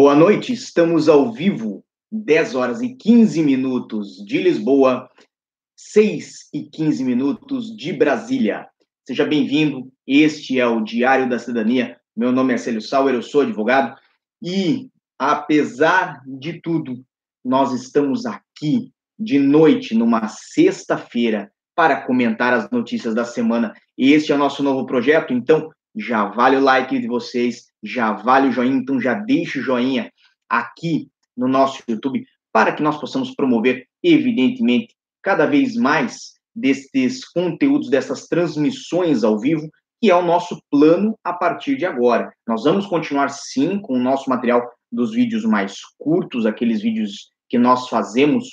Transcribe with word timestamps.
Boa 0.00 0.14
noite, 0.14 0.52
estamos 0.52 1.08
ao 1.08 1.32
vivo, 1.32 1.84
10 2.12 2.54
horas 2.54 2.80
e 2.80 2.94
15 2.94 3.42
minutos 3.42 4.24
de 4.24 4.40
Lisboa, 4.40 5.10
6 5.76 6.50
e 6.54 6.62
15 6.70 7.02
minutos 7.02 7.76
de 7.76 7.92
Brasília. 7.92 8.68
Seja 9.04 9.24
bem-vindo, 9.24 9.90
este 10.06 10.60
é 10.60 10.64
o 10.68 10.84
Diário 10.84 11.28
da 11.28 11.36
Cidadania. 11.36 11.98
Meu 12.16 12.30
nome 12.30 12.54
é 12.54 12.58
Célio 12.58 12.80
Sauer, 12.80 13.12
eu 13.12 13.24
sou 13.24 13.40
advogado 13.40 13.98
e, 14.40 14.88
apesar 15.18 16.22
de 16.24 16.60
tudo, 16.60 17.04
nós 17.44 17.72
estamos 17.72 18.24
aqui 18.24 18.92
de 19.18 19.40
noite, 19.40 19.96
numa 19.96 20.28
sexta-feira, 20.28 21.50
para 21.74 22.02
comentar 22.02 22.54
as 22.54 22.70
notícias 22.70 23.16
da 23.16 23.24
semana. 23.24 23.74
Este 23.98 24.30
é 24.30 24.36
o 24.36 24.38
nosso 24.38 24.62
novo 24.62 24.86
projeto, 24.86 25.32
então 25.32 25.72
já 25.96 26.24
vale 26.26 26.54
o 26.54 26.60
like 26.60 26.96
de 26.96 27.08
vocês, 27.08 27.67
já 27.82 28.12
vale 28.12 28.48
o 28.48 28.52
joinha, 28.52 28.76
então 28.76 29.00
já 29.00 29.14
deixa 29.14 29.58
o 29.58 29.62
joinha 29.62 30.12
aqui 30.48 31.08
no 31.36 31.48
nosso 31.48 31.82
YouTube 31.88 32.24
para 32.52 32.72
que 32.72 32.82
nós 32.82 32.98
possamos 32.98 33.34
promover, 33.34 33.86
evidentemente, 34.02 34.94
cada 35.22 35.46
vez 35.46 35.76
mais 35.76 36.32
destes 36.54 37.24
conteúdos, 37.24 37.90
dessas 37.90 38.26
transmissões 38.26 39.22
ao 39.22 39.38
vivo, 39.38 39.68
que 40.00 40.10
é 40.10 40.14
o 40.14 40.24
nosso 40.24 40.60
plano 40.70 41.16
a 41.22 41.32
partir 41.32 41.76
de 41.76 41.86
agora. 41.86 42.32
Nós 42.46 42.64
vamos 42.64 42.86
continuar 42.86 43.28
sim 43.28 43.80
com 43.80 43.94
o 43.94 44.02
nosso 44.02 44.28
material 44.28 44.68
dos 44.90 45.12
vídeos 45.12 45.44
mais 45.44 45.76
curtos, 45.98 46.46
aqueles 46.46 46.80
vídeos 46.80 47.30
que 47.48 47.58
nós 47.58 47.88
fazemos 47.88 48.48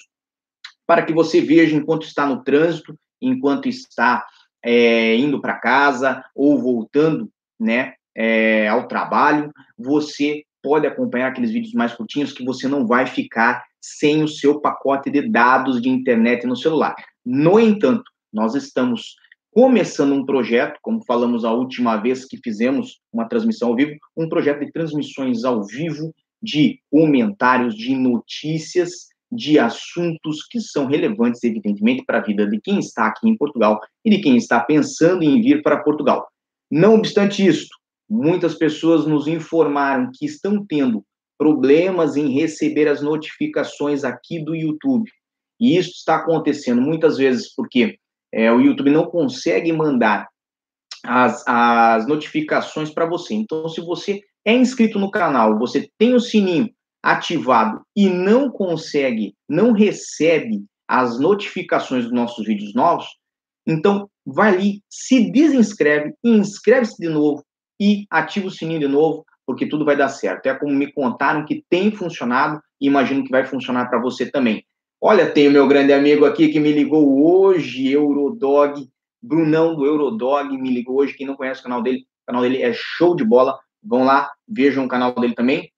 para 0.88 1.04
que 1.04 1.14
você 1.14 1.42
veja 1.42 1.76
enquanto 1.76 2.06
está 2.06 2.26
no 2.26 2.44
trânsito, 2.44 2.96
enquanto 3.22 3.68
está 3.68 4.26
é, 4.64 5.16
indo 5.16 5.42
para 5.42 5.60
casa 5.60 6.24
ou 6.36 6.60
voltando, 6.60 7.30
né, 7.60 7.94
é, 8.16 8.68
ao 8.68 8.88
trabalho, 8.88 9.52
você 9.78 10.44
pode 10.64 10.88
acompanhar 10.88 11.28
aqueles 11.28 11.52
vídeos 11.52 11.74
mais 11.74 11.94
curtinhos 11.94 12.34
que 12.34 12.44
você 12.44 12.68
não 12.68 12.88
vai 12.88 13.06
ficar 13.06 13.64
sem 13.80 14.24
o 14.24 14.28
seu 14.28 14.60
pacote 14.60 15.12
de 15.12 15.30
dados 15.30 15.80
de 15.82 15.90
internet 15.90 16.48
no 16.48 16.56
celular. 16.56 16.96
No 17.24 17.60
entanto, 17.60 18.04
nós 18.34 18.56
estamos 18.56 19.16
começando 19.52 20.14
um 20.14 20.26
projeto, 20.26 20.80
como 20.82 21.06
falamos 21.06 21.46
a 21.46 21.52
última 21.54 21.96
vez 21.98 22.26
que 22.26 22.40
fizemos 22.44 23.00
uma 23.14 23.28
transmissão 23.28 23.70
ao 23.70 23.76
vivo, 23.76 23.96
um 24.18 24.28
projeto 24.28 24.66
de 24.66 24.72
transmissões 24.72 25.44
ao 25.44 25.64
vivo 25.64 26.14
de 26.42 26.80
comentários, 26.92 27.76
de 27.76 27.96
notícias, 27.96 29.08
de 29.32 29.58
assuntos 29.58 30.46
que 30.50 30.60
são 30.60 30.88
relevantes, 30.88 31.44
evidentemente, 31.44 32.04
para 32.06 32.20
a 32.20 32.24
vida 32.24 32.48
de 32.48 32.60
quem 32.60 32.80
está 32.80 33.08
aqui 33.08 33.30
em 33.30 33.38
Portugal 33.38 33.80
e 34.04 34.10
de 34.10 34.20
quem 34.20 34.36
está 34.36 34.60
pensando 34.60 35.24
em 35.24 35.42
vir 35.42 35.62
para 35.62 35.84
Portugal. 35.84 36.28
Não 36.70 36.96
obstante 36.96 37.46
isso, 37.46 37.70
muitas 38.10 38.56
pessoas 38.56 39.06
nos 39.06 39.28
informaram 39.28 40.12
que 40.14 40.26
estão 40.26 40.66
tendo 40.66 41.04
problemas 41.38 42.16
em 42.16 42.34
receber 42.34 42.88
as 42.88 43.02
notificações 43.02 44.04
aqui 44.04 44.44
do 44.44 44.56
YouTube. 44.56 45.10
E 45.60 45.78
isso 45.78 45.92
está 45.92 46.18
acontecendo 46.18 46.82
muitas 46.82 47.18
vezes 47.18 47.54
porque 47.54 47.98
é, 48.34 48.52
o 48.52 48.60
YouTube 48.60 48.92
não 48.92 49.06
consegue 49.06 49.72
mandar 49.72 50.28
as, 51.04 51.44
as 51.48 52.08
notificações 52.08 52.90
para 52.90 53.06
você. 53.06 53.34
Então, 53.34 53.68
se 53.70 53.82
você 53.82 54.22
é 54.46 54.54
inscrito 54.54 55.00
no 55.00 55.12
canal, 55.12 55.58
você 55.58 55.90
tem 55.98 56.14
o 56.14 56.20
sininho 56.20 56.70
ativado 57.04 57.82
e 57.96 58.10
não 58.10 58.50
consegue, 58.50 59.36
não 59.48 59.72
recebe 59.72 60.64
as 60.88 61.20
notificações 61.20 62.04
dos 62.04 62.14
nossos 62.14 62.46
vídeos 62.46 62.74
novos, 62.74 63.06
então 63.68 64.10
vai 64.26 64.54
ali, 64.54 64.84
se 64.90 65.32
desinscreve, 65.32 66.14
inscreve-se 66.24 66.98
de 66.98 67.10
novo 67.10 67.44
e 67.80 68.06
ativa 68.10 68.48
o 68.48 68.52
sininho 68.52 68.80
de 68.80 68.88
novo, 68.88 69.26
porque 69.46 69.68
tudo 69.68 69.86
vai 69.86 69.96
dar 69.96 70.10
certo. 70.10 70.48
É 70.48 70.54
como 70.54 70.74
me 70.74 70.92
contaram 70.92 71.46
que 71.46 71.64
tem 71.70 71.92
funcionado 71.92 72.62
e 72.80 72.88
imagino 72.88 73.24
que 73.24 73.32
vai 73.32 73.46
funcionar 73.46 73.90
para 73.90 74.00
você 74.00 74.30
também. 74.30 74.66
Olha, 75.02 75.30
tem 75.30 75.48
o 75.48 75.52
meu 75.52 75.68
grande 75.68 75.94
amigo 75.94 76.26
aqui 76.26 76.48
que 76.48 76.60
me 76.60 76.72
ligou 76.72 77.24
hoje, 77.24 77.92
Eurodog, 77.92 78.90
Brunão 79.22 79.76
do 79.76 79.86
Eurodog, 79.86 80.58
me 80.58 80.74
ligou 80.74 80.98
hoje. 80.98 81.14
Quem 81.14 81.28
não 81.28 81.36
conhece 81.36 81.60
o 81.60 81.64
canal 81.64 81.82
dele, 81.82 82.00
o 82.00 82.26
canal 82.28 82.42
dele 82.42 82.62
é 82.62 82.72
show 82.74 83.16
de 83.16 83.24
bola. 83.24 83.60
Vão 83.84 84.04
lá, 84.04 84.32
vejam 84.48 84.86
o 84.86 84.88
canal 84.88 85.14
dele 85.14 85.36
também. 85.36 85.72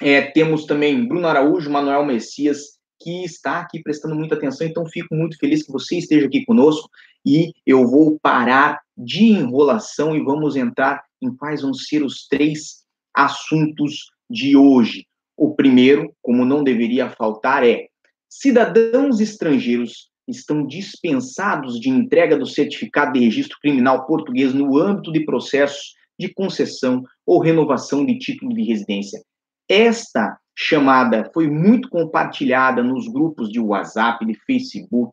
É, 0.00 0.22
temos 0.22 0.64
também 0.64 1.06
Bruno 1.06 1.28
Araújo, 1.28 1.70
Manuel 1.70 2.04
Messias, 2.04 2.73
que 3.04 3.22
está 3.22 3.60
aqui 3.60 3.82
prestando 3.82 4.14
muita 4.14 4.34
atenção. 4.34 4.66
Então, 4.66 4.86
fico 4.86 5.14
muito 5.14 5.36
feliz 5.36 5.62
que 5.62 5.70
você 5.70 5.98
esteja 5.98 6.26
aqui 6.26 6.42
conosco 6.46 6.88
e 7.24 7.52
eu 7.66 7.86
vou 7.86 8.18
parar 8.18 8.80
de 8.96 9.24
enrolação 9.24 10.16
e 10.16 10.24
vamos 10.24 10.56
entrar 10.56 11.04
em 11.20 11.30
quais 11.36 11.60
vão 11.60 11.74
ser 11.74 12.02
os 12.02 12.26
três 12.26 12.82
assuntos 13.12 14.10
de 14.30 14.56
hoje. 14.56 15.06
O 15.36 15.54
primeiro, 15.54 16.14
como 16.22 16.46
não 16.46 16.64
deveria 16.64 17.10
faltar, 17.10 17.62
é 17.62 17.88
cidadãos 18.26 19.20
estrangeiros 19.20 20.10
estão 20.26 20.66
dispensados 20.66 21.78
de 21.78 21.90
entrega 21.90 22.38
do 22.38 22.46
certificado 22.46 23.12
de 23.12 23.20
registro 23.20 23.58
criminal 23.60 24.06
português 24.06 24.54
no 24.54 24.78
âmbito 24.78 25.12
de 25.12 25.26
processos 25.26 25.94
de 26.18 26.32
concessão 26.32 27.04
ou 27.26 27.38
renovação 27.38 28.06
de 28.06 28.18
título 28.18 28.54
de 28.54 28.62
residência. 28.62 29.22
Esta 29.68 30.38
chamada 30.56 31.30
foi 31.32 31.48
muito 31.48 31.88
compartilhada 31.88 32.82
nos 32.82 33.08
grupos 33.08 33.48
de 33.50 33.58
WhatsApp, 33.58 34.24
de 34.24 34.34
Facebook, 34.46 35.12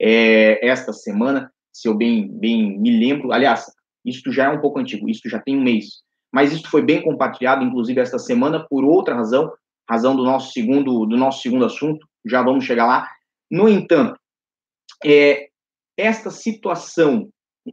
é, 0.00 0.66
esta 0.66 0.92
semana, 0.92 1.50
se 1.72 1.88
eu 1.88 1.94
bem, 1.94 2.28
bem 2.28 2.78
me 2.78 2.98
lembro. 2.98 3.32
Aliás, 3.32 3.64
isso 4.04 4.32
já 4.32 4.44
é 4.44 4.48
um 4.48 4.60
pouco 4.60 4.78
antigo, 4.78 5.08
isso 5.08 5.28
já 5.28 5.38
tem 5.38 5.56
um 5.56 5.62
mês. 5.62 6.02
Mas 6.32 6.52
isso 6.52 6.68
foi 6.68 6.82
bem 6.82 7.02
compartilhado, 7.02 7.64
inclusive, 7.64 8.00
esta 8.00 8.18
semana, 8.18 8.66
por 8.68 8.84
outra 8.84 9.14
razão, 9.14 9.52
razão 9.88 10.16
do 10.16 10.24
nosso 10.24 10.52
segundo, 10.52 11.06
do 11.06 11.16
nosso 11.16 11.42
segundo 11.42 11.64
assunto, 11.64 12.06
já 12.26 12.42
vamos 12.42 12.64
chegar 12.64 12.86
lá. 12.86 13.08
No 13.50 13.68
entanto, 13.68 14.18
é, 15.04 15.48
esta 15.96 16.30
situação, 16.30 17.28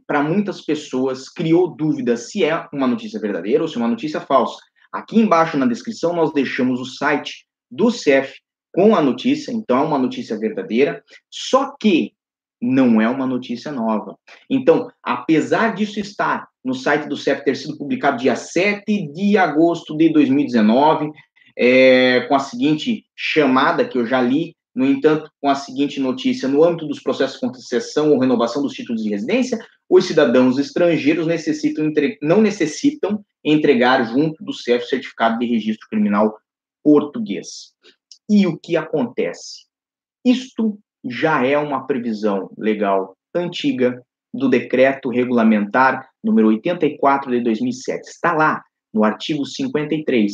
para 0.06 0.22
muitas 0.22 0.60
pessoas, 0.60 1.28
criou 1.28 1.74
dúvida 1.74 2.16
se 2.16 2.44
é 2.44 2.68
uma 2.72 2.86
notícia 2.86 3.18
verdadeira 3.18 3.62
ou 3.62 3.68
se 3.68 3.76
é 3.76 3.78
uma 3.78 3.88
notícia 3.88 4.20
falsa. 4.20 4.60
Aqui 4.92 5.18
embaixo 5.18 5.56
na 5.56 5.66
descrição 5.66 6.14
nós 6.14 6.32
deixamos 6.32 6.80
o 6.80 6.84
site 6.84 7.46
do 7.70 7.90
CEF 7.90 8.34
com 8.72 8.94
a 8.94 9.02
notícia, 9.02 9.52
então 9.52 9.78
é 9.78 9.82
uma 9.82 9.98
notícia 9.98 10.38
verdadeira, 10.38 11.02
só 11.30 11.74
que 11.78 12.12
não 12.60 13.00
é 13.00 13.08
uma 13.08 13.26
notícia 13.26 13.72
nova. 13.72 14.16
Então, 14.48 14.90
apesar 15.02 15.74
disso 15.74 15.98
estar 15.98 16.46
no 16.64 16.74
site 16.74 17.08
do 17.08 17.16
CEF 17.16 17.42
ter 17.44 17.56
sido 17.56 17.78
publicado 17.78 18.18
dia 18.18 18.36
7 18.36 19.12
de 19.12 19.38
agosto 19.38 19.96
de 19.96 20.12
2019, 20.12 21.10
é, 21.56 22.20
com 22.28 22.34
a 22.34 22.38
seguinte 22.38 23.04
chamada 23.16 23.86
que 23.86 23.96
eu 23.96 24.06
já 24.06 24.20
li, 24.20 24.54
no 24.80 24.86
entanto, 24.86 25.30
com 25.38 25.50
a 25.50 25.54
seguinte 25.54 26.00
notícia: 26.00 26.48
no 26.48 26.64
âmbito 26.64 26.86
dos 26.86 27.02
processos 27.02 27.38
de 27.38 27.46
concessão 27.46 28.12
ou 28.12 28.18
renovação 28.18 28.62
dos 28.62 28.72
títulos 28.72 29.02
de 29.02 29.10
residência, 29.10 29.58
os 29.86 30.06
cidadãos 30.06 30.56
estrangeiros 30.56 31.26
necessitam 31.26 31.84
entre... 31.84 32.18
não 32.22 32.40
necessitam 32.40 33.22
entregar 33.44 34.02
junto 34.04 34.42
do 34.42 34.54
CEF 34.54 34.86
certificado 34.86 35.38
de 35.38 35.44
registro 35.44 35.86
criminal 35.90 36.34
português. 36.82 37.74
E 38.26 38.46
o 38.46 38.56
que 38.56 38.74
acontece? 38.74 39.66
Isto 40.24 40.78
já 41.04 41.44
é 41.44 41.58
uma 41.58 41.86
previsão 41.86 42.50
legal 42.56 43.14
antiga 43.34 44.02
do 44.32 44.48
decreto 44.48 45.10
regulamentar 45.10 46.08
número 46.24 46.48
84 46.48 47.30
de 47.30 47.42
2007. 47.42 48.08
Está 48.08 48.32
lá 48.32 48.62
no 48.94 49.04
artigo 49.04 49.44
53. 49.44 50.32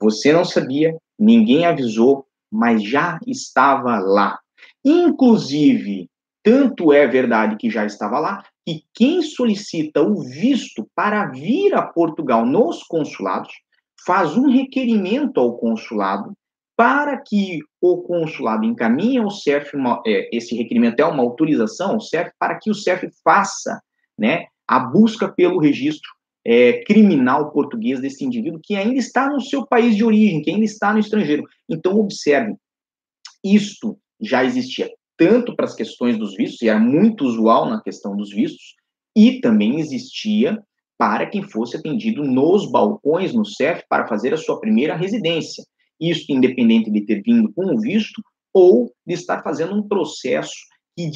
Você 0.00 0.32
não 0.32 0.44
sabia, 0.44 0.96
ninguém 1.16 1.66
avisou, 1.66 2.26
mas 2.56 2.82
já 2.82 3.18
estava 3.26 3.98
lá. 3.98 4.38
Inclusive, 4.84 6.08
tanto 6.42 6.92
é 6.92 7.06
verdade 7.06 7.56
que 7.56 7.68
já 7.68 7.84
estava 7.84 8.18
lá, 8.18 8.44
que 8.64 8.82
quem 8.94 9.22
solicita 9.22 10.02
o 10.02 10.22
visto 10.22 10.88
para 10.94 11.26
vir 11.26 11.74
a 11.74 11.82
Portugal 11.82 12.46
nos 12.46 12.82
consulados 12.82 13.52
faz 14.04 14.36
um 14.36 14.48
requerimento 14.48 15.40
ao 15.40 15.58
consulado 15.58 16.32
para 16.76 17.16
que 17.18 17.60
o 17.80 18.02
consulado 18.02 18.64
encaminhe 18.64 19.18
ao 19.18 19.30
CEF 19.30 19.74
uma, 19.74 20.02
é, 20.06 20.28
esse 20.36 20.54
requerimento 20.54 21.00
é 21.00 21.04
uma 21.04 21.22
autorização 21.22 21.92
ao 21.92 22.00
CEF 22.00 22.30
para 22.38 22.58
que 22.58 22.70
o 22.70 22.74
CEF 22.74 23.08
faça 23.24 23.80
né, 24.18 24.46
a 24.68 24.78
busca 24.78 25.28
pelo 25.28 25.58
registro 25.58 26.10
é, 26.48 26.84
criminal 26.84 27.50
português 27.50 28.00
desse 28.00 28.24
indivíduo 28.24 28.60
que 28.62 28.76
ainda 28.76 29.00
está 29.00 29.28
no 29.28 29.40
seu 29.40 29.66
país 29.66 29.96
de 29.96 30.04
origem, 30.04 30.40
que 30.40 30.50
ainda 30.50 30.64
está 30.64 30.92
no 30.92 31.00
estrangeiro. 31.00 31.42
Então, 31.68 31.98
observe, 31.98 32.54
isto 33.44 33.98
já 34.20 34.44
existia 34.44 34.88
tanto 35.18 35.56
para 35.56 35.64
as 35.64 35.74
questões 35.74 36.16
dos 36.16 36.36
vistos, 36.36 36.62
e 36.62 36.68
era 36.68 36.78
muito 36.78 37.24
usual 37.24 37.68
na 37.68 37.82
questão 37.82 38.16
dos 38.16 38.30
vistos, 38.30 38.76
e 39.16 39.40
também 39.40 39.80
existia 39.80 40.62
para 40.96 41.26
quem 41.26 41.42
fosse 41.42 41.76
atendido 41.76 42.22
nos 42.22 42.70
balcões 42.70 43.32
no 43.32 43.44
CEF 43.44 43.82
para 43.88 44.06
fazer 44.06 44.32
a 44.32 44.38
sua 44.38 44.60
primeira 44.60 44.94
residência. 44.94 45.64
Isso 46.00 46.30
independente 46.30 46.90
de 46.90 47.04
ter 47.04 47.22
vindo 47.22 47.52
com 47.54 47.74
o 47.74 47.80
visto 47.80 48.22
ou 48.54 48.92
de 49.04 49.14
estar 49.14 49.42
fazendo 49.42 49.74
um 49.74 49.88
processo 49.88 50.54
que 50.96 51.10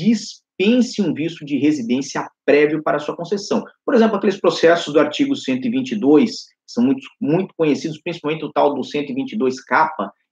dispense 0.61 1.01
um 1.01 1.15
visto 1.15 1.45
de 1.45 1.57
residência 1.57 2.29
prévio 2.45 2.83
para 2.83 2.99
sua 2.99 3.17
concessão. 3.17 3.65
Por 3.85 3.95
exemplo, 3.95 4.17
aqueles 4.17 4.39
processos 4.39 4.93
do 4.93 5.01
artigo 5.01 5.35
122, 5.35 6.47
são 6.67 6.85
muito, 6.85 7.07
muito 7.21 7.55
conhecidos, 7.57 8.01
principalmente 8.01 8.45
o 8.45 8.53
tal 8.53 8.75
do 8.75 8.83
122K, 8.83 9.89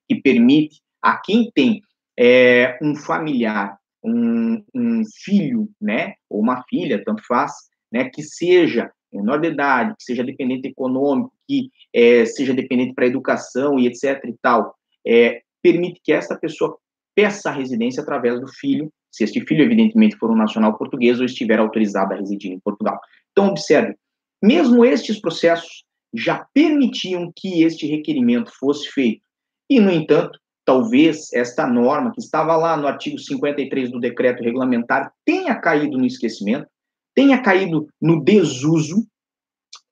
que 0.07 0.21
permite 0.21 0.81
a 1.03 1.17
quem 1.17 1.51
tem 1.55 1.81
é, 2.19 2.79
um 2.83 2.95
familiar, 2.95 3.77
um, 4.05 4.63
um, 4.75 5.03
filho, 5.25 5.69
né, 5.81 6.15
ou 6.29 6.41
uma 6.41 6.63
filha, 6.69 7.03
tanto 7.05 7.23
faz, 7.27 7.53
né, 7.91 8.09
que 8.13 8.23
seja 8.23 8.91
menor 9.13 9.41
de 9.41 9.49
idade, 9.49 9.95
que 9.97 10.05
seja 10.05 10.23
dependente 10.23 10.69
econômico, 10.69 11.33
que 11.49 11.71
é, 11.95 12.27
seja 12.27 12.53
dependente 12.53 12.95
para 12.95 13.07
educação 13.07 13.79
e 13.79 13.87
etc 13.87 14.23
e 14.25 14.35
tal, 14.43 14.75
é, 15.07 15.41
permite 15.63 16.01
que 16.05 16.13
essa 16.13 16.37
pessoa 16.39 16.77
peça 17.15 17.49
a 17.49 17.53
residência 17.53 18.03
através 18.03 18.41
do 18.41 18.47
filho, 18.47 18.93
se 19.11 19.25
este 19.25 19.41
filho, 19.41 19.65
evidentemente, 19.65 20.17
for 20.17 20.31
um 20.31 20.37
nacional 20.37 20.77
português 20.77 21.19
ou 21.19 21.27
estiver 21.27 21.59
autorizado 21.59 22.13
a 22.13 22.17
residir 22.17 22.53
em 22.53 22.61
Portugal. 22.61 22.99
Então, 23.33 23.49
observe, 23.49 23.95
mesmo 24.43 24.85
estes 24.85 25.21
processos 25.21 25.85
já 26.15 26.47
permitiam 26.55 27.33
que 27.35 27.63
este 27.63 27.87
requerimento 27.87 28.51
fosse 28.59 28.89
feito. 28.91 29.23
E, 29.69 29.81
no 29.81 29.91
entanto, 29.91 30.39
talvez 30.65 31.33
esta 31.33 31.67
norma, 31.67 32.13
que 32.13 32.21
estava 32.21 32.57
lá 32.57 32.77
no 32.77 32.87
artigo 32.87 33.19
53 33.19 33.91
do 33.91 34.01
decreto 34.01 34.43
regulamentar, 34.43 35.13
tenha 35.25 35.55
caído 35.55 35.97
no 35.97 36.07
esquecimento, 36.07 36.67
tenha 37.15 37.41
caído 37.43 37.89
no 38.01 38.23
desuso 38.23 39.07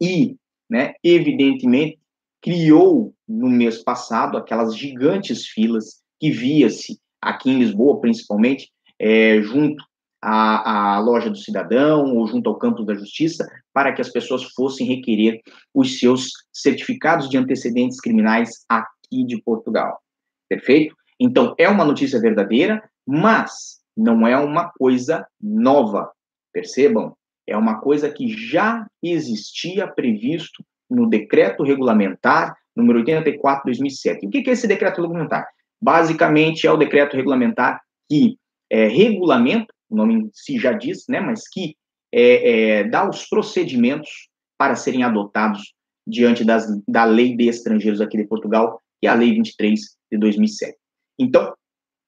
e, 0.01 0.37
né, 0.71 0.95
evidentemente, 1.03 1.99
criou 2.43 3.15
no 3.27 3.49
mês 3.49 3.83
passado 3.83 4.37
aquelas 4.37 4.77
gigantes 4.77 5.47
filas 5.47 6.03
que 6.21 6.31
via-se 6.31 6.99
aqui 7.21 7.51
em 7.51 7.59
Lisboa, 7.59 8.01
principalmente, 8.01 8.71
é, 8.99 9.41
junto 9.43 9.83
à, 10.23 10.95
à, 10.95 10.99
loja 11.01 11.31
do 11.31 11.37
cidadão 11.37 12.17
ou 12.17 12.27
junto 12.27 12.49
ao 12.49 12.59
campo 12.59 12.83
da 12.83 12.95
justiça, 12.95 13.47
para 13.73 13.93
que 13.93 14.01
as 14.01 14.09
pessoas 14.09 14.45
fossem 14.55 14.87
requerer 14.87 15.41
os 15.75 15.99
seus 15.99 16.31
certificados 16.53 17.29
de 17.29 17.37
antecedentes 17.37 18.01
criminais 18.01 18.65
aqui 18.69 19.25
de 19.25 19.41
Portugal. 19.43 20.01
Perfeito? 20.49 20.95
Então, 21.19 21.55
é 21.59 21.69
uma 21.69 21.85
notícia 21.85 22.21
verdadeira, 22.21 22.83
mas 23.07 23.81
não 23.97 24.27
é 24.27 24.37
uma 24.37 24.71
coisa 24.71 25.27
nova. 25.41 26.11
Percebam? 26.53 27.17
É 27.47 27.57
uma 27.57 27.81
coisa 27.81 28.11
que 28.11 28.29
já 28.29 28.87
existia 29.03 29.87
previsto 29.87 30.65
no 30.91 31.09
decreto 31.09 31.63
regulamentar 31.63 32.57
número 32.75 32.99
84 32.99 33.61
de 33.61 33.79
2007. 33.79 34.27
O 34.27 34.31
que 34.31 34.49
é 34.49 34.53
esse 34.53 34.69
decreto 34.69 35.01
regulamentar? 35.01 35.49
Basicamente, 35.81 36.67
é 36.67 36.73
o 36.73 36.77
decreto 36.77 37.17
regulamentar 37.17 37.81
que 38.09 38.37
é, 38.71 38.89
regulamenta, 38.89 39.73
o 39.89 39.97
nome 39.97 40.29
si 40.33 40.59
já 40.59 40.73
diz, 40.73 41.05
né, 41.09 41.21
mas 41.21 41.49
que 41.49 41.77
é, 42.13 42.79
é, 42.79 42.85
dá 42.85 43.09
os 43.09 43.27
procedimentos 43.29 44.29
para 44.59 44.75
serem 44.75 45.03
adotados 45.03 45.75
diante 46.07 46.45
das, 46.45 46.67
da 46.87 47.05
lei 47.05 47.37
de 47.37 47.49
estrangeiros 47.49 48.01
aqui 48.01 48.17
de 48.17 48.27
Portugal, 48.27 48.81
que 49.01 49.07
é 49.07 49.11
a 49.11 49.15
Lei 49.15 49.33
23 49.33 49.81
de 50.11 50.19
2007. 50.19 50.77
Então, 51.19 51.53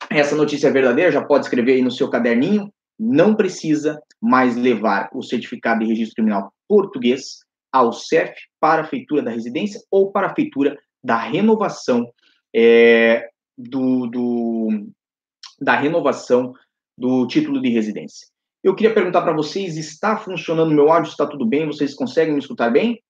essa 0.08 0.36
notícia 0.36 0.68
é 0.68 0.70
verdadeira, 0.70 1.10
já 1.10 1.24
pode 1.24 1.44
escrever 1.44 1.74
aí 1.74 1.82
no 1.82 1.90
seu 1.90 2.08
caderninho, 2.08 2.72
não 2.98 3.34
precisa 3.34 4.00
mais 4.20 4.56
levar 4.56 5.08
o 5.12 5.22
certificado 5.22 5.80
de 5.80 5.86
registro 5.86 6.16
criminal 6.16 6.52
português 6.68 7.40
ao 7.72 7.92
CEF 7.92 8.34
para 8.60 8.82
a 8.82 8.86
feitura 8.86 9.22
da 9.22 9.30
residência 9.30 9.80
ou 9.90 10.10
para 10.10 10.28
a 10.28 10.34
feitura 10.34 10.76
da 11.02 11.16
renovação 11.16 12.10
é, 12.54 13.28
do, 13.56 14.06
do, 14.06 14.88
da 15.60 15.76
renovação 15.76 16.54
do 16.96 17.26
título 17.26 17.60
de 17.60 17.68
residência. 17.68 18.26
Eu 18.62 18.74
queria 18.74 18.92
perguntar 18.92 19.22
para 19.22 19.32
vocês, 19.32 19.76
está 19.76 20.16
funcionando 20.16 20.74
meu 20.74 20.90
áudio? 20.90 21.10
Está 21.10 21.26
tudo 21.26 21.46
bem? 21.46 21.66
Vocês 21.66 21.94
conseguem 21.94 22.34
me 22.34 22.40
escutar 22.40 22.70
bem? 22.70 23.02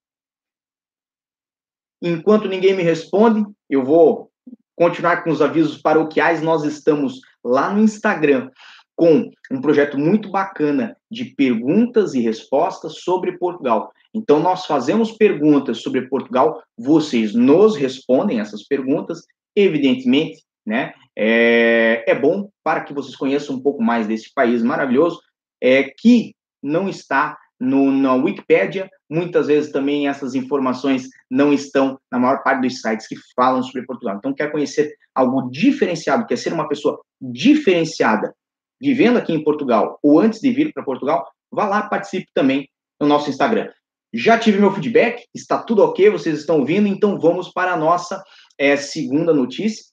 Enquanto 2.02 2.48
ninguém 2.48 2.76
me 2.76 2.82
responde, 2.82 3.44
eu 3.68 3.84
vou 3.84 4.30
continuar 4.76 5.24
com 5.24 5.30
os 5.30 5.42
avisos 5.42 5.78
paroquiais. 5.78 6.42
Nós 6.42 6.64
estamos 6.64 7.20
lá 7.42 7.72
no 7.72 7.80
Instagram 7.80 8.50
com 8.94 9.30
um 9.50 9.60
projeto 9.60 9.96
muito 9.96 10.30
bacana 10.30 10.96
de 11.10 11.26
perguntas 11.26 12.14
e 12.14 12.20
respostas 12.20 13.00
sobre 13.00 13.38
Portugal. 13.38 13.92
Então, 14.12 14.40
nós 14.40 14.66
fazemos 14.66 15.12
perguntas 15.12 15.80
sobre 15.82 16.08
Portugal, 16.08 16.60
vocês 16.76 17.32
nos 17.32 17.76
respondem 17.76 18.40
essas 18.40 18.64
perguntas, 18.64 19.24
evidentemente, 19.54 20.42
né? 20.68 20.92
É, 21.16 22.04
é 22.06 22.14
bom 22.14 22.50
para 22.62 22.82
que 22.82 22.92
vocês 22.92 23.16
conheçam 23.16 23.56
um 23.56 23.62
pouco 23.62 23.82
mais 23.82 24.06
desse 24.06 24.32
país 24.32 24.62
maravilhoso, 24.62 25.20
é, 25.60 25.84
que 25.84 26.34
não 26.62 26.88
está 26.88 27.38
no, 27.58 27.90
na 27.90 28.14
Wikipédia, 28.14 28.88
muitas 29.10 29.46
vezes 29.46 29.72
também 29.72 30.06
essas 30.06 30.34
informações 30.34 31.08
não 31.30 31.52
estão 31.52 31.98
na 32.12 32.18
maior 32.18 32.42
parte 32.42 32.60
dos 32.60 32.80
sites 32.80 33.08
que 33.08 33.16
falam 33.34 33.62
sobre 33.62 33.86
Portugal. 33.86 34.16
Então, 34.18 34.34
quer 34.34 34.52
conhecer 34.52 34.94
algo 35.14 35.50
diferenciado, 35.50 36.26
quer 36.26 36.36
ser 36.36 36.52
uma 36.52 36.68
pessoa 36.68 37.00
diferenciada 37.20 38.34
vivendo 38.80 39.16
aqui 39.16 39.32
em 39.32 39.42
Portugal 39.42 39.98
ou 40.02 40.20
antes 40.20 40.40
de 40.40 40.52
vir 40.52 40.72
para 40.72 40.84
Portugal, 40.84 41.26
vá 41.50 41.66
lá, 41.66 41.82
participe 41.82 42.28
também 42.32 42.68
no 43.00 43.08
nosso 43.08 43.30
Instagram. 43.30 43.68
Já 44.12 44.38
tive 44.38 44.60
meu 44.60 44.72
feedback, 44.72 45.24
está 45.34 45.58
tudo 45.58 45.82
ok, 45.82 46.10
vocês 46.10 46.38
estão 46.38 46.60
ouvindo, 46.60 46.86
então 46.86 47.18
vamos 47.18 47.52
para 47.52 47.72
a 47.72 47.76
nossa 47.76 48.22
é, 48.56 48.76
segunda 48.76 49.34
notícia. 49.34 49.84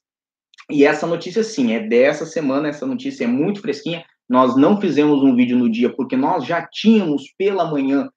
E 0.70 0.84
essa 0.84 1.06
notícia, 1.06 1.44
sim, 1.44 1.72
é 1.72 1.80
dessa 1.80 2.26
semana, 2.26 2.68
essa 2.68 2.86
notícia 2.86 3.24
é 3.24 3.28
muito 3.28 3.60
fresquinha. 3.60 4.04
Nós 4.28 4.56
não 4.56 4.80
fizemos 4.80 5.22
um 5.22 5.34
vídeo 5.34 5.56
no 5.56 5.70
dia 5.70 5.94
porque 5.94 6.16
nós 6.16 6.44
já 6.44 6.66
tínhamos 6.66 7.32
pela 7.38 7.70
manhã 7.70 8.08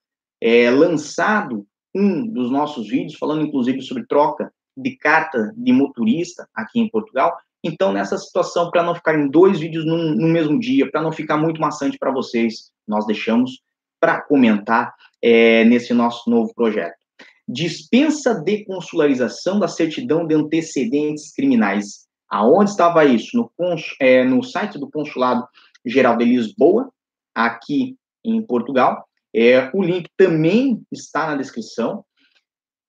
é, 0.42 0.70
lançado 0.72 1.66
um 1.94 2.26
dos 2.26 2.52
nossos 2.52 2.88
vídeos, 2.88 3.18
falando 3.18 3.44
inclusive 3.44 3.82
sobre 3.82 4.06
troca 4.08 4.52
de 4.76 4.96
carta 4.96 5.54
de 5.56 5.72
motorista 5.72 6.48
aqui 6.56 6.80
em 6.80 6.90
Portugal. 6.90 7.38
Então, 7.64 7.92
nessa 7.92 8.18
situação, 8.18 8.72
para 8.72 8.84
não 8.84 8.96
ficarem 8.96 9.30
dois 9.30 9.60
vídeos 9.60 9.86
no, 9.86 9.98
no 10.16 10.28
mesmo 10.28 10.60
dia, 10.60 10.90
para 10.90 11.02
não 11.02 11.12
ficar 11.12 11.38
muito 11.38 11.60
maçante 11.60 11.98
para 11.98 12.12
vocês, 12.12 12.72
nós 12.88 13.06
deixamos 13.06 13.62
para 14.00 14.22
comentar 14.22 14.94
é, 15.22 15.66
nesse 15.66 15.94
nosso 15.94 16.30
novo 16.30 16.54
projeto. 16.56 16.98
Dispensa 17.48 18.34
de 18.34 18.64
consularização 18.64 19.60
da 19.60 19.68
certidão 19.68 20.26
de 20.26 20.36
antecedentes 20.36 21.34
criminais. 21.34 22.08
Aonde 22.30 22.70
estava 22.70 23.06
isso? 23.06 23.36
No, 23.36 23.52
é, 24.00 24.24
no 24.24 24.44
site 24.44 24.78
do 24.78 24.90
Consulado 24.90 25.48
Geral 25.86 26.18
de 26.18 26.26
Lisboa, 26.26 26.92
aqui 27.34 27.98
em 28.24 28.42
Portugal. 28.42 29.06
É, 29.34 29.70
o 29.74 29.82
link 29.82 30.08
também 30.18 30.82
está 30.92 31.28
na 31.28 31.36
descrição. 31.36 32.04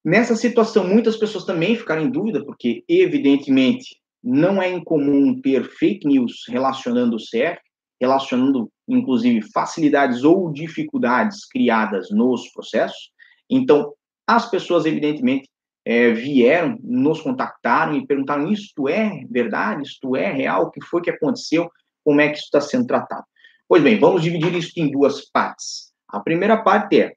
Nessa 0.05 0.35
situação, 0.35 0.87
muitas 0.87 1.17
pessoas 1.17 1.45
também 1.45 1.77
ficaram 1.77 2.03
em 2.03 2.11
dúvida, 2.11 2.45
porque, 2.45 2.85
evidentemente, 2.89 4.01
não 4.23 4.61
é 4.61 4.71
incomum 4.71 5.41
ter 5.41 5.65
fake 5.65 6.07
news 6.07 6.45
relacionando 6.49 7.17
o 7.17 7.21
CEF, 7.21 7.59
relacionando, 8.01 8.71
inclusive, 8.89 9.43
facilidades 9.53 10.25
ou 10.25 10.51
dificuldades 10.53 11.47
criadas 11.47 12.11
nos 12.11 12.51
processos. 12.53 13.11
Então, 13.49 13.93
as 14.27 14.51
pessoas, 14.51 14.87
evidentemente, 14.87 15.50
é, 15.91 16.13
vieram, 16.13 16.79
nos 16.85 17.21
contactaram 17.21 17.97
e 17.97 18.07
perguntaram: 18.07 18.49
isto 18.53 18.89
é 18.89 19.25
verdade? 19.29 19.83
Isto 19.83 20.15
é 20.15 20.31
real? 20.33 20.67
O 20.67 20.71
que 20.71 20.81
foi 20.85 21.03
que 21.03 21.11
aconteceu? 21.11 21.69
Como 22.05 22.21
é 22.21 22.29
que 22.29 22.37
isso 22.37 22.45
está 22.45 22.61
sendo 22.61 22.87
tratado? 22.87 23.25
Pois 23.69 23.83
bem, 23.83 23.99
vamos 23.99 24.23
dividir 24.23 24.55
isso 24.55 24.71
em 24.77 24.89
duas 24.89 25.29
partes. 25.33 25.93
A 26.09 26.21
primeira 26.21 26.57
parte 26.63 27.01
é: 27.01 27.15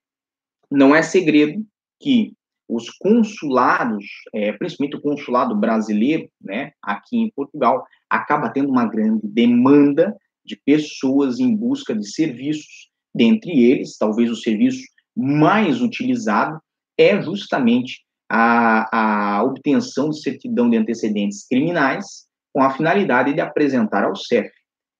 não 0.71 0.95
é 0.95 1.03
segredo 1.03 1.63
que 2.01 2.33
os 2.67 2.89
consulados, 2.89 4.05
é, 4.33 4.51
principalmente 4.53 4.97
o 4.97 5.01
consulado 5.01 5.55
brasileiro, 5.55 6.27
né, 6.41 6.71
aqui 6.81 7.17
em 7.17 7.29
Portugal, 7.29 7.85
acaba 8.09 8.49
tendo 8.49 8.69
uma 8.69 8.87
grande 8.87 9.21
demanda 9.23 10.17
de 10.43 10.59
pessoas 10.65 11.39
em 11.39 11.55
busca 11.55 11.95
de 11.95 12.09
serviços. 12.09 12.89
Dentre 13.13 13.51
eles, 13.51 13.99
talvez 13.99 14.31
o 14.31 14.35
serviço 14.35 14.81
mais 15.15 15.79
utilizado 15.79 16.59
é 16.97 17.21
justamente 17.21 18.01
a, 18.35 19.37
a 19.37 19.43
obtenção 19.43 20.09
de 20.09 20.19
certidão 20.19 20.67
de 20.67 20.75
antecedentes 20.75 21.45
criminais 21.47 22.25
com 22.51 22.63
a 22.63 22.71
finalidade 22.71 23.31
de 23.31 23.39
apresentar 23.39 24.03
ao 24.03 24.15
CEF, 24.15 24.49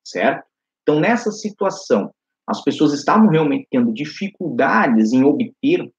certo? 0.05 0.43
Então, 0.83 0.99
nessa 0.99 1.31
situação, 1.31 2.13
as 2.47 2.63
pessoas 2.63 2.93
estavam 2.93 3.27
realmente 3.27 3.67
tendo 3.71 3.91
dificuldades 3.91 5.13
em 5.13 5.23
obter 5.23 5.91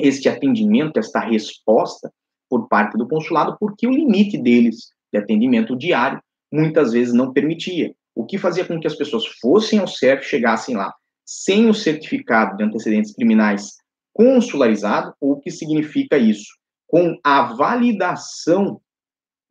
este 0.00 0.28
atendimento, 0.28 0.98
esta 0.98 1.20
resposta 1.20 2.12
por 2.50 2.66
parte 2.66 2.98
do 2.98 3.06
consulado, 3.06 3.56
porque 3.60 3.86
o 3.86 3.92
limite 3.92 4.36
deles 4.36 4.88
de 5.12 5.20
atendimento 5.20 5.76
diário 5.76 6.20
muitas 6.52 6.92
vezes 6.92 7.14
não 7.14 7.32
permitia, 7.32 7.94
o 8.12 8.26
que 8.26 8.38
fazia 8.38 8.64
com 8.64 8.80
que 8.80 8.88
as 8.88 8.96
pessoas 8.96 9.24
fossem 9.40 9.78
ao 9.78 9.86
CEF, 9.86 10.24
chegassem 10.24 10.74
lá 10.76 10.92
sem 11.24 11.68
o 11.68 11.74
certificado 11.74 12.56
de 12.56 12.64
antecedentes 12.64 13.12
criminais 13.12 13.76
consularizado, 14.16 15.14
o 15.20 15.36
que 15.36 15.50
significa 15.50 16.16
isso? 16.16 16.56
Com 16.86 17.18
a 17.22 17.52
validação 17.54 18.80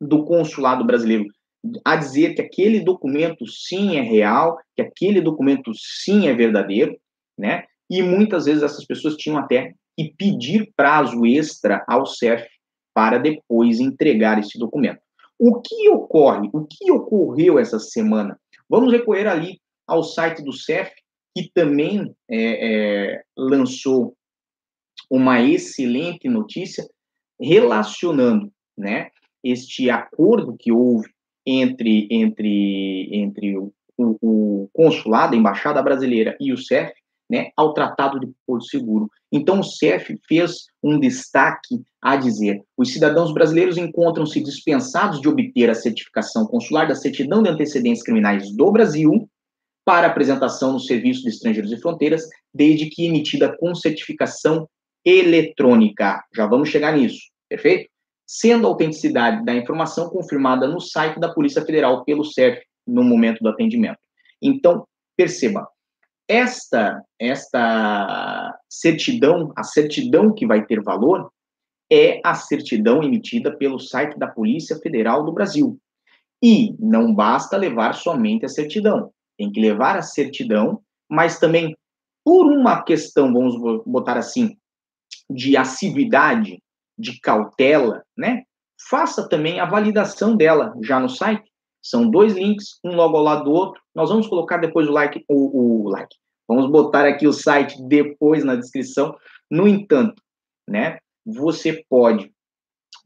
do 0.00 0.24
consulado 0.24 0.84
brasileiro 0.84 1.24
a 1.84 1.94
dizer 1.94 2.34
que 2.34 2.42
aquele 2.42 2.80
documento 2.80 3.46
sim 3.46 3.96
é 3.96 4.00
real, 4.02 4.58
que 4.74 4.82
aquele 4.82 5.20
documento 5.20 5.72
sim 5.74 6.26
é 6.26 6.34
verdadeiro, 6.34 6.96
né? 7.38 7.64
E 7.88 8.02
muitas 8.02 8.46
vezes 8.46 8.64
essas 8.64 8.84
pessoas 8.84 9.16
tinham 9.16 9.38
até 9.38 9.72
e 9.96 10.12
pedir 10.12 10.72
prazo 10.76 11.24
extra 11.24 11.84
ao 11.88 12.04
CEF 12.04 12.44
para 12.92 13.18
depois 13.18 13.78
entregar 13.78 14.38
esse 14.38 14.58
documento. 14.58 15.00
O 15.38 15.60
que 15.60 15.88
ocorre? 15.90 16.48
O 16.52 16.64
que 16.64 16.90
ocorreu 16.90 17.58
essa 17.58 17.78
semana? 17.78 18.38
Vamos 18.68 18.92
recorrer 18.92 19.28
ali 19.28 19.60
ao 19.86 20.02
site 20.02 20.42
do 20.42 20.52
CEF, 20.52 20.90
que 21.36 21.50
também 21.54 22.12
é, 22.28 23.12
é, 23.12 23.22
lançou 23.36 24.15
uma 25.10 25.40
excelente 25.40 26.28
notícia 26.28 26.86
relacionando, 27.40 28.50
né, 28.76 29.08
este 29.42 29.90
acordo 29.90 30.56
que 30.58 30.72
houve 30.72 31.08
entre 31.46 32.08
entre 32.10 33.08
entre 33.12 33.56
o, 33.56 33.72
o, 33.96 34.16
o 34.20 34.70
consulado, 34.72 35.34
a 35.34 35.38
embaixada 35.38 35.82
brasileira 35.82 36.36
e 36.40 36.52
o 36.52 36.58
CEF, 36.58 36.92
né, 37.28 37.50
ao 37.56 37.72
Tratado 37.72 38.18
de 38.20 38.28
Porto 38.46 38.66
Seguro. 38.66 39.10
Então, 39.30 39.60
o 39.60 39.64
CEF 39.64 40.16
fez 40.28 40.66
um 40.82 40.98
destaque 40.98 41.82
a 42.00 42.16
dizer: 42.16 42.62
os 42.76 42.92
cidadãos 42.92 43.32
brasileiros 43.32 43.76
encontram-se 43.76 44.42
dispensados 44.42 45.20
de 45.20 45.28
obter 45.28 45.68
a 45.70 45.74
certificação 45.74 46.46
consular 46.46 46.86
da 46.86 46.94
certidão 46.94 47.42
de 47.42 47.50
antecedentes 47.50 48.02
criminais 48.02 48.54
do 48.54 48.70
Brasil 48.70 49.28
para 49.84 50.08
apresentação 50.08 50.72
no 50.72 50.80
Serviço 50.80 51.22
de 51.22 51.28
Estrangeiros 51.28 51.70
e 51.70 51.80
Fronteiras, 51.80 52.28
desde 52.52 52.88
que 52.88 53.06
emitida 53.06 53.56
com 53.56 53.74
certificação 53.74 54.68
eletrônica. 55.06 56.24
Já 56.34 56.46
vamos 56.46 56.68
chegar 56.68 56.92
nisso, 56.96 57.20
perfeito? 57.48 57.88
Sendo 58.26 58.66
a 58.66 58.70
autenticidade 58.70 59.44
da 59.44 59.54
informação 59.54 60.10
confirmada 60.10 60.66
no 60.66 60.80
site 60.80 61.20
da 61.20 61.32
Polícia 61.32 61.64
Federal 61.64 62.04
pelo 62.04 62.24
CEF 62.24 62.60
no 62.84 63.04
momento 63.04 63.38
do 63.38 63.48
atendimento. 63.48 63.98
Então, 64.42 64.84
perceba, 65.16 65.68
esta, 66.28 67.00
esta 67.20 68.58
certidão, 68.68 69.52
a 69.56 69.62
certidão 69.62 70.34
que 70.34 70.44
vai 70.44 70.66
ter 70.66 70.82
valor, 70.82 71.30
é 71.90 72.20
a 72.24 72.34
certidão 72.34 73.00
emitida 73.00 73.56
pelo 73.56 73.78
site 73.78 74.18
da 74.18 74.26
Polícia 74.26 74.76
Federal 74.80 75.24
do 75.24 75.32
Brasil. 75.32 75.78
E 76.42 76.74
não 76.80 77.14
basta 77.14 77.56
levar 77.56 77.94
somente 77.94 78.44
a 78.44 78.48
certidão, 78.48 79.10
tem 79.38 79.50
que 79.50 79.60
levar 79.60 79.96
a 79.96 80.02
certidão, 80.02 80.82
mas 81.08 81.38
também 81.38 81.76
por 82.24 82.46
uma 82.46 82.82
questão, 82.82 83.32
vamos 83.32 83.84
botar 83.86 84.18
assim, 84.18 84.56
de 85.30 85.56
assiduidade, 85.56 86.62
de 86.98 87.20
cautela, 87.20 88.02
né? 88.16 88.42
Faça 88.88 89.28
também 89.28 89.58
a 89.58 89.64
validação 89.64 90.36
dela 90.36 90.74
já 90.82 91.00
no 91.00 91.08
site. 91.08 91.50
São 91.82 92.08
dois 92.10 92.34
links, 92.34 92.78
um 92.84 92.94
logo 92.94 93.16
ao 93.16 93.22
lado 93.22 93.44
do 93.44 93.52
outro. 93.52 93.80
Nós 93.94 94.10
vamos 94.10 94.26
colocar 94.26 94.58
depois 94.58 94.88
o 94.88 94.92
like, 94.92 95.24
o, 95.28 95.84
o 95.84 95.88
like. 95.88 96.14
Vamos 96.48 96.70
botar 96.70 97.06
aqui 97.06 97.26
o 97.26 97.32
site 97.32 97.76
depois 97.88 98.44
na 98.44 98.54
descrição. 98.54 99.14
No 99.50 99.66
entanto, 99.66 100.22
né? 100.68 100.98
Você 101.24 101.84
pode 101.88 102.30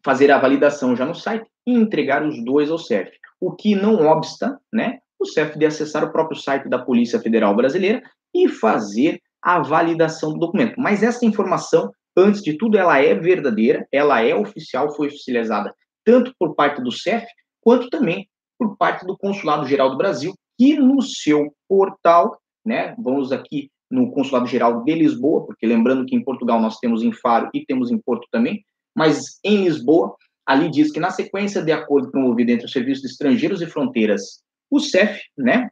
fazer 0.04 0.30
a 0.30 0.38
validação 0.38 0.94
já 0.94 1.04
no 1.06 1.14
site 1.14 1.48
e 1.66 1.72
entregar 1.72 2.22
os 2.26 2.42
dois 2.44 2.70
ao 2.70 2.78
CEF. 2.78 3.10
O 3.40 3.52
que 3.52 3.74
não 3.74 4.06
obsta, 4.06 4.58
né? 4.72 4.98
O 5.18 5.26
CEF 5.26 5.58
de 5.58 5.66
acessar 5.66 6.04
o 6.04 6.12
próprio 6.12 6.38
site 6.38 6.68
da 6.68 6.78
Polícia 6.78 7.20
Federal 7.20 7.54
Brasileira 7.54 8.02
e 8.34 8.48
fazer 8.48 9.20
a 9.42 9.60
validação 9.60 10.32
do 10.32 10.38
documento. 10.38 10.74
Mas 10.78 11.02
essa 11.02 11.24
informação, 11.24 11.90
antes 12.20 12.42
de 12.42 12.56
tudo, 12.56 12.76
ela 12.76 12.98
é 12.98 13.14
verdadeira, 13.14 13.86
ela 13.92 14.22
é 14.22 14.34
oficial, 14.34 14.94
foi 14.94 15.08
oficializada 15.08 15.74
tanto 16.04 16.34
por 16.38 16.54
parte 16.54 16.82
do 16.82 16.92
CEF 16.92 17.26
quanto 17.60 17.88
também 17.90 18.28
por 18.58 18.76
parte 18.76 19.06
do 19.06 19.16
Consulado 19.16 19.66
Geral 19.66 19.90
do 19.90 19.96
Brasil, 19.96 20.34
que 20.58 20.76
no 20.76 21.00
seu 21.00 21.54
portal, 21.68 22.38
né, 22.64 22.94
vamos 22.98 23.32
aqui 23.32 23.70
no 23.90 24.10
Consulado 24.12 24.46
Geral 24.46 24.84
de 24.84 24.94
Lisboa, 24.94 25.46
porque 25.46 25.66
lembrando 25.66 26.04
que 26.04 26.14
em 26.14 26.22
Portugal 26.22 26.60
nós 26.60 26.78
temos 26.78 27.02
em 27.02 27.12
Faro 27.12 27.48
e 27.54 27.64
temos 27.64 27.90
em 27.90 27.98
Porto 27.98 28.26
também, 28.30 28.62
mas 28.94 29.38
em 29.44 29.64
Lisboa, 29.64 30.14
ali 30.46 30.70
diz 30.70 30.92
que 30.92 31.00
na 31.00 31.10
sequência 31.10 31.62
de 31.62 31.72
acordo 31.72 32.10
promovido 32.10 32.50
entre 32.50 32.66
o 32.66 32.68
Serviço 32.68 33.02
de 33.02 33.08
Estrangeiros 33.08 33.62
e 33.62 33.66
Fronteiras, 33.66 34.42
o 34.70 34.78
CEF, 34.78 35.20
né, 35.36 35.70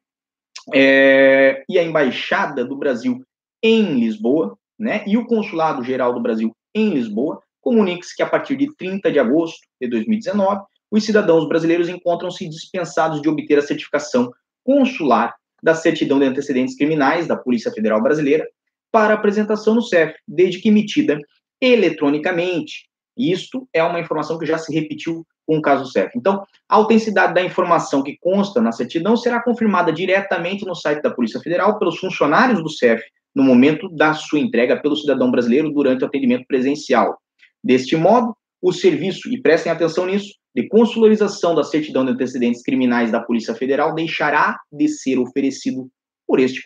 é, 0.74 1.62
e 1.68 1.78
a 1.78 1.82
Embaixada 1.82 2.64
do 2.64 2.76
Brasil 2.76 3.22
em 3.62 4.00
Lisboa, 4.00 4.58
né, 4.78 5.02
e 5.06 5.16
o 5.16 5.26
Consulado 5.26 5.82
Geral 5.82 6.14
do 6.14 6.20
Brasil 6.20 6.54
em 6.74 6.90
Lisboa, 6.90 7.42
comunica-se 7.60 8.14
que 8.14 8.22
a 8.22 8.28
partir 8.28 8.56
de 8.56 8.74
30 8.76 9.10
de 9.10 9.18
agosto 9.18 9.58
de 9.80 9.88
2019, 9.88 10.62
os 10.90 11.04
cidadãos 11.04 11.46
brasileiros 11.48 11.88
encontram-se 11.88 12.48
dispensados 12.48 13.20
de 13.20 13.28
obter 13.28 13.58
a 13.58 13.62
certificação 13.62 14.32
consular 14.64 15.34
da 15.62 15.74
certidão 15.74 16.18
de 16.18 16.26
antecedentes 16.26 16.76
criminais 16.76 17.26
da 17.26 17.36
Polícia 17.36 17.72
Federal 17.72 18.02
Brasileira 18.02 18.46
para 18.90 19.14
apresentação 19.14 19.74
no 19.74 19.82
CEF, 19.82 20.14
desde 20.26 20.60
que 20.60 20.68
emitida 20.68 21.18
eletronicamente. 21.60 22.88
Isto 23.16 23.68
é 23.72 23.82
uma 23.82 24.00
informação 24.00 24.38
que 24.38 24.46
já 24.46 24.56
se 24.56 24.72
repetiu 24.72 25.26
com 25.46 25.58
o 25.58 25.62
caso 25.62 25.90
CEF. 25.90 26.12
Então, 26.16 26.44
a 26.68 26.76
autenticidade 26.76 27.34
da 27.34 27.42
informação 27.42 28.02
que 28.02 28.16
consta 28.18 28.60
na 28.60 28.70
certidão 28.70 29.16
será 29.16 29.42
confirmada 29.42 29.92
diretamente 29.92 30.64
no 30.64 30.74
site 30.74 31.02
da 31.02 31.10
Polícia 31.10 31.40
Federal 31.40 31.78
pelos 31.78 31.98
funcionários 31.98 32.62
do 32.62 32.70
CEF 32.70 33.02
no 33.34 33.42
momento 33.42 33.88
da 33.88 34.14
sua 34.14 34.38
entrega 34.38 34.80
pelo 34.80 34.96
cidadão 34.96 35.30
brasileiro 35.30 35.70
durante 35.70 36.02
o 36.02 36.06
atendimento 36.06 36.44
presencial. 36.46 37.16
Deste 37.62 37.96
modo, 37.96 38.34
o 38.60 38.72
serviço, 38.72 39.28
e 39.32 39.40
prestem 39.40 39.70
atenção 39.70 40.06
nisso, 40.06 40.34
de 40.54 40.66
consularização 40.68 41.54
da 41.54 41.62
certidão 41.62 42.04
de 42.04 42.12
antecedentes 42.12 42.62
criminais 42.62 43.12
da 43.12 43.20
Polícia 43.20 43.54
Federal 43.54 43.94
deixará 43.94 44.58
de 44.72 44.88
ser 44.88 45.18
oferecido 45.18 45.88
por 46.26 46.40
este 46.40 46.62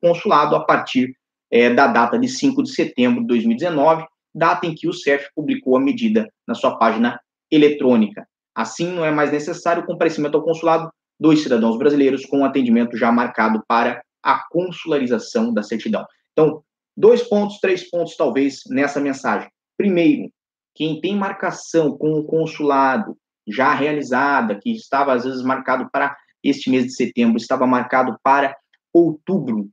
consulado 0.00 0.54
a 0.54 0.64
partir 0.64 1.14
é, 1.50 1.72
da 1.72 1.86
data 1.86 2.18
de 2.18 2.28
5 2.28 2.62
de 2.62 2.72
setembro 2.72 3.20
de 3.22 3.26
2019, 3.26 4.04
data 4.34 4.66
em 4.66 4.74
que 4.74 4.88
o 4.88 4.92
CEF 4.92 5.28
publicou 5.34 5.76
a 5.76 5.80
medida 5.80 6.28
na 6.46 6.54
sua 6.54 6.76
página 6.76 7.20
eletrônica. 7.50 8.26
Assim, 8.54 8.92
não 8.92 9.04
é 9.04 9.10
mais 9.10 9.32
necessário 9.32 9.82
o 9.82 9.86
comparecimento 9.86 10.36
ao 10.36 10.44
consulado 10.44 10.90
dos 11.18 11.42
cidadãos 11.42 11.76
brasileiros 11.78 12.24
com 12.26 12.44
atendimento 12.44 12.96
já 12.96 13.10
marcado 13.10 13.62
para 13.66 14.02
a 14.24 14.44
consularização 14.48 15.52
da 15.52 15.62
certidão. 15.62 16.04
Então, 16.32 16.64
dois 16.96 17.22
pontos, 17.22 17.58
três 17.58 17.88
pontos, 17.90 18.16
talvez, 18.16 18.60
nessa 18.68 19.00
mensagem. 19.00 19.50
Primeiro, 19.76 20.30
quem 20.74 21.00
tem 21.00 21.14
marcação 21.14 21.96
com 21.96 22.12
o 22.14 22.24
consulado 22.24 23.16
já 23.46 23.74
realizada, 23.74 24.58
que 24.60 24.72
estava 24.72 25.12
às 25.12 25.24
vezes 25.24 25.42
marcado 25.42 25.88
para 25.92 26.16
este 26.42 26.70
mês 26.70 26.86
de 26.86 26.94
setembro, 26.94 27.36
estava 27.36 27.66
marcado 27.66 28.16
para 28.22 28.56
outubro, 28.92 29.68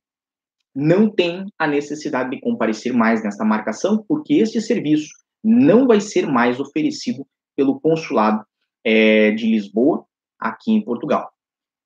não 0.76 1.10
tem 1.10 1.46
a 1.58 1.68
necessidade 1.68 2.30
de 2.32 2.40
comparecer 2.40 2.94
mais 2.94 3.24
nesta 3.24 3.44
marcação, 3.44 4.04
porque 4.08 4.36
este 4.36 4.62
serviço 4.62 5.10
não 5.44 5.88
vai 5.88 6.00
ser 6.00 6.28
mais 6.28 6.60
oferecido 6.60 7.26
pelo 7.56 7.80
consulado 7.80 8.44
é, 8.84 9.32
de 9.32 9.46
Lisboa, 9.46 10.06
aqui 10.40 10.72
em 10.72 10.84
Portugal. 10.84 11.32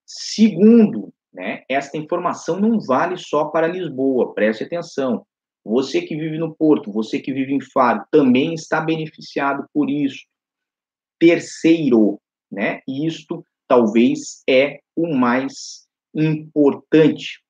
Segundo, 0.05 1.11
né, 1.35 1.63
esta 1.69 1.97
informação 1.97 2.59
não 2.59 2.79
vale 2.79 3.17
só 3.17 3.45
para 3.45 3.67
Lisboa, 3.67 4.33
preste 4.33 4.63
atenção. 4.63 5.25
Você 5.65 6.01
que 6.01 6.15
vive 6.15 6.37
no 6.37 6.55
Porto, 6.55 6.91
você 6.91 7.19
que 7.19 7.33
vive 7.33 7.53
em 7.53 7.59
Faro, 7.59 8.05
também 8.09 8.53
está 8.53 8.79
beneficiado 8.79 9.67
por 9.73 9.89
isso. 9.89 10.23
Terceiro, 11.19 12.21
né? 12.51 12.81
Isto 12.87 13.43
talvez 13.67 14.43
é 14.47 14.79
o 14.95 15.13
mais 15.13 15.87
importante. 16.13 17.43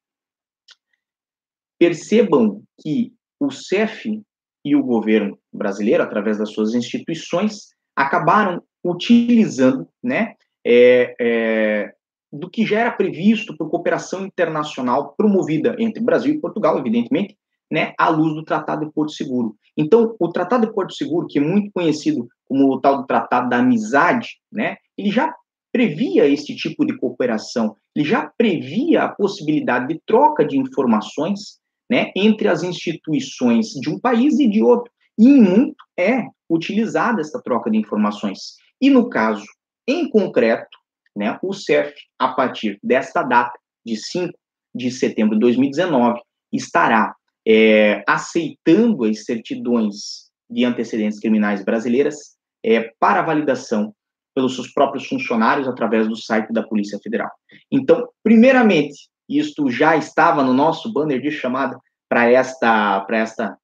Percebam 1.78 2.64
que 2.82 3.14
o 3.40 3.52
CEF 3.52 4.24
e 4.64 4.76
o 4.76 4.84
governo 4.84 5.38
brasileiro, 5.54 6.02
através 6.02 6.38
das 6.38 6.52
suas 6.52 6.74
instituições, 6.74 7.68
acabaram 7.96 8.64
utilizando, 8.84 9.88
né, 10.02 10.36
é, 10.66 11.16
é, 11.20 11.95
do 12.36 12.50
que 12.50 12.66
já 12.66 12.80
era 12.80 12.92
previsto 12.92 13.56
por 13.56 13.70
cooperação 13.70 14.26
internacional 14.26 15.14
promovida 15.18 15.76
entre 15.80 16.04
Brasil 16.04 16.34
e 16.34 16.40
Portugal, 16.40 16.78
evidentemente, 16.78 17.38
né, 17.72 17.94
à 17.98 18.10
luz 18.10 18.34
do 18.36 18.44
Tratado 18.44 18.86
de 18.86 18.92
Porto 18.92 19.12
Seguro. 19.12 19.56
Então, 19.76 20.16
o 20.20 20.30
Tratado 20.30 20.68
de 20.68 20.74
Porto 20.74 20.94
Seguro, 20.94 21.28
que 21.28 21.40
é 21.40 21.42
muito 21.42 21.72
conhecido 21.74 22.28
como 22.46 22.72
o 22.72 22.80
tal 22.80 22.98
do 22.98 23.08
Tratado 23.08 23.50
da 23.50 23.58
Amizade, 23.58 24.38
né, 24.52 24.78
ele 24.98 25.10
já 25.10 25.34
previa 25.72 26.28
esse 26.28 26.56
tipo 26.56 26.86
de 26.86 26.96
cooperação, 26.98 27.76
ele 27.96 28.06
já 28.06 28.32
previa 28.38 29.04
a 29.04 29.10
possibilidade 29.10 29.88
de 29.88 30.02
troca 30.06 30.46
de 30.46 30.58
informações 30.58 31.60
né, 31.90 32.12
entre 32.16 32.48
as 32.48 32.64
instituições 32.64 33.70
de 33.72 33.90
um 33.90 34.00
país 34.00 34.40
e 34.40 34.48
de 34.48 34.64
outro. 34.64 34.92
E 35.18 35.28
em 35.28 35.42
muito 35.42 35.84
é 35.98 36.24
utilizada 36.50 37.22
essa 37.22 37.42
troca 37.42 37.70
de 37.70 37.78
informações. 37.78 38.56
E 38.82 38.90
no 38.90 39.10
caso, 39.10 39.46
em 39.88 40.10
concreto, 40.10 40.78
né, 41.16 41.40
o 41.42 41.54
CEF, 41.54 41.94
a 42.20 42.30
partir 42.30 42.80
desta 42.84 43.24
data, 43.24 43.58
de 43.86 43.96
5 43.96 44.34
de 44.74 44.92
setembro 44.92 45.36
de 45.36 45.42
2019, 45.42 46.20
estará 46.52 47.16
é, 47.48 48.04
aceitando 48.08 49.06
as 49.06 49.24
certidões 49.24 50.32
de 50.50 50.66
antecedentes 50.66 51.20
criminais 51.20 51.64
brasileiras 51.64 52.36
é, 52.64 52.92
para 53.00 53.22
validação 53.22 53.94
pelos 54.34 54.56
seus 54.56 54.72
próprios 54.72 55.08
funcionários 55.08 55.68
através 55.68 56.08
do 56.08 56.16
site 56.16 56.52
da 56.52 56.64
Polícia 56.64 57.00
Federal. 57.02 57.32
Então, 57.72 58.08
primeiramente, 58.22 59.08
isto 59.30 59.70
já 59.70 59.96
estava 59.96 60.44
no 60.44 60.54
nosso 60.54 60.92
banner 60.92 61.22
de 61.22 61.32
chamada 61.32 61.80
para 62.10 62.30
esta, 62.30 63.02
para 63.02 63.18
esta 63.18 63.58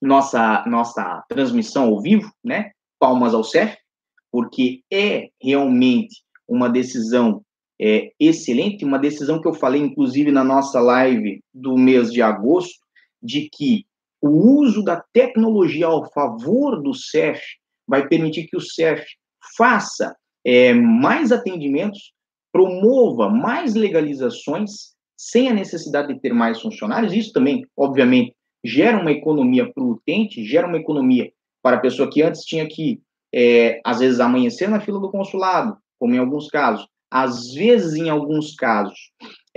nossa, 0.00 0.64
nossa 0.66 1.24
transmissão 1.28 1.88
ao 1.88 2.00
vivo, 2.00 2.30
né? 2.44 2.70
Palmas 2.98 3.34
ao 3.34 3.44
CEF, 3.44 3.76
porque 4.30 4.82
é 4.92 5.28
realmente 5.42 6.22
uma 6.48 6.68
decisão 6.68 7.42
é, 7.80 8.10
excelente, 8.18 8.84
uma 8.84 8.98
decisão 8.98 9.40
que 9.40 9.46
eu 9.46 9.54
falei, 9.54 9.80
inclusive, 9.80 10.32
na 10.32 10.42
nossa 10.42 10.80
live 10.80 11.40
do 11.54 11.76
mês 11.76 12.12
de 12.12 12.20
agosto, 12.22 12.78
de 13.22 13.48
que 13.52 13.86
o 14.20 14.30
uso 14.60 14.82
da 14.82 15.02
tecnologia 15.12 15.86
ao 15.86 16.10
favor 16.12 16.82
do 16.82 16.92
CEF 16.92 17.40
vai 17.86 18.08
permitir 18.08 18.48
que 18.48 18.56
o 18.56 18.60
CEF 18.60 19.04
faça 19.56 20.16
é, 20.44 20.74
mais 20.74 21.30
atendimentos, 21.30 22.12
promova 22.52 23.28
mais 23.28 23.74
legalizações, 23.74 24.96
sem 25.16 25.48
a 25.48 25.54
necessidade 25.54 26.12
de 26.12 26.20
ter 26.20 26.32
mais 26.32 26.60
funcionários. 26.60 27.12
Isso 27.12 27.32
também, 27.32 27.64
obviamente, 27.76 28.34
gera 28.64 29.00
uma 29.00 29.12
economia 29.12 29.70
para 29.72 29.82
o 29.82 29.90
utente, 29.90 30.44
gera 30.44 30.66
uma 30.66 30.78
economia 30.78 31.30
para 31.62 31.76
a 31.76 31.80
pessoa 31.80 32.10
que 32.10 32.22
antes 32.22 32.42
tinha 32.42 32.66
que, 32.66 33.00
é, 33.32 33.80
às 33.84 34.00
vezes, 34.00 34.20
amanhecer 34.20 34.68
na 34.68 34.80
fila 34.80 35.00
do 35.00 35.10
consulado, 35.10 35.76
como 35.98 36.14
em 36.14 36.18
alguns 36.18 36.48
casos, 36.48 36.86
às 37.10 37.52
vezes, 37.54 37.94
em 37.94 38.10
alguns 38.10 38.54
casos, 38.54 38.98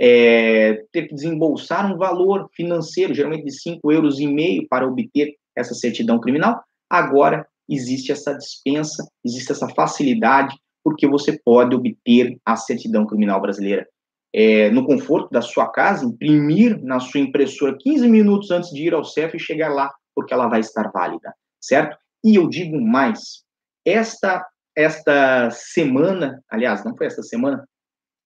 é, 0.00 0.84
ter 0.90 1.08
que 1.08 1.14
desembolsar 1.14 1.92
um 1.92 1.98
valor 1.98 2.48
financeiro, 2.54 3.14
geralmente 3.14 3.44
de 3.44 3.60
5 3.60 3.92
euros 3.92 4.18
e 4.18 4.26
meio, 4.26 4.66
para 4.68 4.86
obter 4.86 5.34
essa 5.56 5.74
certidão 5.74 6.18
criminal. 6.18 6.62
Agora 6.88 7.46
existe 7.68 8.10
essa 8.10 8.34
dispensa, 8.34 9.06
existe 9.24 9.52
essa 9.52 9.68
facilidade, 9.68 10.56
porque 10.82 11.06
você 11.06 11.38
pode 11.44 11.76
obter 11.76 12.38
a 12.44 12.56
certidão 12.56 13.06
criminal 13.06 13.40
brasileira 13.40 13.86
é, 14.34 14.70
no 14.70 14.86
conforto 14.86 15.30
da 15.30 15.42
sua 15.42 15.68
casa, 15.68 16.06
imprimir 16.06 16.82
na 16.82 16.98
sua 16.98 17.20
impressora 17.20 17.76
15 17.78 18.08
minutos 18.08 18.50
antes 18.50 18.70
de 18.70 18.86
ir 18.86 18.94
ao 18.94 19.04
CEF 19.04 19.36
e 19.36 19.40
chegar 19.40 19.68
lá, 19.68 19.92
porque 20.14 20.32
ela 20.32 20.48
vai 20.48 20.60
estar 20.60 20.90
válida, 20.90 21.34
certo? 21.60 21.96
E 22.24 22.36
eu 22.36 22.48
digo 22.48 22.80
mais, 22.80 23.42
esta 23.84 24.46
esta 24.76 25.50
semana, 25.50 26.42
aliás, 26.48 26.84
não 26.84 26.96
foi 26.96 27.06
esta 27.06 27.22
semana, 27.22 27.66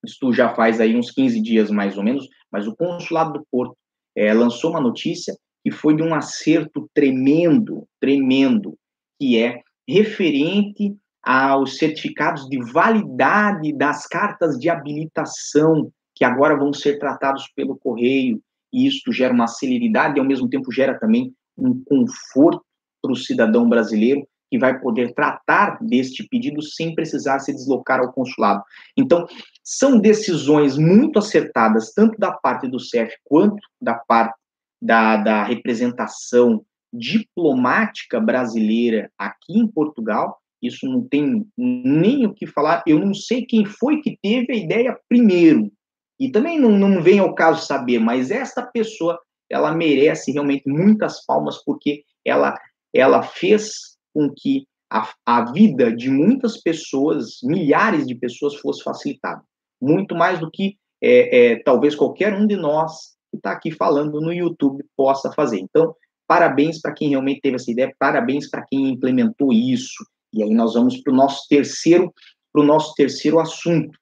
isso 0.04 0.32
já 0.32 0.54
faz 0.54 0.80
aí 0.80 0.96
uns 0.96 1.10
15 1.10 1.40
dias 1.40 1.70
mais 1.70 1.98
ou 1.98 2.04
menos, 2.04 2.28
mas 2.50 2.66
o 2.66 2.76
Consulado 2.76 3.34
do 3.34 3.46
Porto 3.50 3.76
é, 4.14 4.32
lançou 4.32 4.70
uma 4.70 4.80
notícia 4.80 5.36
que 5.64 5.70
foi 5.70 5.96
de 5.96 6.02
um 6.02 6.14
acerto 6.14 6.88
tremendo, 6.94 7.88
tremendo, 8.00 8.78
que 9.18 9.36
é 9.36 9.62
referente 9.88 10.96
aos 11.22 11.76
certificados 11.76 12.48
de 12.48 12.58
validade 12.72 13.72
das 13.72 14.06
cartas 14.06 14.56
de 14.58 14.70
habilitação, 14.70 15.90
que 16.14 16.24
agora 16.24 16.56
vão 16.56 16.72
ser 16.72 16.98
tratados 16.98 17.50
pelo 17.54 17.76
correio, 17.76 18.40
e 18.72 18.86
isso 18.86 19.12
gera 19.12 19.34
uma 19.34 19.48
celeridade 19.48 20.16
e, 20.16 20.20
ao 20.20 20.26
mesmo 20.26 20.48
tempo, 20.48 20.70
gera 20.70 20.98
também 20.98 21.34
um 21.58 21.82
conforto 21.84 22.64
para 23.02 23.12
o 23.12 23.16
cidadão 23.16 23.68
brasileiro, 23.68 24.26
que 24.50 24.58
vai 24.58 24.78
poder 24.78 25.12
tratar 25.14 25.78
deste 25.80 26.26
pedido 26.28 26.62
sem 26.62 26.94
precisar 26.94 27.40
se 27.40 27.52
deslocar 27.52 28.00
ao 28.00 28.12
consulado. 28.12 28.62
Então, 28.96 29.26
são 29.62 29.98
decisões 29.98 30.76
muito 30.76 31.18
acertadas, 31.18 31.92
tanto 31.92 32.18
da 32.18 32.32
parte 32.32 32.68
do 32.68 32.78
CEF 32.78 33.14
quanto 33.24 33.60
da 33.80 33.94
parte 33.94 34.38
da, 34.80 35.16
da 35.16 35.42
representação 35.44 36.64
diplomática 36.92 38.20
brasileira 38.20 39.10
aqui 39.18 39.58
em 39.58 39.66
Portugal. 39.66 40.38
Isso 40.62 40.86
não 40.86 41.06
tem 41.06 41.46
nem 41.56 42.26
o 42.26 42.32
que 42.32 42.46
falar. 42.46 42.82
Eu 42.86 42.98
não 42.98 43.12
sei 43.12 43.44
quem 43.44 43.64
foi 43.64 44.00
que 44.00 44.18
teve 44.22 44.52
a 44.52 44.56
ideia 44.56 44.98
primeiro. 45.08 45.70
E 46.18 46.30
também 46.30 46.58
não, 46.58 46.70
não 46.70 47.02
vem 47.02 47.18
ao 47.18 47.34
caso 47.34 47.66
saber, 47.66 47.98
mas 47.98 48.30
esta 48.30 48.62
pessoa, 48.62 49.20
ela 49.50 49.74
merece 49.74 50.32
realmente 50.32 50.66
muitas 50.66 51.24
palmas, 51.26 51.62
porque 51.62 52.04
ela, 52.24 52.58
ela 52.94 53.22
fez 53.22 53.95
com 54.16 54.32
que 54.34 54.66
a, 54.90 55.12
a 55.26 55.52
vida 55.52 55.94
de 55.94 56.08
muitas 56.08 56.56
pessoas, 56.56 57.40
milhares 57.42 58.06
de 58.06 58.14
pessoas, 58.14 58.54
fosse 58.56 58.82
facilitada. 58.82 59.42
Muito 59.78 60.14
mais 60.14 60.40
do 60.40 60.50
que 60.50 60.78
é, 61.02 61.50
é, 61.52 61.62
talvez 61.62 61.94
qualquer 61.94 62.32
um 62.32 62.46
de 62.46 62.56
nós 62.56 63.14
que 63.30 63.36
está 63.36 63.52
aqui 63.52 63.70
falando 63.70 64.18
no 64.18 64.32
YouTube 64.32 64.82
possa 64.96 65.30
fazer. 65.32 65.58
Então, 65.58 65.94
parabéns 66.26 66.80
para 66.80 66.94
quem 66.94 67.10
realmente 67.10 67.42
teve 67.42 67.56
essa 67.56 67.70
ideia, 67.70 67.94
parabéns 67.98 68.48
para 68.48 68.64
quem 68.64 68.88
implementou 68.88 69.52
isso. 69.52 70.02
E 70.32 70.42
aí 70.42 70.54
nós 70.54 70.72
vamos 70.72 70.96
para 71.02 71.12
o 71.12 71.16
nosso 71.16 71.46
terceiro, 71.46 72.10
para 72.50 72.62
o 72.62 72.64
nosso 72.64 72.94
terceiro 72.94 73.38
assunto. 73.38 73.98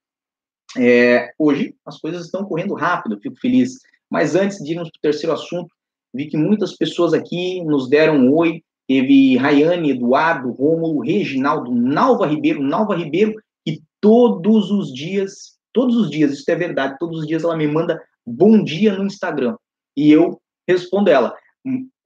É, 0.79 1.33
hoje 1.37 1.74
as 1.85 1.98
coisas 1.98 2.27
estão 2.27 2.44
correndo 2.44 2.74
rápido, 2.74 3.20
fico 3.20 3.37
feliz. 3.40 3.81
Mas 4.09 4.37
antes 4.37 4.59
de 4.59 4.74
irmos 4.74 4.90
para 4.90 4.98
o 4.98 5.03
terceiro 5.03 5.33
assunto, 5.33 5.74
vi 6.14 6.29
que 6.29 6.37
muitas 6.37 6.77
pessoas 6.77 7.12
aqui 7.12 7.64
nos 7.64 7.88
deram 7.88 8.16
um 8.16 8.33
oi, 8.33 8.62
teve 8.87 9.37
Rayane, 9.37 9.90
Eduardo, 9.90 10.51
Rômulo, 10.51 11.01
Reginaldo, 11.01 11.75
Nalva 11.75 12.27
Ribeiro, 12.27 12.62
Nalva 12.62 12.97
Ribeiro, 12.97 13.35
e 13.66 13.81
todos 14.01 14.70
os 14.70 14.92
dias, 14.92 15.59
todos 15.73 15.97
os 15.97 16.11
dias, 16.11 16.33
isso 16.33 16.51
é 16.51 16.55
verdade, 16.55 16.99
todos 16.99 17.20
os 17.20 17.27
dias 17.27 17.44
ela 17.44 17.57
me 17.57 17.66
manda 17.66 18.03
bom 18.27 18.62
dia 18.62 18.97
no 18.97 19.05
Instagram. 19.05 19.57
E 19.97 20.11
eu 20.11 20.40
respondo 20.68 21.11
ela. 21.11 21.35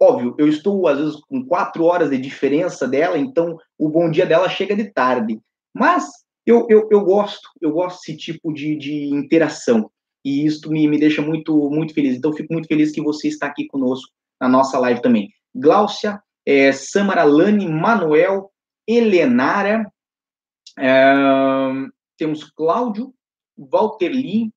Óbvio, 0.01 0.35
eu 0.39 0.47
estou, 0.49 0.87
às 0.87 0.99
vezes, 0.99 1.17
com 1.17 1.45
quatro 1.45 1.85
horas 1.85 2.11
de 2.11 2.19
diferença 2.19 2.87
dela, 2.87 3.19
então 3.19 3.59
o 3.77 3.89
bom 3.89 4.11
dia 4.11 4.25
dela 4.25 4.49
chega 4.49 4.77
de 4.77 4.93
tarde. 4.93 5.41
Mas 5.75 6.09
eu, 6.47 6.67
eu, 6.71 6.89
eu 6.91 7.05
gosto, 7.05 7.49
eu 7.61 7.73
gosto 7.73 7.99
desse 7.99 8.17
tipo 8.17 8.53
de, 8.53 8.77
de 8.77 9.07
interação. 9.07 9.91
E 10.25 10.47
isso 10.47 10.71
me, 10.71 10.87
me 10.87 10.99
deixa 10.99 11.21
muito, 11.21 11.71
muito 11.71 11.93
feliz. 11.93 12.17
Então, 12.17 12.33
fico 12.33 12.53
muito 12.53 12.69
feliz 12.69 12.93
que 12.93 13.03
você 13.03 13.29
está 13.29 13.47
aqui 13.47 13.67
conosco 13.67 14.11
na 14.41 14.49
nossa 14.49 14.79
live 14.79 15.03
também. 15.03 15.31
Gláucia 15.55 16.21
é, 16.49 16.73
Samara 16.73 17.25
Lani, 17.25 17.69
Manuel, 17.69 18.51
Helenara, 18.89 19.85
é, 20.79 21.15
temos 22.17 22.43
Cláudio, 22.45 23.13
Walter 23.55 24.09
Lee, 24.09 24.51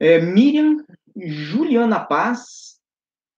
é, 0.00 0.20
Miriam, 0.20 0.84
Juliana 1.16 2.00
Paz. 2.00 2.76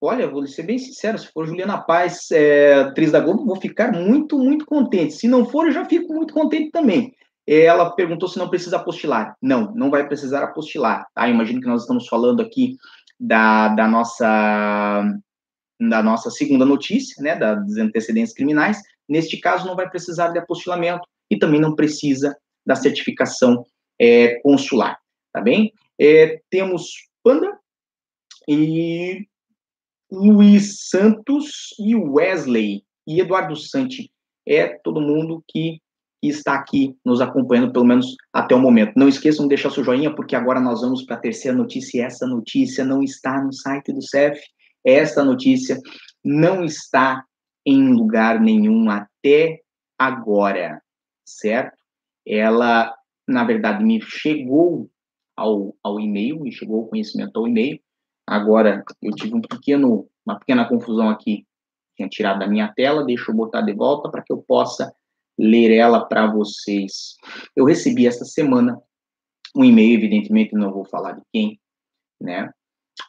Olha, 0.01 0.27
vou 0.27 0.47
ser 0.47 0.63
bem 0.63 0.79
sincero, 0.79 1.19
se 1.19 1.31
for 1.31 1.45
Juliana 1.45 1.77
Paz, 1.77 2.31
é, 2.31 2.73
atriz 2.73 3.11
da 3.11 3.19
Globo, 3.19 3.45
vou 3.45 3.57
ficar 3.57 3.91
muito, 3.91 4.39
muito 4.39 4.65
contente. 4.65 5.13
Se 5.13 5.27
não 5.27 5.45
for, 5.45 5.67
eu 5.67 5.71
já 5.71 5.85
fico 5.85 6.11
muito 6.11 6.33
contente 6.33 6.71
também. 6.71 7.13
Ela 7.45 7.91
perguntou 7.91 8.27
se 8.27 8.39
não 8.39 8.49
precisa 8.49 8.77
apostilar. 8.77 9.35
Não, 9.39 9.73
não 9.75 9.91
vai 9.91 10.07
precisar 10.07 10.43
apostilar. 10.43 11.05
Tá? 11.13 11.27
imagino 11.27 11.61
que 11.61 11.67
nós 11.67 11.81
estamos 11.81 12.07
falando 12.07 12.41
aqui 12.41 12.77
da, 13.19 13.69
da 13.69 13.87
nossa 13.87 15.03
da 15.79 16.03
nossa 16.03 16.29
segunda 16.29 16.65
notícia, 16.65 17.21
né, 17.23 17.35
das 17.35 17.77
antecedentes 17.77 18.33
criminais, 18.33 18.81
neste 19.07 19.37
caso 19.37 19.65
não 19.65 19.75
vai 19.75 19.89
precisar 19.89 20.29
de 20.29 20.39
apostilamento 20.39 21.07
e 21.29 21.37
também 21.37 21.61
não 21.61 21.75
precisa 21.75 22.35
da 22.65 22.75
certificação 22.75 23.65
é, 23.99 24.39
consular, 24.41 24.99
tá 25.31 25.41
bem? 25.41 25.73
É, 25.99 26.41
temos 26.49 27.07
Panda 27.23 27.57
e 28.47 29.27
Luiz 30.11 30.87
Santos 30.89 31.73
e 31.79 31.95
Wesley 31.95 32.83
e 33.07 33.19
Eduardo 33.19 33.55
Santi. 33.55 34.11
É 34.47 34.67
todo 34.67 35.01
mundo 35.01 35.43
que 35.47 35.81
está 36.21 36.55
aqui 36.55 36.97
nos 37.05 37.21
acompanhando, 37.21 37.71
pelo 37.71 37.85
menos 37.85 38.15
até 38.33 38.53
o 38.53 38.59
momento. 38.59 38.93
Não 38.95 39.07
esqueçam 39.07 39.45
de 39.45 39.49
deixar 39.49 39.69
seu 39.69 39.83
joinha, 39.83 40.13
porque 40.13 40.35
agora 40.35 40.59
nós 40.59 40.81
vamos 40.81 41.03
para 41.03 41.15
a 41.15 41.19
terceira 41.19 41.55
notícia, 41.55 41.97
e 41.97 42.01
essa 42.01 42.27
notícia 42.27 42.83
não 42.83 43.01
está 43.01 43.41
no 43.41 43.53
site 43.53 43.93
do 43.93 44.01
CEF, 44.01 44.39
esta 44.85 45.23
notícia 45.23 45.79
não 46.23 46.63
está 46.63 47.23
em 47.65 47.93
lugar 47.93 48.39
nenhum 48.39 48.89
até 48.89 49.61
agora, 49.97 50.81
certo? 51.25 51.77
Ela, 52.25 52.95
na 53.27 53.43
verdade, 53.43 53.83
me 53.83 54.01
chegou 54.01 54.89
ao, 55.35 55.75
ao 55.83 55.99
e-mail, 55.99 56.39
me 56.39 56.51
chegou 56.51 56.83
o 56.83 56.87
conhecimento 56.87 57.37
ao 57.37 57.47
e-mail. 57.47 57.79
Agora, 58.25 58.83
eu 59.01 59.11
tive 59.13 59.35
um 59.35 59.41
pequeno, 59.41 60.09
uma 60.25 60.39
pequena 60.39 60.67
confusão 60.67 61.09
aqui, 61.09 61.45
tinha 61.95 62.07
tirado 62.07 62.39
da 62.39 62.47
minha 62.47 62.71
tela, 62.73 63.05
deixa 63.05 63.31
eu 63.31 63.35
botar 63.35 63.61
de 63.61 63.73
volta 63.73 64.09
para 64.09 64.21
que 64.21 64.31
eu 64.31 64.41
possa 64.41 64.93
ler 65.37 65.71
ela 65.71 66.05
para 66.05 66.27
vocês. 66.27 67.15
Eu 67.55 67.65
recebi 67.65 68.05
esta 68.05 68.25
semana 68.25 68.81
um 69.55 69.63
e-mail, 69.63 69.97
evidentemente 69.97 70.53
não 70.53 70.71
vou 70.71 70.85
falar 70.85 71.13
de 71.13 71.21
quem, 71.33 71.59
né? 72.21 72.51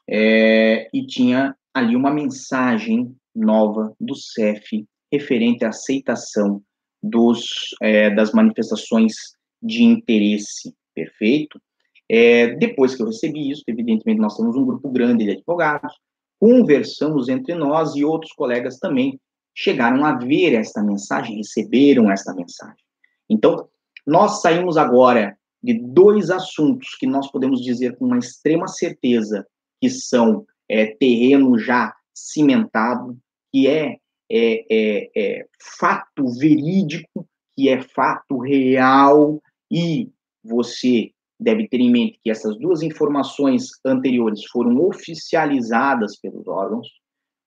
É, 0.08 0.88
e 0.92 1.06
tinha 1.06 1.56
ali 1.74 1.96
uma 1.96 2.12
mensagem 2.12 3.14
nova 3.34 3.94
do 4.00 4.14
CEF 4.14 4.86
referente 5.12 5.64
à 5.64 5.68
aceitação 5.68 6.62
dos, 7.02 7.74
é, 7.80 8.10
das 8.10 8.32
manifestações 8.32 9.14
de 9.62 9.82
interesse, 9.82 10.74
perfeito? 10.94 11.60
É, 12.08 12.54
depois 12.56 12.94
que 12.94 13.02
eu 13.02 13.06
recebi 13.06 13.50
isso, 13.50 13.62
evidentemente 13.66 14.20
nós 14.20 14.36
temos 14.36 14.56
um 14.56 14.66
grupo 14.66 14.90
grande 14.90 15.24
de 15.24 15.30
advogados, 15.30 15.94
conversamos 16.38 17.28
entre 17.28 17.54
nós 17.54 17.94
e 17.94 18.04
outros 18.04 18.32
colegas 18.32 18.78
também 18.78 19.20
chegaram 19.54 20.04
a 20.04 20.16
ver 20.16 20.54
esta 20.54 20.82
mensagem, 20.82 21.36
receberam 21.36 22.10
esta 22.10 22.34
mensagem. 22.34 22.82
Então, 23.28 23.68
nós 24.06 24.40
saímos 24.40 24.76
agora 24.76 25.36
de 25.62 25.74
dois 25.74 26.30
assuntos 26.30 26.96
que 26.98 27.06
nós 27.06 27.30
podemos 27.30 27.60
dizer 27.60 27.96
com 27.96 28.06
uma 28.06 28.18
extrema 28.18 28.66
certeza 28.66 29.46
que 29.80 29.90
são 29.90 30.46
é, 30.70 30.86
terreno 30.86 31.58
já 31.58 31.92
cimentado, 32.14 33.18
que 33.52 33.66
é, 33.66 33.96
é, 34.30 34.64
é, 34.70 35.10
é 35.16 35.46
fato 35.78 36.28
verídico, 36.38 37.28
que 37.54 37.68
é 37.68 37.82
fato 37.82 38.38
real, 38.38 39.42
e 39.68 40.08
você 40.44 41.10
deve 41.40 41.66
ter 41.68 41.80
em 41.80 41.90
mente 41.90 42.20
que 42.22 42.30
essas 42.30 42.56
duas 42.56 42.82
informações 42.82 43.70
anteriores 43.84 44.44
foram 44.46 44.78
oficializadas 44.86 46.16
pelos 46.20 46.46
órgãos. 46.46 46.86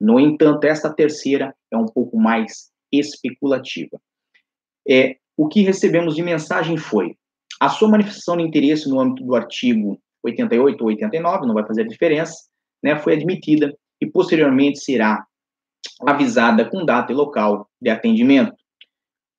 No 0.01 0.19
entanto, 0.19 0.65
esta 0.65 0.93
terceira 0.93 1.55
é 1.71 1.77
um 1.77 1.86
pouco 1.86 2.19
mais 2.19 2.71
especulativa. 2.91 4.01
É, 4.88 5.15
o 5.38 5.47
que 5.47 5.62
recebemos 5.62 6.15
de 6.15 6.21
mensagem 6.21 6.75
foi 6.75 7.15
a 7.62 7.69
sua 7.69 7.88
manifestação 7.88 8.36
de 8.36 8.43
interesse 8.43 8.89
no 8.89 8.99
âmbito 8.99 9.23
do 9.23 9.33
artigo 9.33 9.97
88 10.23 10.81
ou 10.81 10.88
89, 10.88 11.45
não 11.45 11.53
vai 11.53 11.65
fazer 11.65 11.88
diferença, 11.88 12.36
né, 12.83 12.97
foi 12.99 13.13
admitida 13.13 13.75
e 14.01 14.05
posteriormente 14.05 14.79
será 14.79 15.25
avisada 16.01 16.69
com 16.69 16.85
data 16.85 17.11
e 17.11 17.15
local 17.15 17.69
de 17.81 17.89
atendimento. 17.89 18.55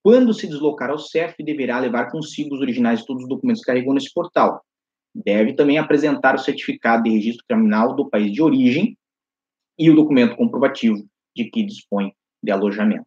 Quando 0.03 0.35
se 0.35 0.47
deslocar 0.47 0.91
ao 0.91 0.99
CEF, 0.99 1.43
deverá 1.43 1.79
levar 1.79 2.11
consigo 2.11 2.55
os 2.55 2.61
originais 2.61 3.01
de 3.01 3.07
todos 3.07 3.23
os 3.23 3.29
documentos 3.29 3.63
que 3.63 3.67
carregou 3.67 3.95
nesse 3.95 4.13
portal. 4.13 4.63
Deve 5.15 5.55
também 5.55 5.79
apresentar 5.79 6.35
o 6.35 6.39
certificado 6.39 7.05
de 7.05 7.11
registro 7.11 7.45
criminal 7.49 7.95
do 7.95 8.09
país 8.09 8.33
de 8.33 8.43
origem 8.43 8.97
e 9.79 9.91
o 9.91 9.97
documento 9.97 10.37
comprovativo 10.37 11.07
de 11.37 11.45
que 11.51 11.65
dispõe 11.65 12.13
de 12.43 12.51
alojamento. 12.51 13.07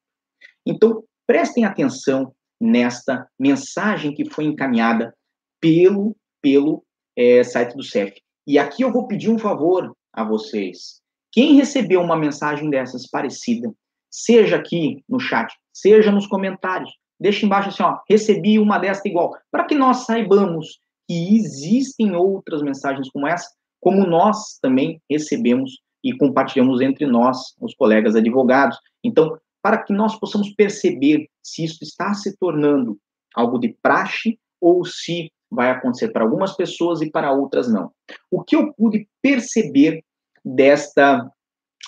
Então, 0.65 1.04
prestem 1.26 1.65
atenção 1.65 2.34
nesta 2.60 3.28
mensagem 3.39 4.13
que 4.13 4.30
foi 4.30 4.45
encaminhada 4.45 5.15
pelo, 5.62 6.15
pelo 6.41 6.84
é, 7.15 7.43
site 7.43 7.76
do 7.76 7.84
CEF. 7.84 8.19
E 8.45 8.58
aqui 8.58 8.82
eu 8.82 8.91
vou 8.91 9.08
pedir 9.08 9.30
um 9.30 9.38
favor 9.38 9.95
a 10.18 10.24
vocês. 10.24 11.00
Quem 11.32 11.56
recebeu 11.56 12.02
uma 12.02 12.18
mensagem 12.18 12.70
dessas 12.70 13.08
parecida, 13.08 13.72
seja 14.10 14.56
aqui 14.56 15.04
no 15.08 15.20
chat, 15.20 15.54
seja 15.72 16.12
nos 16.12 16.26
comentários. 16.26 16.92
Deixa 17.20 17.46
embaixo 17.46 17.70
assim, 17.70 17.84
ó, 17.84 18.00
recebi 18.10 18.58
uma 18.58 18.80
desta 18.80 19.08
igual, 19.08 19.32
para 19.52 19.66
que 19.66 19.76
nós 19.76 20.06
saibamos 20.06 20.80
que 21.08 21.36
existem 21.36 22.16
outras 22.16 22.62
mensagens 22.64 23.10
como 23.10 23.28
essa, 23.28 23.48
como 23.80 24.06
nós 24.06 24.58
também 24.60 25.00
recebemos 25.10 25.80
e 26.04 26.16
compartilhamos 26.18 26.82
entre 26.82 27.06
nós, 27.06 27.56
os 27.62 27.76
colegas 27.76 28.16
advogados. 28.16 28.78
Então, 29.04 29.38
para 29.62 29.84
que 29.84 29.94
nós 29.94 30.20
possamos 30.20 30.50
perceber 30.56 31.28
se 31.44 31.64
isso 31.64 31.84
está 31.84 32.14
se 32.14 32.36
tornando 32.38 32.98
algo 33.36 33.60
de 33.60 33.76
praxe 33.82 34.40
ou 34.60 34.84
se 34.84 35.32
vai 35.50 35.70
acontecer 35.70 36.10
para 36.10 36.24
algumas 36.24 36.56
pessoas 36.56 37.02
e 37.02 37.10
para 37.10 37.32
outras 37.32 37.72
não. 37.72 37.92
O 38.30 38.44
que 38.44 38.56
eu 38.56 38.74
pude 38.74 39.08
perceber 39.22 40.04
desta 40.56 41.30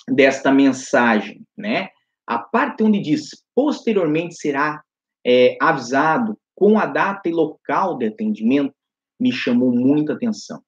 desta 0.08 0.52
mensagem, 0.52 1.46
né? 1.58 1.90
A 2.26 2.40
parte 2.40 2.84
onde 2.84 3.00
diz 3.00 3.30
posteriormente 3.56 4.36
será 4.36 4.84
é, 5.26 5.58
avisado 5.62 6.38
com 6.56 6.78
a 6.78 6.86
data 6.86 7.28
e 7.28 7.32
local 7.32 7.98
de 7.98 8.08
atendimento 8.08 8.74
me 9.20 9.32
chamou 9.32 9.72
muita 9.72 10.14
atenção. 10.14 10.62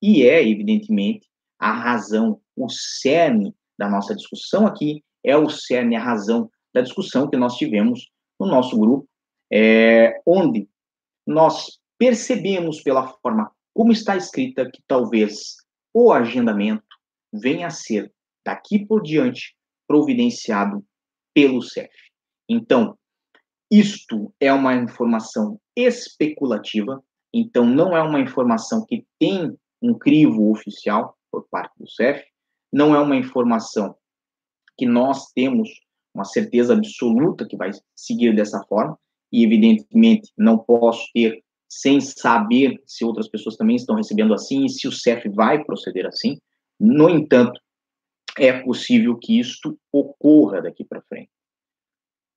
E 0.00 0.22
é, 0.22 0.46
evidentemente, 0.48 1.26
a 1.58 1.72
razão, 1.72 2.40
o 2.56 2.68
cerne 2.68 3.54
da 3.78 3.88
nossa 3.88 4.14
discussão 4.14 4.66
aqui, 4.66 5.02
é 5.24 5.36
o 5.36 5.48
cerne, 5.48 5.96
a 5.96 6.02
razão 6.02 6.50
da 6.72 6.80
discussão 6.80 7.28
que 7.28 7.36
nós 7.36 7.56
tivemos 7.56 8.08
no 8.38 8.46
nosso 8.46 8.78
grupo, 8.78 9.08
é, 9.52 10.20
onde 10.24 10.68
nós 11.26 11.78
percebemos 11.98 12.80
pela 12.80 13.08
forma 13.08 13.50
como 13.74 13.92
está 13.92 14.16
escrita 14.16 14.70
que 14.70 14.82
talvez 14.86 15.56
o 15.92 16.12
agendamento 16.12 16.87
venha 17.32 17.66
a 17.66 17.70
ser, 17.70 18.12
daqui 18.44 18.84
por 18.86 19.02
diante, 19.02 19.56
providenciado 19.86 20.84
pelo 21.34 21.62
CEF. 21.62 21.90
Então, 22.48 22.96
isto 23.70 24.32
é 24.40 24.52
uma 24.52 24.74
informação 24.74 25.60
especulativa, 25.76 27.02
então 27.32 27.66
não 27.66 27.96
é 27.96 28.02
uma 28.02 28.20
informação 28.20 28.84
que 28.86 29.06
tem 29.18 29.56
um 29.80 29.96
crivo 29.96 30.50
oficial 30.50 31.16
por 31.30 31.46
parte 31.50 31.72
do 31.78 31.88
CEF, 31.88 32.24
não 32.72 32.94
é 32.94 33.00
uma 33.00 33.16
informação 33.16 33.94
que 34.76 34.86
nós 34.86 35.30
temos 35.32 35.68
uma 36.14 36.24
certeza 36.24 36.74
absoluta 36.74 37.46
que 37.46 37.56
vai 37.56 37.70
seguir 37.94 38.34
dessa 38.34 38.62
forma, 38.64 38.98
e 39.30 39.44
evidentemente 39.44 40.32
não 40.36 40.58
posso 40.58 41.06
ter 41.12 41.42
sem 41.70 42.00
saber 42.00 42.80
se 42.86 43.04
outras 43.04 43.28
pessoas 43.28 43.56
também 43.56 43.76
estão 43.76 43.94
recebendo 43.94 44.32
assim 44.32 44.64
e 44.64 44.70
se 44.70 44.88
o 44.88 44.92
CEF 44.92 45.28
vai 45.28 45.62
proceder 45.62 46.06
assim. 46.06 46.38
No 46.78 47.08
entanto, 47.08 47.60
é 48.38 48.62
possível 48.62 49.16
que 49.18 49.38
isto 49.38 49.78
ocorra 49.92 50.62
daqui 50.62 50.84
para 50.84 51.02
frente. 51.02 51.30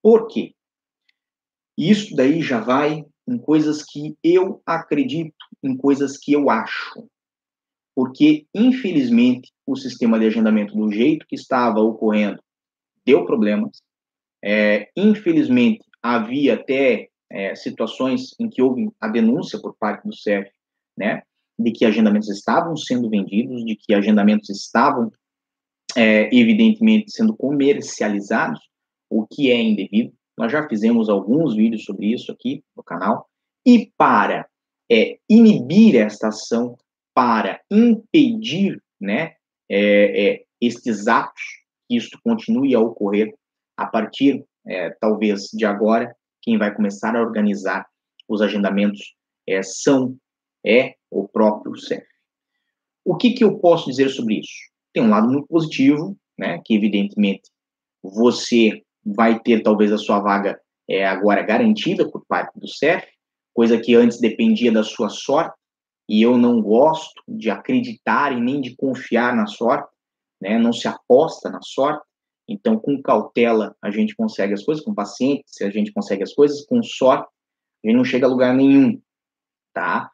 Por 0.02 0.28
quê? 0.28 0.56
Isso 1.78 2.16
daí 2.16 2.42
já 2.42 2.60
vai 2.60 3.06
em 3.28 3.38
coisas 3.38 3.84
que 3.84 4.18
eu 4.24 4.62
acredito, 4.66 5.46
em 5.64 5.78
coisas 5.78 6.18
que 6.18 6.34
eu 6.34 6.50
acho. 6.50 7.08
Porque, 7.96 8.48
infelizmente, 8.54 9.52
o 9.66 9.76
sistema 9.76 10.20
de 10.20 10.26
agendamento 10.26 10.76
do 10.76 10.92
jeito 10.92 11.26
que 11.28 11.36
estava 11.36 11.80
ocorrendo 11.80 12.42
deu 13.06 13.26
problemas. 13.26 13.82
É, 14.44 14.90
infelizmente, 14.96 15.86
havia 16.02 16.56
até 16.56 17.10
é, 17.30 17.56
situações 17.56 18.34
em 18.40 18.50
que 18.50 18.62
houve 18.62 18.90
a 19.00 19.08
denúncia 19.08 19.60
por 19.62 19.76
parte 19.78 20.08
do 20.08 20.16
CEF, 20.16 20.50
né, 20.98 21.22
de 21.64 21.72
que 21.72 21.86
agendamentos 21.86 22.30
estavam 22.30 22.76
sendo 22.76 23.10
vendidos, 23.10 23.64
de 23.66 23.76
que 23.76 23.94
agendamentos 23.94 24.50
estavam, 24.50 25.12
é, 25.96 26.34
evidentemente, 26.36 27.12
sendo 27.12 27.36
comercializados, 27.36 28.60
o 29.10 29.28
que 29.28 29.52
é 29.52 29.62
indevido. 29.62 30.14
Nós 30.38 30.52
já 30.52 30.68
fizemos 30.68 31.10
alguns 31.10 31.56
vídeos 31.56 31.84
sobre 31.84 32.08
isso 32.08 32.32
aqui 32.32 32.64
no 32.76 32.84
canal. 32.84 33.28
E 33.66 33.92
para 33.98 34.48
é, 34.92 35.20
inibir 35.30 35.96
esta 35.96 36.30
ação, 36.30 36.78
para 37.14 37.62
impedir 37.70 38.82
né, 39.00 39.34
é, 39.70 40.30
é, 40.30 40.44
estes 40.60 41.08
atos, 41.08 41.42
que 41.88 41.98
isto 41.98 42.20
continue 42.24 42.74
a 42.74 42.80
ocorrer 42.80 43.34
a 43.78 43.86
partir, 43.86 44.46
é, 44.66 44.90
talvez, 44.92 45.50
de 45.54 45.66
agora, 45.66 46.16
quem 46.42 46.58
vai 46.58 46.74
começar 46.74 47.16
a 47.16 47.22
organizar 47.22 47.86
os 48.28 48.42
agendamentos 48.42 49.16
é, 49.48 49.62
são 49.62 50.16
é 50.66 50.96
o 51.12 51.28
próprio 51.28 51.76
CEF. 51.78 52.06
O 53.04 53.18
que, 53.18 53.34
que 53.34 53.44
eu 53.44 53.60
posso 53.60 53.90
dizer 53.90 54.10
sobre 54.10 54.40
isso? 54.40 54.54
Tem 54.94 55.04
um 55.04 55.10
lado 55.10 55.28
muito 55.28 55.48
positivo, 55.48 56.18
né, 56.38 56.62
que 56.66 56.74
evidentemente 56.74 57.44
você 58.02 58.82
vai 59.06 59.40
ter 59.40 59.62
talvez 59.62 59.92
a 59.92 59.98
sua 59.98 60.20
vaga 60.20 60.60
é, 60.90 61.06
agora 61.06 61.44
garantida 61.44 62.10
por 62.10 62.26
parte 62.26 62.58
do 62.60 62.68
CEF, 62.68 63.06
coisa 63.54 63.80
que 63.80 63.96
antes 63.96 64.20
dependia 64.20 64.72
da 64.72 64.84
sua 64.84 65.10
sorte, 65.10 65.56
e 66.08 66.22
eu 66.22 66.38
não 66.38 66.62
gosto 66.62 67.22
de 67.28 67.50
acreditar 67.50 68.34
e 68.34 68.42
nem 68.42 68.60
de 68.60 68.76
confiar 68.76 69.36
na 69.36 69.48
sorte, 69.48 69.90
né? 70.42 70.58
não 70.58 70.74
se 70.74 70.88
aposta 70.88 71.50
na 71.50 71.62
sorte, 71.62 72.04
então 72.48 72.78
com 72.78 73.02
cautela 73.02 73.76
a 73.82 73.90
gente 73.90 74.16
consegue 74.16 74.54
as 74.54 74.64
coisas, 74.64 74.84
com 74.84 74.94
paciência 74.94 75.68
a 75.68 75.70
gente 75.70 75.92
consegue 75.94 76.24
as 76.24 76.34
coisas, 76.34 76.66
com 76.66 76.82
sorte 76.84 77.30
a 77.84 77.88
gente 77.88 77.98
não 77.98 78.04
chega 78.04 78.26
a 78.26 78.30
lugar 78.30 78.54
nenhum, 78.54 79.02
tá? 79.74 80.12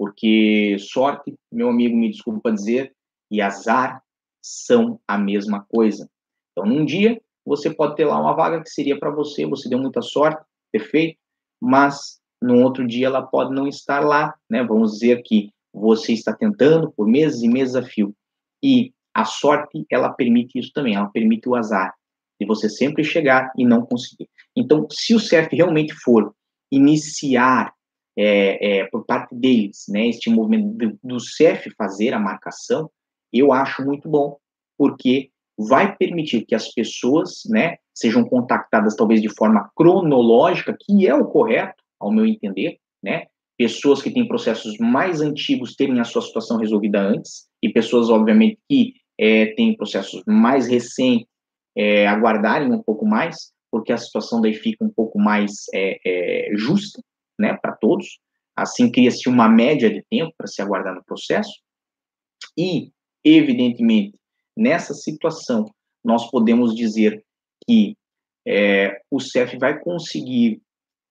Porque 0.00 0.78
sorte, 0.78 1.34
meu 1.52 1.68
amigo, 1.68 1.94
me 1.94 2.10
desculpa 2.10 2.50
dizer, 2.50 2.90
e 3.30 3.42
azar 3.42 4.02
são 4.42 4.98
a 5.06 5.18
mesma 5.18 5.62
coisa. 5.68 6.08
Então, 6.50 6.66
num 6.66 6.86
dia, 6.86 7.20
você 7.44 7.68
pode 7.68 7.96
ter 7.96 8.06
lá 8.06 8.18
uma 8.18 8.32
vaga 8.32 8.62
que 8.62 8.70
seria 8.70 8.98
para 8.98 9.10
você, 9.10 9.44
você 9.44 9.68
deu 9.68 9.78
muita 9.78 10.00
sorte, 10.00 10.42
perfeito, 10.72 11.18
mas 11.60 12.18
no 12.40 12.62
outro 12.62 12.86
dia 12.86 13.08
ela 13.08 13.20
pode 13.20 13.54
não 13.54 13.68
estar 13.68 14.00
lá, 14.00 14.34
né? 14.48 14.64
Vamos 14.64 14.92
dizer 14.92 15.22
que 15.22 15.50
você 15.70 16.14
está 16.14 16.34
tentando 16.34 16.90
por 16.92 17.06
meses 17.06 17.42
e 17.42 17.48
meses 17.48 17.76
a 17.76 17.82
fio. 17.82 18.14
E 18.64 18.94
a 19.14 19.26
sorte, 19.26 19.84
ela 19.90 20.14
permite 20.14 20.58
isso 20.58 20.72
também, 20.72 20.94
ela 20.94 21.10
permite 21.10 21.46
o 21.46 21.54
azar, 21.54 21.92
de 22.40 22.46
você 22.46 22.70
sempre 22.70 23.04
chegar 23.04 23.52
e 23.54 23.66
não 23.66 23.84
conseguir. 23.84 24.30
Então, 24.56 24.86
se 24.90 25.14
o 25.14 25.20
CEF 25.20 25.54
realmente 25.54 25.92
for 25.92 26.34
iniciar 26.72 27.74
é, 28.22 28.80
é, 28.80 28.84
por 28.84 29.06
parte 29.06 29.34
deles, 29.34 29.86
né, 29.88 30.08
este 30.08 30.28
movimento 30.28 30.76
do, 30.76 30.98
do 31.02 31.18
CEF 31.18 31.70
fazer 31.70 32.12
a 32.12 32.18
marcação, 32.18 32.90
eu 33.32 33.50
acho 33.50 33.82
muito 33.82 34.10
bom, 34.10 34.36
porque 34.76 35.30
vai 35.58 35.96
permitir 35.96 36.44
que 36.44 36.54
as 36.54 36.70
pessoas, 36.70 37.40
né, 37.48 37.78
sejam 37.94 38.22
contactadas 38.22 38.94
talvez 38.94 39.22
de 39.22 39.34
forma 39.34 39.70
cronológica, 39.74 40.76
que 40.78 41.06
é 41.06 41.14
o 41.14 41.24
correto, 41.24 41.82
ao 41.98 42.12
meu 42.12 42.26
entender, 42.26 42.76
né, 43.02 43.24
pessoas 43.56 44.02
que 44.02 44.10
têm 44.10 44.28
processos 44.28 44.76
mais 44.78 45.22
antigos 45.22 45.74
terem 45.74 45.98
a 45.98 46.04
sua 46.04 46.20
situação 46.20 46.58
resolvida 46.58 47.00
antes, 47.00 47.46
e 47.62 47.70
pessoas, 47.70 48.10
obviamente, 48.10 48.58
que 48.68 48.92
é, 49.18 49.46
têm 49.54 49.74
processos 49.74 50.22
mais 50.26 50.68
recentes 50.68 51.26
é, 51.74 52.06
aguardarem 52.06 52.70
um 52.70 52.82
pouco 52.82 53.06
mais, 53.06 53.50
porque 53.70 53.92
a 53.92 53.98
situação 53.98 54.42
daí 54.42 54.52
fica 54.52 54.84
um 54.84 54.90
pouco 54.90 55.18
mais 55.18 55.52
é, 55.72 56.00
é 56.04 56.56
justa, 56.56 57.02
né, 57.40 57.56
para 57.60 57.72
todos. 57.72 58.20
Assim 58.54 58.92
cria-se 58.92 59.28
uma 59.28 59.48
média 59.48 59.90
de 59.90 60.04
tempo 60.10 60.32
para 60.36 60.46
se 60.46 60.60
aguardar 60.60 60.94
no 60.94 61.04
processo. 61.04 61.52
E, 62.56 62.92
evidentemente, 63.24 64.14
nessa 64.56 64.92
situação, 64.92 65.64
nós 66.04 66.30
podemos 66.30 66.74
dizer 66.74 67.24
que 67.66 67.96
é, 68.46 69.00
o 69.10 69.18
CEF 69.18 69.56
vai 69.58 69.78
conseguir 69.80 70.60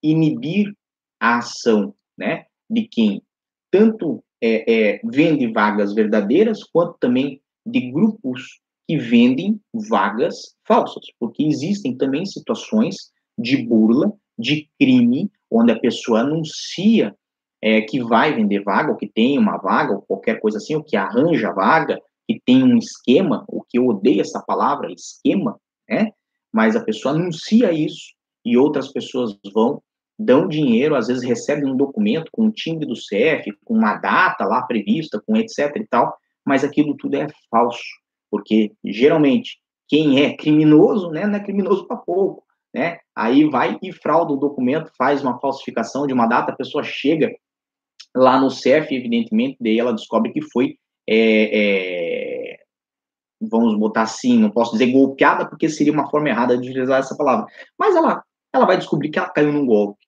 inibir 0.02 0.72
a 1.20 1.38
ação 1.38 1.94
né, 2.16 2.46
de 2.68 2.86
quem 2.86 3.22
tanto 3.70 4.22
é, 4.42 4.72
é, 4.72 5.00
vende 5.04 5.52
vagas 5.52 5.94
verdadeiras, 5.94 6.64
quanto 6.64 6.98
também 6.98 7.40
de 7.66 7.90
grupos 7.90 8.60
que 8.88 8.96
vendem 8.96 9.60
vagas 9.88 10.56
falsas, 10.66 11.04
porque 11.18 11.44
existem 11.44 11.96
também 11.96 12.24
situações 12.24 13.12
de 13.38 13.58
burla, 13.58 14.12
de 14.38 14.68
crime, 14.78 15.30
onde 15.50 15.72
a 15.72 15.78
pessoa 15.78 16.20
anuncia 16.20 17.14
é, 17.62 17.80
que 17.82 18.02
vai 18.02 18.34
vender 18.34 18.62
vaga, 18.62 18.90
ou 18.90 18.96
que 18.96 19.08
tem 19.08 19.38
uma 19.38 19.58
vaga, 19.58 19.94
ou 19.94 20.02
qualquer 20.02 20.40
coisa 20.40 20.58
assim, 20.58 20.74
ou 20.74 20.82
que 20.82 20.96
arranja 20.96 21.52
vaga, 21.52 22.00
que 22.26 22.40
tem 22.44 22.62
um 22.62 22.78
esquema, 22.78 23.44
o 23.48 23.62
que 23.62 23.78
eu 23.78 23.86
odeio 23.86 24.20
essa 24.20 24.40
palavra, 24.40 24.92
esquema, 24.92 25.58
né? 25.88 26.12
Mas 26.52 26.76
a 26.76 26.84
pessoa 26.84 27.14
anuncia 27.14 27.72
isso 27.72 28.14
e 28.44 28.56
outras 28.56 28.92
pessoas 28.92 29.36
vão, 29.52 29.82
dão 30.18 30.48
dinheiro, 30.48 30.94
às 30.94 31.08
vezes 31.08 31.24
recebem 31.24 31.70
um 31.70 31.76
documento 31.76 32.30
com 32.32 32.46
o 32.46 32.52
timbre 32.52 32.86
do 32.86 32.94
CF, 32.94 33.52
com 33.64 33.74
uma 33.74 33.96
data 33.96 34.44
lá 34.44 34.62
prevista, 34.62 35.20
com 35.26 35.36
etc 35.36 35.74
e 35.76 35.86
tal, 35.86 36.16
mas 36.44 36.64
aquilo 36.64 36.96
tudo 36.96 37.16
é 37.16 37.26
falso, 37.50 37.82
porque 38.30 38.72
geralmente 38.84 39.58
quem 39.88 40.22
é 40.22 40.36
criminoso, 40.36 41.10
né, 41.10 41.26
não 41.26 41.34
é 41.34 41.40
criminoso 41.40 41.86
para 41.86 41.96
pouco, 41.96 42.44
né? 42.74 42.98
Aí 43.14 43.44
vai 43.44 43.78
e 43.82 43.92
frauda 43.92 44.32
o 44.32 44.36
documento, 44.36 44.90
faz 44.96 45.22
uma 45.22 45.38
falsificação 45.38 46.06
de 46.06 46.12
uma 46.12 46.26
data, 46.26 46.52
a 46.52 46.56
pessoa 46.56 46.82
chega 46.82 47.30
lá 48.14 48.40
no 48.40 48.50
CEF, 48.50 48.94
evidentemente, 48.94 49.56
daí 49.60 49.78
ela 49.78 49.92
descobre 49.92 50.32
que 50.32 50.42
foi, 50.42 50.76
é, 51.08 52.54
é, 52.54 52.56
vamos 53.40 53.78
botar 53.78 54.02
assim, 54.02 54.38
não 54.38 54.50
posso 54.50 54.72
dizer 54.72 54.90
golpeada, 54.90 55.48
porque 55.48 55.68
seria 55.68 55.92
uma 55.92 56.10
forma 56.10 56.28
errada 56.28 56.56
de 56.56 56.68
utilizar 56.68 57.00
essa 57.00 57.16
palavra, 57.16 57.46
mas 57.78 57.94
ela, 57.94 58.22
ela 58.52 58.66
vai 58.66 58.76
descobrir 58.76 59.10
que 59.10 59.18
ela 59.18 59.30
caiu 59.30 59.52
num 59.52 59.66
golpe. 59.66 59.98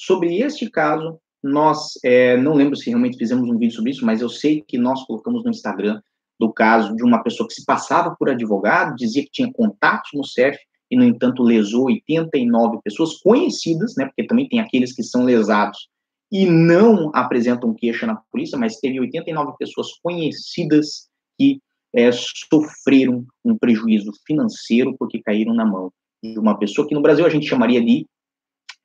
Sobre 0.00 0.38
este 0.38 0.70
caso, 0.70 1.20
nós, 1.42 1.92
é, 2.04 2.36
não 2.36 2.54
lembro 2.54 2.76
se 2.76 2.88
realmente 2.88 3.18
fizemos 3.18 3.48
um 3.48 3.58
vídeo 3.58 3.74
sobre 3.74 3.90
isso, 3.90 4.06
mas 4.06 4.20
eu 4.20 4.28
sei 4.28 4.62
que 4.66 4.78
nós 4.78 5.04
colocamos 5.04 5.44
no 5.44 5.50
Instagram 5.50 6.00
do 6.38 6.52
caso 6.52 6.94
de 6.94 7.02
uma 7.02 7.22
pessoa 7.22 7.48
que 7.48 7.54
se 7.54 7.64
passava 7.64 8.14
por 8.16 8.30
advogado, 8.30 8.94
dizia 8.94 9.24
que 9.24 9.30
tinha 9.30 9.52
contatos 9.52 10.10
no 10.14 10.24
CEF, 10.24 10.56
e, 10.90 10.96
no 10.96 11.04
entanto, 11.04 11.42
lesou 11.42 11.86
89 11.86 12.78
pessoas 12.82 13.18
conhecidas, 13.18 13.94
né, 13.96 14.06
porque 14.06 14.26
também 14.26 14.48
tem 14.48 14.60
aqueles 14.60 14.94
que 14.94 15.02
são 15.02 15.24
lesados 15.24 15.88
e 16.30 16.46
não 16.46 17.10
apresentam 17.14 17.74
queixa 17.74 18.06
na 18.06 18.16
polícia, 18.30 18.58
mas 18.58 18.76
teve 18.76 19.00
89 19.00 19.52
pessoas 19.58 19.88
conhecidas 20.02 21.08
que 21.38 21.60
é, 21.94 22.10
sofreram 22.12 23.26
um 23.44 23.56
prejuízo 23.56 24.12
financeiro 24.26 24.94
porque 24.98 25.22
caíram 25.22 25.54
na 25.54 25.64
mão 25.64 25.90
de 26.22 26.38
uma 26.38 26.58
pessoa 26.58 26.86
que 26.86 26.94
no 26.94 27.00
Brasil 27.00 27.24
a 27.24 27.30
gente 27.30 27.46
chamaria 27.46 27.82
de 27.82 28.06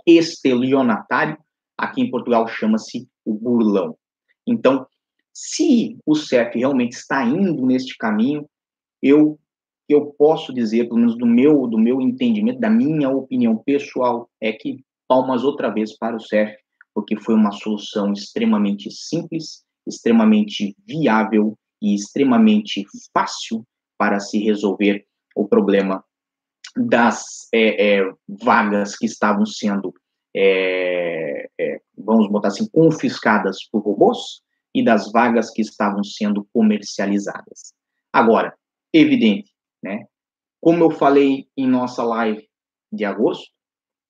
estelionatário, 0.05 1.37
aqui 1.77 2.01
em 2.01 2.09
Portugal 2.09 2.47
chama-se 2.47 3.07
o 3.25 3.33
burlão. 3.33 3.97
Então, 4.45 4.85
se 5.33 5.97
o 6.05 6.15
CEF 6.15 6.57
realmente 6.57 6.93
está 6.93 7.23
indo 7.25 7.65
neste 7.65 7.97
caminho, 7.97 8.47
eu 9.01 9.39
eu 9.87 10.07
posso 10.17 10.53
dizer, 10.53 10.85
pelo 10.85 10.99
menos 10.99 11.17
do 11.17 11.25
meu 11.25 11.67
do 11.67 11.77
meu 11.77 12.01
entendimento, 12.01 12.59
da 12.59 12.69
minha 12.69 13.09
opinião 13.09 13.57
pessoal, 13.57 14.29
é 14.41 14.51
que 14.51 14.83
palmas 15.07 15.43
outra 15.43 15.69
vez 15.69 15.97
para 15.97 16.15
o 16.15 16.19
CEF, 16.19 16.55
porque 16.93 17.15
foi 17.17 17.35
uma 17.35 17.51
solução 17.51 18.13
extremamente 18.13 18.89
simples, 18.91 19.63
extremamente 19.85 20.75
viável 20.87 21.57
e 21.81 21.93
extremamente 21.93 22.85
fácil 23.13 23.65
para 23.97 24.19
se 24.19 24.39
resolver 24.39 25.05
o 25.35 25.47
problema 25.47 26.03
das 26.75 27.47
é, 27.53 27.97
é, 27.97 28.13
vagas 28.27 28.97
que 28.97 29.05
estavam 29.05 29.45
sendo, 29.45 29.93
é, 30.35 31.49
é 31.59 31.81
vamos 31.97 32.29
botar 32.29 32.47
assim, 32.47 32.67
confiscadas 32.69 33.57
por 33.71 33.83
robôs 33.83 34.41
e 34.73 34.83
das 34.83 35.11
vagas 35.11 35.51
que 35.51 35.61
estavam 35.61 36.03
sendo 36.03 36.47
comercializadas. 36.51 37.73
Agora, 38.11 38.55
evidente, 38.91 39.52
né? 39.83 40.05
Como 40.61 40.83
eu 40.83 40.89
falei 40.89 41.47
em 41.57 41.67
nossa 41.67 42.03
live 42.03 42.47
de 42.91 43.03
agosto, 43.03 43.51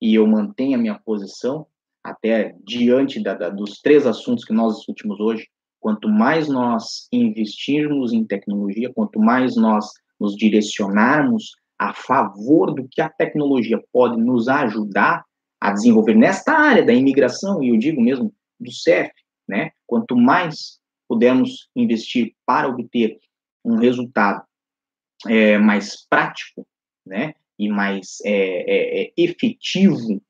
e 0.01 0.15
eu 0.15 0.27
mantenho 0.27 0.77
a 0.77 0.81
minha 0.81 0.99
posição, 0.99 1.65
até 2.03 2.55
diante 2.65 3.23
da, 3.23 3.33
da, 3.33 3.49
dos 3.49 3.79
três 3.81 4.05
assuntos 4.05 4.43
que 4.43 4.53
nós 4.53 4.75
discutimos 4.75 5.19
hoje, 5.19 5.47
quanto 5.79 6.09
mais 6.09 6.47
nós 6.49 7.07
investirmos 7.11 8.13
em 8.13 8.25
tecnologia, 8.25 8.91
quanto 8.93 9.19
mais 9.19 9.55
nós 9.55 9.89
nos 10.19 10.35
direcionarmos 10.35 11.53
a 11.79 11.93
favor 11.93 12.73
do 12.73 12.87
que 12.89 13.01
a 13.01 13.09
tecnologia 13.09 13.81
pode 13.91 14.21
nos 14.21 14.47
ajudar 14.47 15.25
a 15.59 15.71
desenvolver 15.71 16.15
nesta 16.15 16.53
área 16.53 16.85
da 16.85 16.93
imigração, 16.93 17.63
e 17.63 17.69
eu 17.69 17.77
digo 17.77 18.01
mesmo 18.01 18.33
do 18.59 18.71
CEF, 18.71 19.11
né? 19.47 19.71
Quanto 19.87 20.15
mais 20.15 20.79
pudermos 21.07 21.69
investir 21.75 22.33
para 22.45 22.67
obter 22.67 23.17
um 23.63 23.77
resultado 23.77 24.43
é, 25.27 25.57
mais 25.57 26.07
prático, 26.07 26.65
né? 27.05 27.35
E 27.57 27.69
mais 27.69 28.19
é, 28.25 28.31
é, 28.31 29.03
é 29.03 29.13
efetivo 29.17 30.21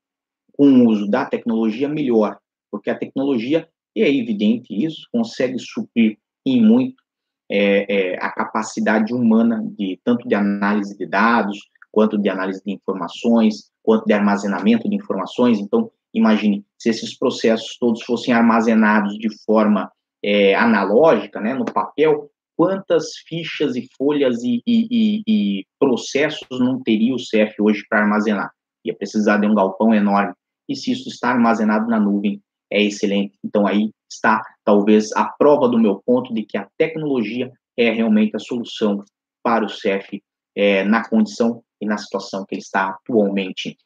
com 0.53 0.67
o 0.67 0.89
uso 0.89 1.10
da 1.10 1.25
tecnologia, 1.25 1.89
melhor, 1.89 2.38
porque 2.71 2.89
a 2.89 2.97
tecnologia, 2.97 3.67
e 3.95 4.01
é 4.01 4.13
evidente 4.13 4.73
isso, 4.73 5.08
consegue 5.12 5.58
suprir 5.60 6.17
em 6.45 6.62
muito 6.62 7.01
é, 7.49 8.13
é, 8.13 8.17
a 8.17 8.32
capacidade 8.32 9.13
humana 9.13 9.63
de 9.77 9.99
tanto 10.03 10.27
de 10.27 10.36
análise 10.36 10.97
de 10.97 11.06
dados, 11.06 11.60
quanto 11.91 12.17
de 12.17 12.29
análise 12.29 12.62
de 12.65 12.73
informações, 12.73 13.71
quanto 13.84 14.06
de 14.06 14.13
armazenamento 14.13 14.89
de 14.89 14.95
informações. 14.95 15.60
Então, 15.60 15.91
imagine 16.13 16.65
se 16.77 16.89
esses 16.89 17.17
processos 17.17 17.77
todos 17.77 18.03
fossem 18.03 18.34
armazenados 18.34 19.17
de 19.17 19.29
forma 19.43 19.91
é, 20.23 20.56
analógica, 20.56 21.39
né, 21.39 21.53
no 21.53 21.65
papel, 21.65 22.32
quantas 22.55 23.17
fichas 23.27 23.75
e 23.75 23.87
folhas 23.97 24.43
e, 24.43 24.61
e, 24.65 24.87
e, 24.91 25.23
e 25.27 25.65
processos 25.79 26.59
não 26.59 26.81
teria 26.81 27.13
o 27.13 27.17
CF 27.17 27.61
hoje 27.61 27.85
para 27.89 27.99
armazenar? 27.99 28.51
Ia 28.85 28.95
precisar 28.95 29.37
de 29.37 29.47
um 29.47 29.55
galpão 29.55 29.93
enorme 29.93 30.33
e 30.67 30.75
se 30.75 30.91
isso 30.91 31.09
está 31.09 31.29
armazenado 31.29 31.87
na 31.87 31.99
nuvem, 31.99 32.41
é 32.71 32.81
excelente. 32.81 33.37
Então, 33.43 33.67
aí 33.67 33.91
está, 34.09 34.41
talvez, 34.63 35.11
a 35.13 35.25
prova 35.25 35.67
do 35.67 35.79
meu 35.79 36.01
ponto 36.05 36.33
de 36.33 36.43
que 36.43 36.57
a 36.57 36.67
tecnologia 36.77 37.51
é 37.77 37.91
realmente 37.91 38.35
a 38.35 38.39
solução 38.39 39.03
para 39.43 39.65
o 39.65 39.69
CEF 39.69 40.21
é, 40.55 40.83
na 40.83 41.07
condição 41.07 41.63
e 41.81 41.85
na 41.85 41.97
situação 41.97 42.45
que 42.45 42.55
ele 42.55 42.61
está 42.61 42.89
atualmente. 42.89 43.77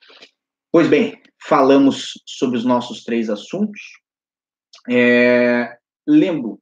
Pois 0.71 0.88
bem, 0.88 1.21
falamos 1.41 2.12
sobre 2.25 2.58
os 2.58 2.65
nossos 2.65 3.03
três 3.03 3.30
assuntos. 3.30 3.82
É, 4.89 5.77
lembro 6.06 6.60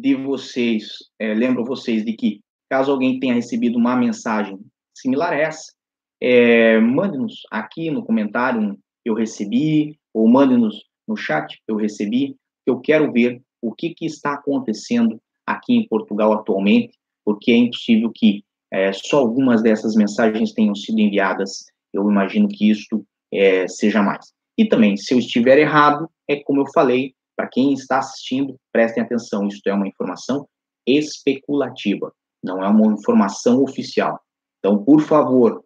de 0.00 0.14
vocês, 0.16 0.98
é, 1.20 1.32
lembro 1.34 1.64
vocês 1.64 2.04
de 2.04 2.14
que, 2.14 2.40
caso 2.68 2.90
alguém 2.90 3.20
tenha 3.20 3.34
recebido 3.34 3.78
uma 3.78 3.94
mensagem 3.94 4.58
similar 4.92 5.32
a 5.32 5.36
essa, 5.36 5.72
é, 6.20 6.80
mande-nos 6.80 7.42
aqui 7.50 7.90
no 7.90 8.04
comentário 8.04 8.76
eu 9.04 9.14
recebi, 9.14 9.98
ou 10.12 10.28
mande-nos 10.28 10.82
no 11.06 11.16
chat, 11.16 11.60
eu 11.68 11.76
recebi, 11.76 12.34
eu 12.66 12.80
quero 12.80 13.12
ver 13.12 13.42
o 13.62 13.72
que, 13.72 13.94
que 13.94 14.06
está 14.06 14.32
acontecendo 14.32 15.20
aqui 15.46 15.74
em 15.74 15.86
Portugal 15.86 16.32
atualmente, 16.32 16.94
porque 17.24 17.52
é 17.52 17.56
impossível 17.56 18.10
que 18.12 18.42
é, 18.72 18.92
só 18.92 19.18
algumas 19.18 19.62
dessas 19.62 19.94
mensagens 19.94 20.52
tenham 20.52 20.74
sido 20.74 20.98
enviadas, 20.98 21.66
eu 21.92 22.10
imagino 22.10 22.48
que 22.48 22.70
isto 22.70 23.06
é, 23.32 23.68
seja 23.68 24.02
mais. 24.02 24.32
E 24.58 24.64
também, 24.64 24.96
se 24.96 25.14
eu 25.14 25.18
estiver 25.18 25.58
errado, 25.58 26.08
é 26.28 26.36
como 26.36 26.62
eu 26.62 26.72
falei, 26.72 27.14
para 27.36 27.48
quem 27.48 27.72
está 27.72 27.98
assistindo, 27.98 28.56
prestem 28.72 29.02
atenção, 29.02 29.46
isto 29.46 29.66
é 29.66 29.72
uma 29.72 29.88
informação 29.88 30.48
especulativa, 30.86 32.12
não 32.42 32.62
é 32.62 32.68
uma 32.68 32.92
informação 32.92 33.62
oficial. 33.62 34.20
Então, 34.58 34.82
por 34.84 35.00
favor, 35.00 35.64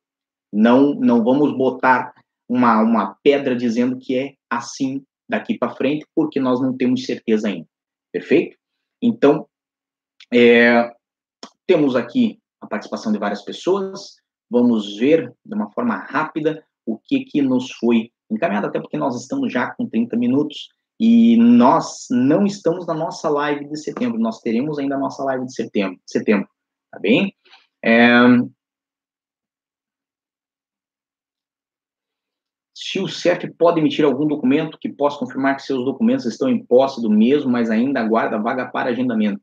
não, 0.53 0.95
não 0.95 1.23
vamos 1.23 1.57
botar 1.57 2.13
uma, 2.49 2.81
uma 2.81 3.17
pedra 3.23 3.55
dizendo 3.55 3.99
que 3.99 4.17
é 4.17 4.35
assim 4.51 5.05
daqui 5.29 5.59
para 5.59 5.75
frente, 5.75 6.07
porque 6.15 6.41
nós 6.41 6.61
não 6.61 6.77
temos 6.77 7.05
certeza 7.05 7.49
ainda. 7.49 7.69
Perfeito? 8.11 8.57
Então, 9.03 9.47
é, 10.33 10.91
temos 11.67 11.95
aqui 11.95 12.41
a 12.61 12.67
participação 12.67 13.13
de 13.13 13.19
várias 13.19 13.43
pessoas. 13.43 14.17
Vamos 14.51 14.97
ver 14.97 15.33
de 15.45 15.55
uma 15.55 15.71
forma 15.73 15.97
rápida 15.97 16.65
o 16.87 16.99
que, 16.99 17.25
que 17.25 17.43
nos 17.43 17.71
foi 17.73 18.11
encaminhado, 18.31 18.67
até 18.67 18.81
porque 18.81 18.97
nós 18.97 19.21
estamos 19.21 19.53
já 19.53 19.71
com 19.75 19.87
30 19.87 20.17
minutos 20.17 20.69
e 20.99 21.37
nós 21.37 22.07
não 22.11 22.45
estamos 22.45 22.87
na 22.87 22.95
nossa 22.95 23.29
live 23.29 23.69
de 23.69 23.79
setembro. 23.79 24.19
Nós 24.19 24.41
teremos 24.41 24.79
ainda 24.79 24.97
a 24.97 24.99
nossa 24.99 25.23
live 25.25 25.47
de 25.47 25.55
setembro, 25.55 26.01
setembro 26.07 26.49
tá 26.91 26.99
bem? 26.99 27.35
É, 27.85 28.09
se 32.75 32.99
o 33.01 33.09
CEF 33.09 33.53
pode 33.59 33.81
emitir 33.81 34.05
algum 34.05 34.27
documento 34.27 34.79
que 34.81 34.89
possa 34.89 35.19
confirmar 35.19 35.57
que 35.57 35.63
seus 35.63 35.85
documentos 35.85 36.25
estão 36.25 36.49
em 36.49 36.65
posse 36.65 37.03
do 37.03 37.11
mesmo, 37.11 37.51
mas 37.51 37.71
ainda 37.71 38.01
aguarda 38.01 38.41
vaga 38.41 38.71
para 38.71 38.91
agendamento. 38.91 39.43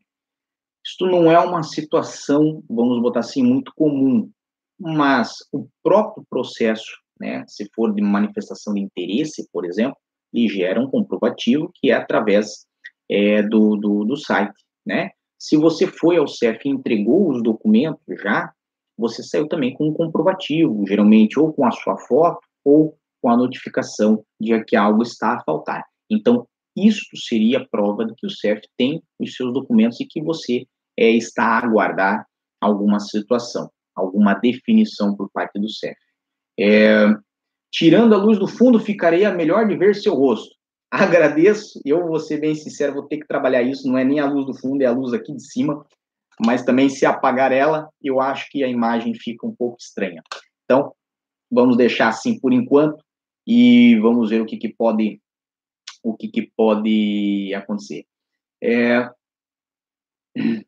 Isto 0.83 1.05
não 1.05 1.31
é 1.31 1.39
uma 1.39 1.61
situação, 1.61 2.63
vamos 2.69 3.01
botar 3.01 3.19
assim, 3.19 3.43
muito 3.43 3.71
comum. 3.75 4.31
mas 4.79 5.37
o 5.51 5.67
próprio 5.83 6.25
processo, 6.29 6.91
né, 7.19 7.45
se 7.47 7.69
for 7.73 7.93
de 7.93 8.01
manifestação 8.01 8.73
de 8.73 8.81
interesse, 8.81 9.47
por 9.51 9.65
exemplo, 9.65 9.97
ele 10.35 10.47
gera 10.47 10.79
um 10.79 10.89
comprovativo 10.89 11.71
que 11.75 11.91
é 11.91 11.93
através 11.93 12.65
é, 13.09 13.41
do, 13.43 13.75
do, 13.77 14.03
do 14.03 14.17
site, 14.17 14.53
né? 14.85 15.11
Se 15.37 15.57
você 15.57 15.85
foi 15.85 16.17
ao 16.17 16.27
CEF 16.27 16.59
e 16.65 16.71
entregou 16.71 17.29
os 17.29 17.43
documentos 17.43 18.01
já, 18.21 18.51
você 18.97 19.21
saiu 19.21 19.47
também 19.47 19.73
com 19.73 19.89
um 19.89 19.93
comprovativo, 19.93 20.85
geralmente 20.87 21.39
ou 21.39 21.53
com 21.53 21.65
a 21.65 21.71
sua 21.71 21.97
foto 21.97 22.39
ou 22.63 22.97
com 23.21 23.29
a 23.29 23.37
notificação 23.37 24.23
de 24.39 24.63
que 24.63 24.75
algo 24.75 25.03
está 25.03 25.33
a 25.33 25.43
faltar. 25.43 25.83
Então, 26.09 26.47
isto 26.75 27.17
seria 27.17 27.67
prova 27.69 28.05
de 28.05 28.13
que 28.15 28.25
o 28.25 28.29
CEF 28.29 28.61
tem 28.77 29.01
os 29.19 29.35
seus 29.35 29.53
documentos 29.53 29.99
e 29.99 30.05
que 30.05 30.21
você 30.21 30.65
é, 30.97 31.09
está 31.09 31.43
a 31.43 31.65
aguardar 31.65 32.25
alguma 32.59 32.99
situação, 32.99 33.69
alguma 33.95 34.33
definição 34.33 35.15
por 35.15 35.29
parte 35.31 35.59
do 35.59 35.69
CEF. 35.69 35.97
É, 36.59 37.07
tirando 37.75 38.15
a 38.15 38.17
luz 38.17 38.39
do 38.39 38.47
fundo, 38.47 38.79
ficaria 38.79 39.33
melhor 39.33 39.67
de 39.67 39.75
ver 39.75 39.93
seu 39.95 40.15
rosto. 40.15 40.55
Agradeço, 40.89 41.81
eu 41.83 42.07
vou 42.07 42.19
ser 42.19 42.39
bem 42.39 42.55
sincero, 42.55 42.93
vou 42.93 43.03
ter 43.03 43.17
que 43.17 43.27
trabalhar 43.27 43.61
isso, 43.61 43.85
não 43.87 43.97
é 43.97 44.05
nem 44.05 44.21
a 44.21 44.29
luz 44.29 44.45
do 44.45 44.53
fundo, 44.53 44.81
é 44.81 44.85
a 44.85 44.91
luz 44.91 45.11
aqui 45.11 45.33
de 45.33 45.45
cima, 45.45 45.85
mas 46.45 46.63
também 46.63 46.87
se 46.87 47.05
apagar 47.05 47.51
ela, 47.51 47.89
eu 48.01 48.21
acho 48.21 48.49
que 48.49 48.63
a 48.63 48.67
imagem 48.67 49.13
fica 49.13 49.45
um 49.45 49.53
pouco 49.53 49.77
estranha. 49.77 50.23
Então, 50.63 50.93
vamos 51.51 51.75
deixar 51.75 52.07
assim 52.07 52.39
por 52.39 52.53
enquanto 52.53 53.03
e 53.45 53.99
vamos 53.99 54.29
ver 54.29 54.41
o 54.41 54.45
que, 54.45 54.57
que 54.57 54.69
pode 54.69 55.19
o 56.01 56.15
que, 56.15 56.29
que 56.29 56.51
pode 56.55 57.53
acontecer. 57.53 58.05
É... 58.63 59.09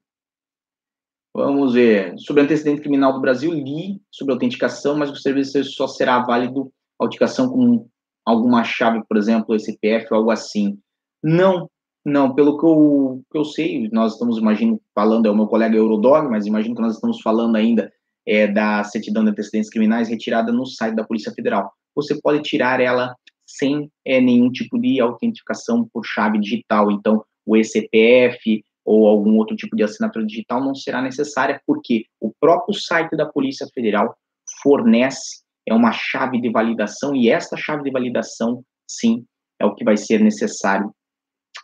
Vamos 1.32 1.76
ver. 1.76 2.18
Sobre 2.18 2.42
antecedente 2.42 2.82
criminal 2.82 3.14
do 3.14 3.22
Brasil, 3.22 3.54
li 3.54 4.02
sobre 4.10 4.34
autenticação, 4.34 4.98
mas 4.98 5.12
o 5.12 5.16
serviço 5.16 5.64
só 5.66 5.88
será 5.88 6.18
válido 6.24 6.74
a 6.74 6.77
autenticação 7.00 7.50
com 7.50 7.88
alguma 8.26 8.64
chave, 8.64 9.04
por 9.08 9.18
exemplo, 9.18 9.56
SPF 9.56 10.08
ou 10.12 10.18
algo 10.18 10.32
assim. 10.32 10.78
Não, 11.24 11.70
não, 12.06 12.34
pelo 12.34 12.58
que 12.58 12.66
eu, 12.66 13.22
que 13.32 13.38
eu 13.38 13.46
sei, 13.46 13.90
nós 13.92 14.14
estamos, 14.14 14.38
imagino, 14.38 14.82
falando, 14.94 15.26
é 15.26 15.30
o 15.30 15.36
meu 15.36 15.48
colega 15.48 15.76
Eurodog, 15.76 16.30
mas 16.30 16.46
imagino 16.46 16.76
que 16.76 16.82
nós 16.82 16.96
estamos 16.96 17.22
falando 17.22 17.56
ainda 17.56 17.92
é, 18.26 18.48
da 18.48 18.84
certidão 18.84 19.24
de 19.24 19.32
antecedentes 19.32 19.70
criminais 19.70 20.10
retirada 20.10 20.52
no 20.52 20.66
site 20.66 20.96
da 20.96 21.04
Polícia 21.04 21.32
Federal. 21.34 21.72
Você 21.96 22.20
pode 22.22 22.42
tirar 22.44 22.80
ela 22.80 23.16
sem 23.46 23.90
é, 24.06 24.20
nenhum 24.20 24.52
tipo 24.52 24.78
de 24.80 25.00
autenticação 25.00 25.88
por 25.92 26.06
chave 26.06 26.40
digital. 26.40 26.92
Então, 26.92 27.24
o 27.46 27.56
ECPF 27.56 28.64
ou 28.86 29.08
algum 29.08 29.38
outro 29.38 29.56
tipo 29.56 29.76
de 29.76 29.84
assinatura 29.84 30.26
digital 30.26 30.64
não 30.64 30.76
será 30.76 31.02
necessária, 31.02 31.62
porque 31.66 32.06
o 32.22 32.32
próprio 32.40 32.74
site 32.74 33.16
da 33.18 33.26
Polícia 33.26 33.68
Federal 33.74 34.16
fornece 34.62 35.42
é 35.68 35.74
uma 35.74 35.92
chave 35.92 36.40
de 36.40 36.50
validação 36.50 37.16
e 37.16 37.30
esta 37.30 37.58
chave 37.58 37.84
de 37.84 37.92
validação, 37.92 38.64
sim, 38.88 39.26
é 39.60 39.66
o 39.66 39.76
que 39.76 39.84
vai 39.84 39.98
ser 39.98 40.20
necessário 40.20 40.92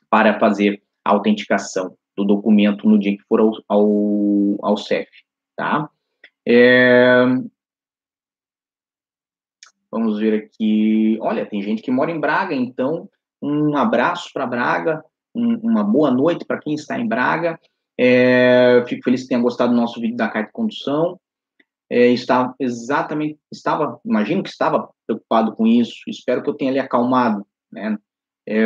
para 0.09 0.39
fazer 0.39 0.81
a 1.05 1.11
autenticação 1.11 1.95
do 2.15 2.23
documento 2.23 2.87
no 2.87 2.99
dia 2.99 3.15
que 3.17 3.23
for 3.23 3.39
ao, 3.39 3.51
ao, 3.67 4.57
ao 4.61 4.77
CEF, 4.77 5.09
tá? 5.55 5.89
É, 6.47 7.25
Vamos 9.93 10.17
ver 10.17 10.45
aqui. 10.45 11.19
Olha, 11.21 11.45
tem 11.45 11.61
gente 11.61 11.83
que 11.83 11.91
mora 11.91 12.09
em 12.09 12.19
Braga, 12.19 12.55
então 12.55 13.07
um 13.39 13.77
abraço 13.77 14.31
para 14.33 14.47
Braga, 14.47 15.05
um, 15.35 15.57
uma 15.57 15.83
boa 15.83 16.09
noite 16.09 16.45
para 16.45 16.59
quem 16.59 16.73
está 16.73 16.97
em 16.97 17.07
Braga. 17.07 17.59
É, 17.95 18.83
fico 18.87 19.03
feliz 19.03 19.21
que 19.21 19.27
tenha 19.27 19.39
gostado 19.39 19.71
do 19.71 19.79
nosso 19.79 20.01
vídeo 20.01 20.17
da 20.17 20.27
carta 20.29 20.47
de 20.47 20.51
condução. 20.51 21.19
É, 21.95 22.07
estava 22.07 22.55
exatamente, 22.59 23.39
estava, 23.51 24.01
imagino 24.03 24.41
que 24.41 24.49
estava 24.49 24.89
preocupado 25.05 25.55
com 25.55 25.67
isso. 25.67 25.93
Espero 26.07 26.41
que 26.41 26.49
eu 26.49 26.55
tenha 26.55 26.71
lhe 26.71 26.79
acalmado, 26.79 27.45
né? 27.71 27.95
É, 28.49 28.63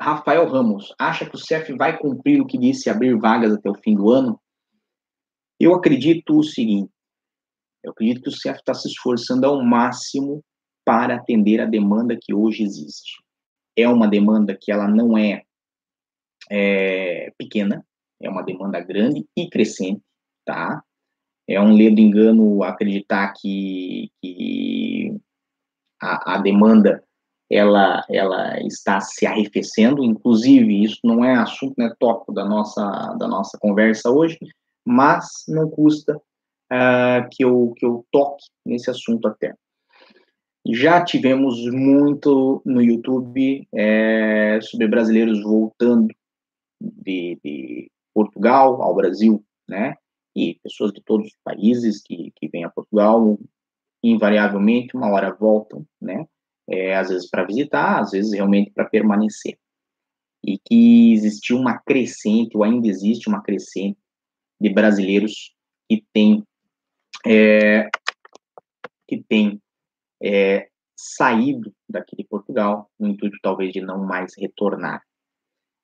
Rafael 0.00 0.48
Ramos, 0.48 0.94
acha 0.96 1.28
que 1.28 1.34
o 1.34 1.38
CEF 1.38 1.72
vai 1.72 1.98
cumprir 1.98 2.40
o 2.40 2.46
que 2.46 2.56
disse 2.56 2.88
abrir 2.88 3.18
vagas 3.18 3.52
até 3.52 3.68
o 3.68 3.74
fim 3.74 3.96
do 3.96 4.10
ano? 4.10 4.40
Eu 5.58 5.74
acredito 5.74 6.38
o 6.38 6.44
seguinte: 6.44 6.92
eu 7.82 7.90
acredito 7.90 8.22
que 8.22 8.28
o 8.28 8.32
CEF 8.32 8.60
está 8.60 8.72
se 8.72 8.86
esforçando 8.86 9.44
ao 9.44 9.60
máximo 9.60 10.40
para 10.84 11.16
atender 11.16 11.60
a 11.60 11.66
demanda 11.66 12.16
que 12.16 12.32
hoje 12.32 12.62
existe. 12.62 13.20
É 13.76 13.88
uma 13.88 14.06
demanda 14.06 14.56
que 14.56 14.70
ela 14.70 14.86
não 14.86 15.18
é, 15.18 15.42
é 16.48 17.32
pequena, 17.36 17.84
é 18.22 18.30
uma 18.30 18.44
demanda 18.44 18.78
grande 18.78 19.26
e 19.36 19.50
crescente, 19.50 20.00
tá? 20.44 20.80
É 21.48 21.60
um 21.60 21.74
ledo 21.74 22.00
engano 22.00 22.62
acreditar 22.62 23.32
que, 23.34 24.10
que 24.22 25.16
a, 26.00 26.34
a 26.34 26.38
demanda 26.38 27.02
ela, 27.50 28.04
ela 28.10 28.58
está 28.60 29.00
se 29.00 29.26
arrefecendo, 29.26 30.02
inclusive 30.02 30.82
isso 30.82 31.00
não 31.04 31.24
é 31.24 31.34
assunto, 31.34 31.74
né, 31.78 31.92
tópico 31.98 32.32
da 32.32 32.44
nossa, 32.44 33.14
da 33.18 33.28
nossa 33.28 33.58
conversa 33.58 34.10
hoje, 34.10 34.38
mas 34.84 35.44
não 35.48 35.68
custa 35.68 36.16
uh, 36.16 37.28
que, 37.30 37.44
eu, 37.44 37.72
que 37.76 37.84
eu 37.84 38.04
toque 38.10 38.44
nesse 38.64 38.90
assunto 38.90 39.28
até. 39.28 39.54
Já 40.66 41.04
tivemos 41.04 41.62
muito 41.70 42.62
no 42.64 42.80
YouTube 42.80 43.68
é, 43.74 44.58
sobre 44.62 44.88
brasileiros 44.88 45.42
voltando 45.42 46.08
de, 46.80 47.38
de, 47.44 47.90
Portugal 48.14 48.80
ao 48.80 48.94
Brasil, 48.94 49.44
né? 49.68 49.96
E 50.34 50.58
pessoas 50.62 50.92
de 50.92 51.02
todos 51.02 51.28
os 51.28 51.36
países 51.44 52.02
que, 52.02 52.32
que 52.36 52.48
vêm 52.48 52.64
a 52.64 52.70
Portugal, 52.70 53.38
invariavelmente, 54.02 54.96
uma 54.96 55.10
hora 55.10 55.32
voltam, 55.32 55.86
né? 56.00 56.26
É, 56.68 56.96
às 56.96 57.08
vezes 57.08 57.28
para 57.28 57.44
visitar, 57.44 58.00
às 58.00 58.10
vezes 58.12 58.32
realmente 58.32 58.70
para 58.70 58.86
permanecer. 58.86 59.58
E 60.42 60.58
que 60.58 61.12
existiu 61.12 61.56
uma 61.56 61.78
crescente, 61.78 62.56
ou 62.56 62.64
ainda 62.64 62.88
existe 62.88 63.28
uma 63.28 63.42
crescente, 63.42 63.98
de 64.60 64.72
brasileiros 64.72 65.54
que 65.88 66.04
têm 66.12 66.42
é, 67.26 67.88
que 69.06 69.22
tem 69.28 69.60
é, 70.22 70.68
saído 70.96 71.74
daqui 71.88 72.16
de 72.16 72.24
Portugal, 72.24 72.90
no 72.98 73.08
intuito 73.08 73.36
talvez 73.42 73.72
de 73.72 73.80
não 73.80 74.04
mais 74.04 74.32
retornar. 74.38 75.02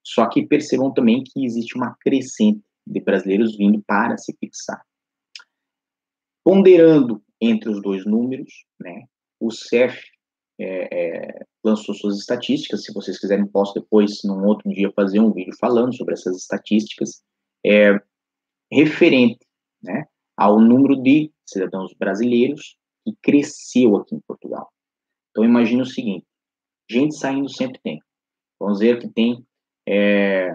Só 0.04 0.28
que 0.28 0.46
percebam 0.46 0.92
também 0.92 1.22
que 1.22 1.44
existe 1.44 1.76
uma 1.76 1.94
crescente 2.00 2.62
de 2.86 3.00
brasileiros 3.00 3.56
vindo 3.56 3.82
para 3.86 4.16
se 4.18 4.36
fixar. 4.38 4.82
Ponderando 6.44 7.22
entre 7.40 7.70
os 7.70 7.80
dois 7.82 8.04
números, 8.04 8.64
né, 8.78 9.04
o 9.38 9.50
CEF 9.50 10.02
é, 10.58 10.88
é, 10.92 11.46
lançou 11.64 11.94
suas 11.94 12.18
estatísticas. 12.18 12.84
Se 12.84 12.92
vocês 12.92 13.18
quiserem, 13.18 13.46
posso 13.46 13.74
depois, 13.74 14.22
num 14.24 14.44
outro 14.44 14.68
dia, 14.70 14.92
fazer 14.92 15.20
um 15.20 15.32
vídeo 15.32 15.54
falando 15.58 15.94
sobre 15.96 16.14
essas 16.14 16.36
estatísticas. 16.36 17.22
É, 17.64 17.98
referente 18.70 19.44
né, 19.82 20.06
ao 20.36 20.60
número 20.60 20.96
de 21.02 21.32
cidadãos 21.46 21.92
brasileiros 21.94 22.76
que 23.04 23.14
cresceu 23.22 23.96
aqui 23.96 24.14
em 24.14 24.20
Portugal. 24.20 24.70
Então, 25.30 25.44
imagine 25.44 25.82
o 25.82 25.86
seguinte: 25.86 26.26
gente 26.90 27.14
saindo 27.14 27.48
sempre 27.48 27.80
tem. 27.82 28.00
Vamos 28.58 28.78
dizer 28.78 29.00
que 29.00 29.08
tem 29.08 29.44
é, 29.88 30.54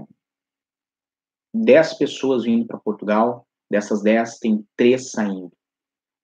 10 1.56 1.94
pessoas 1.98 2.44
vindo 2.44 2.66
para 2.66 2.78
Portugal, 2.78 3.48
dessas 3.70 4.02
10, 4.04 4.40
tem 4.40 4.66
3 4.76 5.12
saindo. 5.12 5.52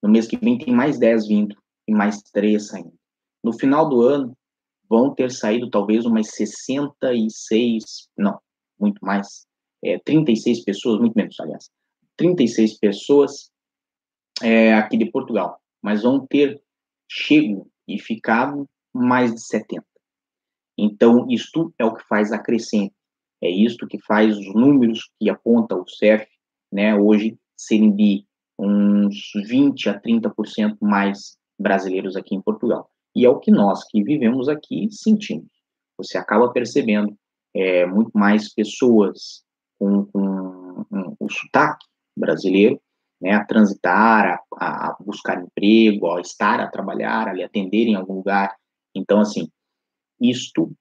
No 0.03 0.09
mês 0.09 0.27
que 0.27 0.37
vem, 0.37 0.57
tem 0.57 0.73
mais 0.73 0.99
10 0.99 1.27
vindo 1.27 1.55
e 1.87 1.93
mais 1.93 2.21
3 2.33 2.67
saindo. 2.67 2.93
No 3.43 3.53
final 3.53 3.87
do 3.87 4.01
ano, 4.01 4.37
vão 4.89 5.13
ter 5.15 5.31
saído 5.31 5.69
talvez 5.69 6.05
umas 6.05 6.27
66, 6.31 8.09
não, 8.17 8.39
muito 8.77 8.99
mais, 9.05 9.45
é, 9.83 9.97
36 9.99 10.65
pessoas, 10.65 10.99
muito 10.99 11.15
menos, 11.15 11.39
aliás, 11.39 11.69
36 12.17 12.77
pessoas 12.77 13.49
é, 14.43 14.73
aqui 14.73 14.97
de 14.97 15.09
Portugal, 15.09 15.59
mas 15.81 16.03
vão 16.03 16.27
ter 16.27 16.61
chego 17.09 17.69
e 17.87 17.97
ficado 17.99 18.67
mais 18.93 19.33
de 19.33 19.41
70. 19.41 19.85
Então, 20.77 21.25
isto 21.29 21.73
é 21.79 21.85
o 21.85 21.95
que 21.95 22.05
faz 22.07 22.31
a 22.31 22.39
crescente, 22.39 22.93
é 23.41 23.49
isto 23.49 23.87
que 23.87 23.99
faz 23.99 24.37
os 24.37 24.53
números 24.53 25.09
que 25.19 25.29
aponta 25.29 25.75
o 25.75 25.87
CEF, 25.87 26.27
né, 26.71 26.95
hoje 26.95 27.37
serem 27.57 27.95
de 27.95 28.25
uns 28.57 29.31
20 29.47 29.89
a 29.89 29.99
30% 29.99 30.77
mais 30.81 31.37
brasileiros 31.59 32.15
aqui 32.15 32.35
em 32.35 32.41
Portugal. 32.41 32.89
E 33.15 33.25
é 33.25 33.29
o 33.29 33.39
que 33.39 33.51
nós 33.51 33.83
que 33.85 34.03
vivemos 34.03 34.47
aqui 34.47 34.87
sentimos. 34.91 35.49
Você 35.97 36.17
acaba 36.17 36.51
percebendo 36.51 37.15
é, 37.53 37.85
muito 37.85 38.11
mais 38.13 38.53
pessoas 38.53 39.43
com, 39.77 40.05
com 40.05 40.85
um, 40.91 41.15
o 41.19 41.29
sotaque 41.29 41.85
brasileiro 42.15 42.79
né, 43.21 43.33
a 43.33 43.45
transitar, 43.45 44.41
a, 44.55 44.89
a, 44.89 44.97
buscar 44.99 45.41
emprego, 45.41 46.11
a 46.11 46.21
estar 46.21 46.59
a 46.59 46.67
trabalhar, 46.67 47.27
a 47.27 47.33
lhe 47.33 47.43
atender 47.43 47.85
em 47.87 47.95
algum 47.95 48.15
lugar. 48.15 48.55
Então, 48.95 49.19
assim, 49.19 49.49
isto 50.19 50.71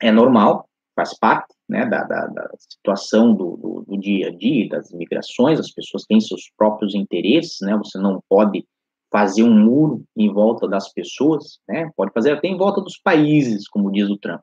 é 0.00 0.10
normal, 0.10 0.68
faz 0.96 1.16
parte, 1.18 1.54
né, 1.70 1.86
da, 1.86 2.02
da, 2.02 2.26
da 2.26 2.50
situação 2.58 3.32
do, 3.32 3.56
do, 3.56 3.84
do, 3.86 3.96
dia 3.96 4.28
a 4.28 4.36
dia, 4.36 4.68
das 4.68 4.92
migrações, 4.92 5.60
as 5.60 5.70
pessoas 5.70 6.04
têm 6.04 6.20
seus 6.20 6.50
próprios 6.58 6.94
interesses, 6.94 7.58
né, 7.62 7.76
você 7.76 7.96
não 7.96 8.20
pode 8.28 8.66
fazer 9.12 9.44
um 9.44 9.56
muro 9.56 10.04
em 10.16 10.32
volta 10.32 10.68
das 10.68 10.92
pessoas, 10.92 11.60
né, 11.68 11.88
pode 11.96 12.12
fazer 12.12 12.32
até 12.32 12.48
em 12.48 12.56
volta 12.56 12.80
dos 12.80 12.98
países, 12.98 13.68
como 13.68 13.92
diz 13.92 14.10
o 14.10 14.18
Trump, 14.18 14.40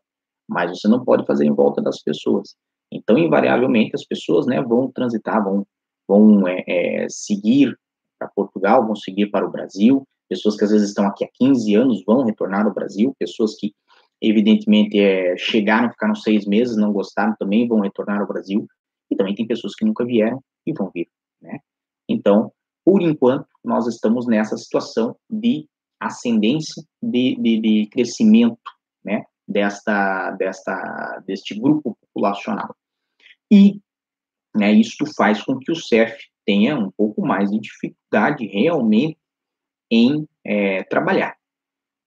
mas 0.48 0.72
você 0.72 0.88
não 0.88 1.04
pode 1.04 1.26
fazer 1.26 1.46
em 1.46 1.54
volta 1.54 1.82
das 1.82 2.02
pessoas. 2.02 2.56
Então, 2.92 3.18
invariavelmente, 3.18 3.92
as 3.94 4.06
pessoas, 4.06 4.46
né, 4.46 4.62
vão 4.62 4.90
transitar, 4.90 5.44
vão, 5.44 5.68
vão 6.08 6.48
é, 6.48 6.64
é, 6.66 7.08
seguir 7.10 7.78
para 8.18 8.30
Portugal, 8.30 8.86
vão 8.86 8.96
seguir 8.96 9.28
para 9.28 9.46
o 9.46 9.52
Brasil, 9.52 10.08
pessoas 10.30 10.56
que 10.56 10.64
às 10.64 10.72
vezes 10.72 10.90
estão 10.90 11.06
aqui 11.06 11.26
há 11.26 11.30
15 11.34 11.76
anos 11.76 12.04
vão 12.06 12.24
retornar 12.24 12.66
ao 12.66 12.74
Brasil, 12.74 13.14
pessoas 13.20 13.56
que 13.56 13.74
evidentemente 14.22 15.00
é, 15.00 15.36
chegaram, 15.38 15.90
ficaram 15.92 16.16
seis 16.16 16.46
meses, 16.46 16.76
não 16.76 16.92
gostaram, 16.92 17.36
também 17.38 17.68
vão 17.68 17.82
retornar 17.82 18.20
ao 18.20 18.28
Brasil, 18.28 18.68
e 19.10 19.16
também 19.16 19.36
tem 19.36 19.48
pessoas 19.48 19.76
que 19.76 19.86
nunca 19.86 20.06
vieram 20.06 20.44
e 20.66 20.74
vão 20.74 20.92
vir, 20.94 21.08
né? 21.42 21.60
Então, 22.10 22.52
por 22.86 23.02
enquanto, 23.02 23.48
nós 23.64 23.86
estamos 23.86 24.26
nessa 24.26 24.58
situação 24.58 25.16
de 25.30 25.68
ascendência, 26.00 26.84
de, 27.02 27.36
de, 27.36 27.60
de 27.60 27.90
crescimento, 27.92 28.58
né, 29.04 29.26
desta, 29.48 30.32
desta, 30.32 31.24
deste 31.26 31.60
grupo 31.60 31.98
populacional. 32.02 32.76
E, 33.52 33.82
né, 34.56 34.72
isto 34.72 35.06
faz 35.16 35.44
com 35.44 35.58
que 35.58 35.72
o 35.72 35.76
CEF 35.76 36.18
tenha 36.46 36.78
um 36.78 36.92
pouco 36.92 37.26
mais 37.26 37.52
de 37.52 37.60
dificuldade 37.60 38.46
realmente 38.46 39.18
em 39.92 40.28
é, 40.46 40.84
trabalhar. 40.84 41.36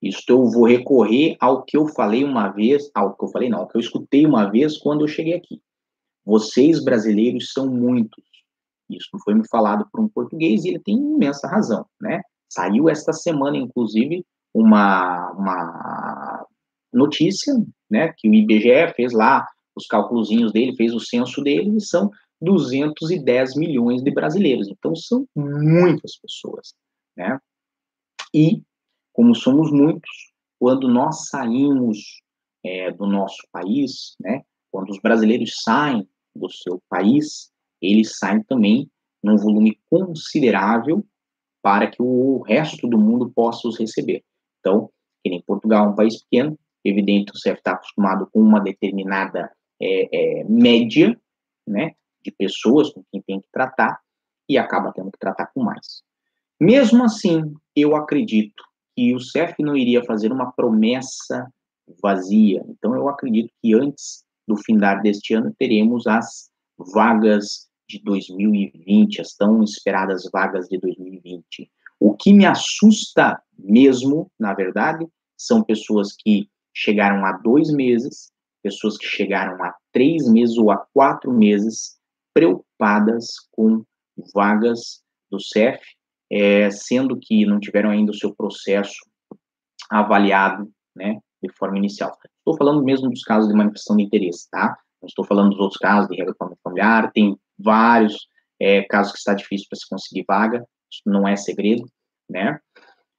Isso 0.02 0.22
eu 0.28 0.46
vou 0.46 0.66
recorrer 0.66 1.36
ao 1.38 1.62
que 1.62 1.76
eu 1.76 1.86
falei 1.88 2.24
uma 2.24 2.48
vez, 2.48 2.90
ao 2.94 3.14
que 3.14 3.24
eu 3.24 3.28
falei 3.28 3.48
não, 3.48 3.60
ao 3.60 3.68
que 3.68 3.76
eu 3.76 3.80
escutei 3.80 4.24
uma 4.24 4.50
vez 4.50 4.78
quando 4.78 5.02
eu 5.02 5.08
cheguei 5.08 5.34
aqui. 5.34 5.60
Vocês 6.24 6.82
brasileiros 6.82 7.52
são 7.52 7.66
muitos. 7.68 8.24
Isso 8.88 9.10
foi 9.22 9.34
me 9.34 9.46
falado 9.48 9.86
por 9.90 10.00
um 10.00 10.08
português 10.08 10.64
e 10.64 10.70
ele 10.70 10.80
tem 10.80 10.96
imensa 10.96 11.46
razão, 11.46 11.86
né? 12.00 12.22
Saiu 12.48 12.88
esta 12.88 13.12
semana, 13.12 13.56
inclusive, 13.56 14.24
uma, 14.52 15.30
uma 15.32 16.46
notícia, 16.92 17.54
né, 17.88 18.12
que 18.16 18.28
o 18.28 18.34
IBGE 18.34 18.92
fez 18.96 19.12
lá 19.12 19.46
os 19.76 19.86
cálculozinhos 19.86 20.52
dele, 20.52 20.76
fez 20.76 20.92
o 20.92 21.00
censo 21.00 21.42
dele, 21.42 21.76
e 21.76 21.80
são 21.80 22.10
210 22.40 23.54
milhões 23.56 24.02
de 24.02 24.10
brasileiros. 24.10 24.68
Então, 24.68 24.94
são 24.96 25.26
muitas 25.36 26.16
pessoas, 26.16 26.74
né? 27.16 27.38
E, 28.34 28.62
como 29.12 29.34
somos 29.34 29.70
muitos, 29.70 30.32
quando 30.58 30.88
nós 30.88 31.28
saímos 31.28 32.22
é, 32.64 32.90
do 32.90 33.06
nosso 33.06 33.42
país, 33.50 34.14
né, 34.20 34.42
quando 34.70 34.90
os 34.90 34.98
brasileiros 35.00 35.62
saem 35.62 36.08
do 36.34 36.50
seu 36.50 36.80
país, 36.88 37.50
eles 37.80 38.18
saem 38.18 38.42
também 38.42 38.90
num 39.22 39.36
volume 39.36 39.78
considerável 39.88 41.04
para 41.62 41.90
que 41.90 42.00
o 42.00 42.40
resto 42.42 42.86
do 42.86 42.98
mundo 42.98 43.30
possa 43.30 43.68
os 43.68 43.78
receber. 43.78 44.22
Então, 44.60 44.90
que 45.22 45.30
nem 45.30 45.42
Portugal 45.42 45.86
é 45.86 45.88
um 45.88 45.94
país 45.94 46.22
pequeno, 46.22 46.58
evidente, 46.84 47.32
você 47.34 47.52
está 47.52 47.72
acostumado 47.72 48.28
com 48.32 48.40
uma 48.40 48.60
determinada 48.60 49.50
é, 49.80 50.40
é, 50.40 50.44
média, 50.44 51.18
né, 51.66 51.94
de 52.22 52.30
pessoas 52.30 52.90
com 52.90 53.02
quem 53.10 53.20
tem 53.22 53.40
que 53.40 53.48
tratar, 53.52 54.00
e 54.48 54.58
acaba 54.58 54.92
tendo 54.92 55.12
que 55.12 55.18
tratar 55.18 55.46
com 55.54 55.62
mais. 55.62 56.02
Mesmo 56.58 57.04
assim, 57.04 57.54
eu 57.74 57.94
acredito 57.94 58.62
que 59.00 59.14
o 59.14 59.18
CEF 59.18 59.54
não 59.60 59.74
iria 59.74 60.04
fazer 60.04 60.30
uma 60.30 60.52
promessa 60.52 61.50
vazia. 62.02 62.62
Então, 62.68 62.94
eu 62.94 63.08
acredito 63.08 63.50
que 63.62 63.74
antes 63.74 64.22
do 64.46 64.58
findar 64.58 65.00
deste 65.00 65.32
ano 65.32 65.54
teremos 65.58 66.06
as 66.06 66.50
vagas 66.92 67.66
de 67.88 67.98
2020, 68.02 69.22
as 69.22 69.32
tão 69.32 69.62
esperadas 69.62 70.28
vagas 70.30 70.68
de 70.68 70.78
2020. 70.78 71.70
O 71.98 72.14
que 72.14 72.30
me 72.30 72.44
assusta 72.44 73.42
mesmo, 73.58 74.30
na 74.38 74.52
verdade, 74.52 75.08
são 75.34 75.62
pessoas 75.62 76.14
que 76.14 76.50
chegaram 76.74 77.24
a 77.24 77.32
dois 77.38 77.72
meses, 77.72 78.30
pessoas 78.62 78.98
que 78.98 79.06
chegaram 79.06 79.64
a 79.64 79.74
três 79.94 80.30
meses 80.30 80.58
ou 80.58 80.70
a 80.70 80.76
quatro 80.76 81.32
meses, 81.32 81.96
preocupadas 82.34 83.28
com 83.50 83.82
vagas 84.34 85.00
do 85.30 85.40
CEF 85.40 85.80
é, 86.30 86.70
sendo 86.70 87.18
que 87.18 87.44
não 87.44 87.58
tiveram 87.58 87.90
ainda 87.90 88.12
o 88.12 88.14
seu 88.14 88.34
processo 88.34 88.94
avaliado, 89.90 90.70
né, 90.94 91.18
de 91.42 91.52
forma 91.56 91.78
inicial. 91.78 92.16
Estou 92.38 92.56
falando 92.56 92.84
mesmo 92.84 93.10
dos 93.10 93.22
casos 93.22 93.48
de 93.48 93.56
manifestação 93.56 93.96
de 93.96 94.04
interesse, 94.04 94.48
tá? 94.50 94.76
Não 95.02 95.06
estou 95.06 95.24
falando 95.24 95.50
dos 95.50 95.58
outros 95.58 95.78
casos 95.78 96.08
de 96.08 96.16
regulamento 96.16 96.60
familiar, 96.62 97.10
tem 97.12 97.36
vários 97.58 98.28
é, 98.60 98.82
casos 98.82 99.12
que 99.12 99.18
está 99.18 99.34
difícil 99.34 99.66
para 99.68 99.78
se 99.78 99.88
conseguir 99.88 100.24
vaga, 100.28 100.64
isso 100.90 101.02
não 101.06 101.26
é 101.26 101.36
segredo, 101.36 101.84
né? 102.28 102.58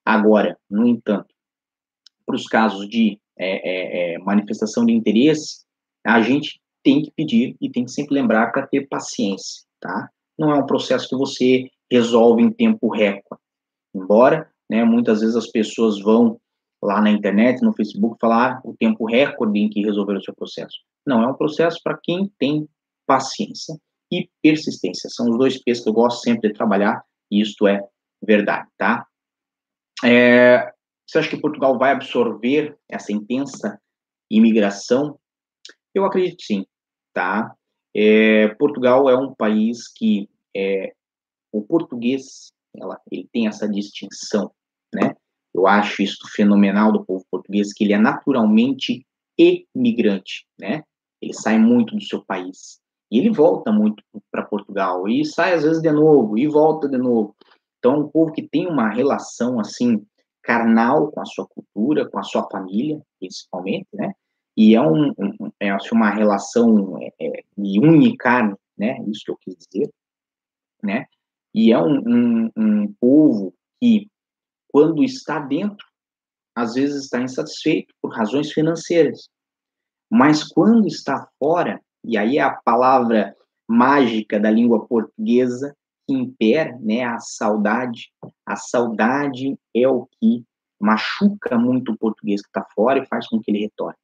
Agora, 0.06 0.58
no 0.70 0.88
entanto, 0.88 1.34
para 2.26 2.36
os 2.36 2.48
casos 2.48 2.88
de 2.88 3.20
é, 3.38 3.50
é, 3.50 4.14
é, 4.14 4.20
manifestação 4.20 4.86
de 4.86 4.94
interesse, 4.94 5.66
a 6.06 6.22
gente 6.22 6.62
tem 6.84 7.02
que 7.02 7.12
pedir 7.12 7.56
e 7.60 7.70
tem 7.70 7.86
que 7.86 7.92
sempre 7.92 8.16
lembrar 8.16 8.52
para 8.52 8.68
ter 8.68 8.88
paciência, 8.88 9.64
tá? 9.80 10.10
Não 10.38 10.52
é 10.52 10.56
um 10.56 10.66
processo 10.66 11.08
que 11.08 11.16
você 11.16 11.70
resolve 11.92 12.42
em 12.42 12.52
tempo 12.52 12.90
recorde. 12.90 13.44
Embora, 13.94 14.50
né, 14.70 14.84
muitas 14.86 15.20
vezes 15.20 15.36
as 15.36 15.48
pessoas 15.48 16.00
vão 16.02 16.40
lá 16.82 17.02
na 17.02 17.12
internet, 17.12 17.62
no 17.62 17.74
Facebook, 17.74 18.18
falar 18.20 18.54
ah, 18.54 18.62
o 18.64 18.76
tempo 18.76 19.06
recorde 19.06 19.60
em 19.60 19.70
que 19.70 19.84
resolver 19.84 20.16
o 20.16 20.24
seu 20.24 20.34
processo. 20.34 20.78
Não, 21.06 21.22
é 21.22 21.28
um 21.28 21.34
processo 21.34 21.80
para 21.84 22.00
quem 22.02 22.32
tem 22.40 22.68
paciência 23.06 23.78
e 24.12 24.30
persistência. 24.42 25.10
São 25.10 25.30
os 25.30 25.38
dois 25.38 25.62
P's 25.62 25.82
que 25.82 25.90
eu 25.90 25.94
gosto 25.94 26.22
sempre 26.22 26.50
de 26.50 26.56
trabalhar, 26.56 27.04
e 27.30 27.42
isto 27.42 27.68
é 27.68 27.82
verdade, 28.22 28.68
tá? 28.78 29.06
É, 30.04 30.72
você 31.06 31.20
acha 31.20 31.30
que 31.30 31.42
Portugal 31.42 31.78
vai 31.78 31.92
absorver 31.92 32.78
essa 32.90 33.12
intensa 33.12 33.80
imigração? 34.30 35.20
Eu 35.94 36.06
acredito 36.06 36.42
sim, 36.42 36.66
tá? 37.14 37.54
É, 37.96 38.48
Portugal 38.56 39.10
é 39.10 39.16
um 39.16 39.34
país 39.36 39.88
que 39.88 40.30
é, 40.56 40.94
o 41.52 41.62
português, 41.62 42.52
ela, 42.76 43.00
ele 43.12 43.28
tem 43.32 43.48
essa 43.48 43.68
distinção, 43.68 44.52
né? 44.94 45.16
Eu 45.54 45.68
acho 45.68 46.02
isso 46.02 46.28
fenomenal 46.34 46.92
do 46.92 47.04
povo 47.04 47.26
português, 47.30 47.74
que 47.74 47.84
ele 47.84 47.94
é 47.94 47.98
naturalmente 47.98 49.06
emigrante, 49.38 50.46
né? 50.60 50.84
Ele 51.22 51.34
sai 51.34 51.60
muito 51.60 51.96
do 51.96 52.02
seu 52.02 52.24
país. 52.24 52.80
E 53.12 53.20
ele 53.20 53.30
volta 53.30 53.72
muito 53.72 54.02
para 54.32 54.46
Portugal, 54.46 55.08
e 55.08 55.26
sai 55.26 55.54
às 55.54 55.64
vezes 55.64 55.82
de 55.82 55.92
novo, 55.92 56.38
e 56.38 56.48
volta 56.48 56.88
de 56.88 56.98
novo. 56.98 57.36
Então, 57.78 57.96
é 57.96 57.98
um 57.98 58.08
povo 58.08 58.32
que 58.32 58.48
tem 58.48 58.68
uma 58.68 58.90
relação, 58.90 59.60
assim, 59.60 60.06
carnal 60.42 61.12
com 61.12 61.20
a 61.20 61.26
sua 61.26 61.46
cultura, 61.48 62.10
com 62.10 62.20
a 62.20 62.24
sua 62.24 62.48
família, 62.50 63.02
principalmente, 63.20 63.88
né? 63.94 64.14
E 64.56 64.76
é, 64.76 64.82
um, 64.82 65.14
é 65.60 65.70
assim, 65.72 65.90
uma 65.94 66.10
relação 66.10 66.98
é, 67.02 67.12
é, 67.20 67.44
única, 67.58 68.58
né? 68.78 68.98
Isso 69.08 69.26
que 69.26 69.32
eu 69.32 69.38
quis 69.38 69.56
dizer, 69.58 69.90
né? 70.84 71.06
E 71.54 71.72
é 71.72 71.78
um, 71.78 72.02
um, 72.06 72.52
um 72.56 72.94
povo 73.00 73.54
que, 73.80 74.10
quando 74.72 75.04
está 75.04 75.40
dentro, 75.40 75.86
às 76.56 76.74
vezes 76.76 77.04
está 77.04 77.22
insatisfeito 77.22 77.94
por 78.02 78.14
razões 78.14 78.52
financeiras. 78.52 79.30
Mas 80.10 80.44
quando 80.44 80.88
está 80.88 81.28
fora, 81.40 81.82
e 82.04 82.18
aí 82.18 82.38
é 82.38 82.42
a 82.42 82.52
palavra 82.52 83.36
mágica 83.68 84.40
da 84.40 84.52
língua 84.52 84.86
portuguesa 84.86 85.76
que 86.08 86.14
impera, 86.14 86.78
né, 86.82 87.04
a 87.04 87.20
saudade. 87.20 88.12
A 88.46 88.56
saudade 88.56 89.58
é 89.74 89.88
o 89.88 90.08
que 90.20 90.44
machuca 90.80 91.58
muito 91.58 91.92
o 91.94 91.98
português 91.98 92.42
que 92.42 92.48
está 92.50 92.66
fora 92.76 93.00
e 93.00 93.08
faz 93.08 93.28
com 93.28 93.40
que 93.40 93.52
ele 93.52 93.62
retorne. 93.62 93.98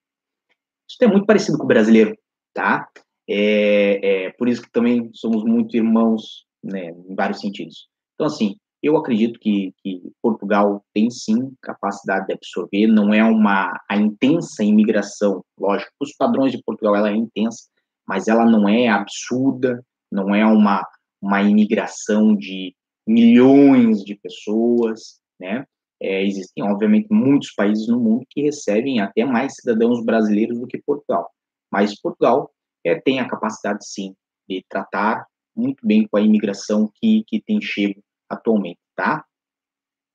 Isso 0.90 1.04
é 1.04 1.08
muito 1.08 1.26
parecido 1.26 1.58
com 1.58 1.66
o 1.66 1.68
brasileiro, 1.68 2.18
tá? 2.54 2.88
É, 3.30 4.28
é 4.28 4.32
por 4.32 4.48
isso 4.48 4.62
que 4.62 4.72
também 4.72 5.10
somos 5.14 5.44
muito 5.44 5.76
irmãos 5.76 6.47
né, 6.68 6.90
em 6.90 7.16
vários 7.16 7.40
sentidos. 7.40 7.88
Então, 8.16 8.28
assim, 8.28 8.56
eu 8.82 8.96
acredito 8.96 9.40
que, 9.40 9.74
que, 9.84 10.02
Portugal 10.22 10.84
tem 10.94 11.10
sim 11.10 11.54
capacidade 11.62 12.28
de 12.28 12.34
absorver, 12.34 12.88
não 12.88 13.14
é 13.14 13.24
uma 13.24 13.80
a 13.90 13.96
intensa 13.96 14.64
imigração, 14.64 15.44
lógico, 15.60 15.92
os 16.00 16.14
padrões 16.16 16.52
de 16.52 16.62
Portugal 16.64 16.96
ela 16.96 17.10
é 17.10 17.16
intensa, 17.16 17.68
mas 18.08 18.28
ela 18.28 18.46
não 18.46 18.70
é 18.70 18.88
absurda, 18.88 19.84
não 20.12 20.34
é 20.34 20.46
uma 20.46 20.86
uma 21.20 21.42
imigração 21.42 22.36
de 22.36 22.76
milhões 23.08 24.04
de 24.04 24.16
pessoas, 24.16 25.20
né? 25.40 25.66
É, 26.00 26.24
existem, 26.24 26.64
obviamente, 26.64 27.08
muitos 27.10 27.52
países 27.54 27.88
no 27.88 28.00
mundo 28.00 28.26
que 28.30 28.44
recebem 28.44 29.02
até 29.02 29.26
mais 29.26 29.56
cidadãos 29.56 30.04
brasileiros 30.06 30.60
do 30.60 30.68
que 30.68 30.82
Portugal, 30.86 31.28
mas 31.72 32.00
Portugal 32.00 32.52
é, 32.86 33.00
tem 33.00 33.20
a 33.20 33.28
capacidade, 33.28 33.88
sim, 33.88 34.14
de 34.48 34.64
tratar 34.70 35.26
muito 35.58 35.86
bem 35.86 36.08
com 36.08 36.18
a 36.18 36.22
imigração 36.22 36.92
que, 36.96 37.24
que 37.28 37.42
tem 37.42 37.62
chego 37.62 38.02
atualmente, 38.30 38.80
tá? 38.96 39.26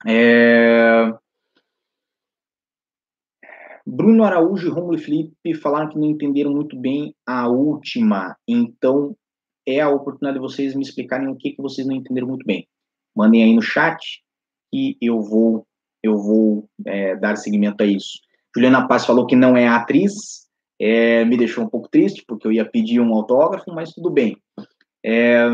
É... 0.07 1.12
Bruno 3.84 4.24
Araújo 4.24 4.68
e 4.68 4.70
Romulo 4.70 4.99
Felipe 4.99 5.55
falaram 5.55 5.88
que 5.88 5.99
não 5.99 6.09
entenderam 6.09 6.53
muito 6.53 6.78
bem 6.78 7.14
a 7.26 7.49
última, 7.49 8.36
então 8.47 9.16
é 9.66 9.80
a 9.80 9.90
oportunidade 9.90 10.34
de 10.34 10.40
vocês 10.40 10.74
me 10.74 10.82
explicarem 10.82 11.28
o 11.28 11.36
que, 11.36 11.53
que 11.53 11.62
vocês 11.62 11.86
não 11.86 11.95
entenderam 11.95 12.28
muito 12.28 12.47
bem. 12.47 12.68
Mandem 13.14 13.43
aí 13.43 13.55
no 13.55 13.62
chat 13.62 14.22
e 14.72 14.97
eu 15.01 15.20
vou 15.20 15.66
eu 16.03 16.16
vou 16.16 16.68
é, 16.84 17.14
dar 17.16 17.36
seguimento 17.36 17.82
a 17.82 17.86
isso. 17.86 18.18
Juliana 18.55 18.88
Paz 18.88 19.07
falou 19.07 19.24
que 19.24 19.36
não 19.36 19.57
é 19.57 19.68
atriz, 19.68 20.49
é, 20.80 21.24
me 21.24 21.36
deixou 21.36 21.64
um 21.64 21.68
pouco 21.68 21.88
triste, 21.88 22.24
porque 22.26 22.47
eu 22.47 22.53
ia 22.53 22.68
pedir 22.68 23.01
um 23.01 23.14
autógrafo, 23.14 23.72
mas 23.72 23.93
tudo 23.93 24.11
bem. 24.11 24.36
É, 25.05 25.48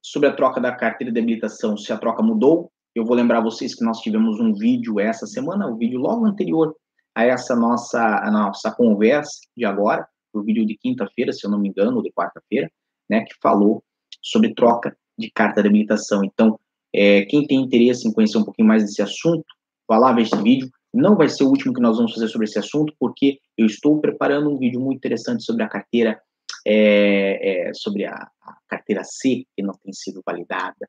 sobre 0.00 0.28
a 0.28 0.34
troca 0.34 0.60
da 0.60 0.74
carteira 0.74 1.12
de 1.12 1.20
habilitação, 1.20 1.76
se 1.76 1.92
a 1.92 1.98
troca 1.98 2.22
mudou, 2.22 2.70
eu 2.94 3.04
vou 3.04 3.16
lembrar 3.16 3.40
vocês 3.40 3.74
que 3.74 3.84
nós 3.84 4.00
tivemos 4.00 4.40
um 4.40 4.52
vídeo 4.52 5.00
essa 5.00 5.26
semana, 5.26 5.66
o 5.66 5.74
um 5.74 5.76
vídeo 5.76 5.98
logo 5.98 6.26
anterior 6.26 6.74
a 7.14 7.24
essa 7.24 7.54
nossa, 7.54 8.00
a 8.18 8.30
nossa 8.30 8.70
conversa 8.70 9.40
de 9.56 9.64
agora, 9.64 10.06
o 10.32 10.42
vídeo 10.42 10.66
de 10.66 10.76
quinta-feira, 10.76 11.32
se 11.32 11.46
eu 11.46 11.50
não 11.50 11.58
me 11.58 11.68
engano, 11.68 11.96
ou 11.96 12.02
de 12.02 12.12
quarta-feira, 12.12 12.70
né, 13.08 13.22
que 13.22 13.34
falou 13.40 13.82
sobre 14.22 14.54
troca 14.54 14.96
de 15.18 15.30
carta 15.30 15.62
de 15.62 15.68
habilitação. 15.68 16.24
Então, 16.24 16.58
é, 16.94 17.22
quem 17.26 17.46
tem 17.46 17.60
interesse 17.60 18.08
em 18.08 18.12
conhecer 18.12 18.38
um 18.38 18.44
pouquinho 18.44 18.68
mais 18.68 18.82
desse 18.82 19.02
assunto, 19.02 19.44
vá 19.88 19.98
lá 19.98 20.12
ver 20.12 20.22
esse 20.22 20.36
vídeo. 20.42 20.70
Não 20.92 21.16
vai 21.16 21.28
ser 21.28 21.44
o 21.44 21.48
último 21.48 21.72
que 21.72 21.80
nós 21.80 21.96
vamos 21.96 22.12
fazer 22.12 22.28
sobre 22.28 22.46
esse 22.46 22.58
assunto, 22.58 22.94
porque 22.98 23.38
eu 23.56 23.66
estou 23.66 24.00
preparando 24.00 24.50
um 24.50 24.58
vídeo 24.58 24.80
muito 24.80 24.98
interessante 24.98 25.42
sobre 25.42 25.62
a 25.62 25.68
carteira, 25.68 26.20
é, 26.66 27.68
é, 27.68 27.74
sobre 27.74 28.04
a, 28.04 28.14
a, 28.14 28.56
carteira 28.68 29.02
C, 29.04 29.44
que 29.56 29.62
não 29.62 29.74
tem 29.74 29.92
sido 29.92 30.22
validada. 30.24 30.88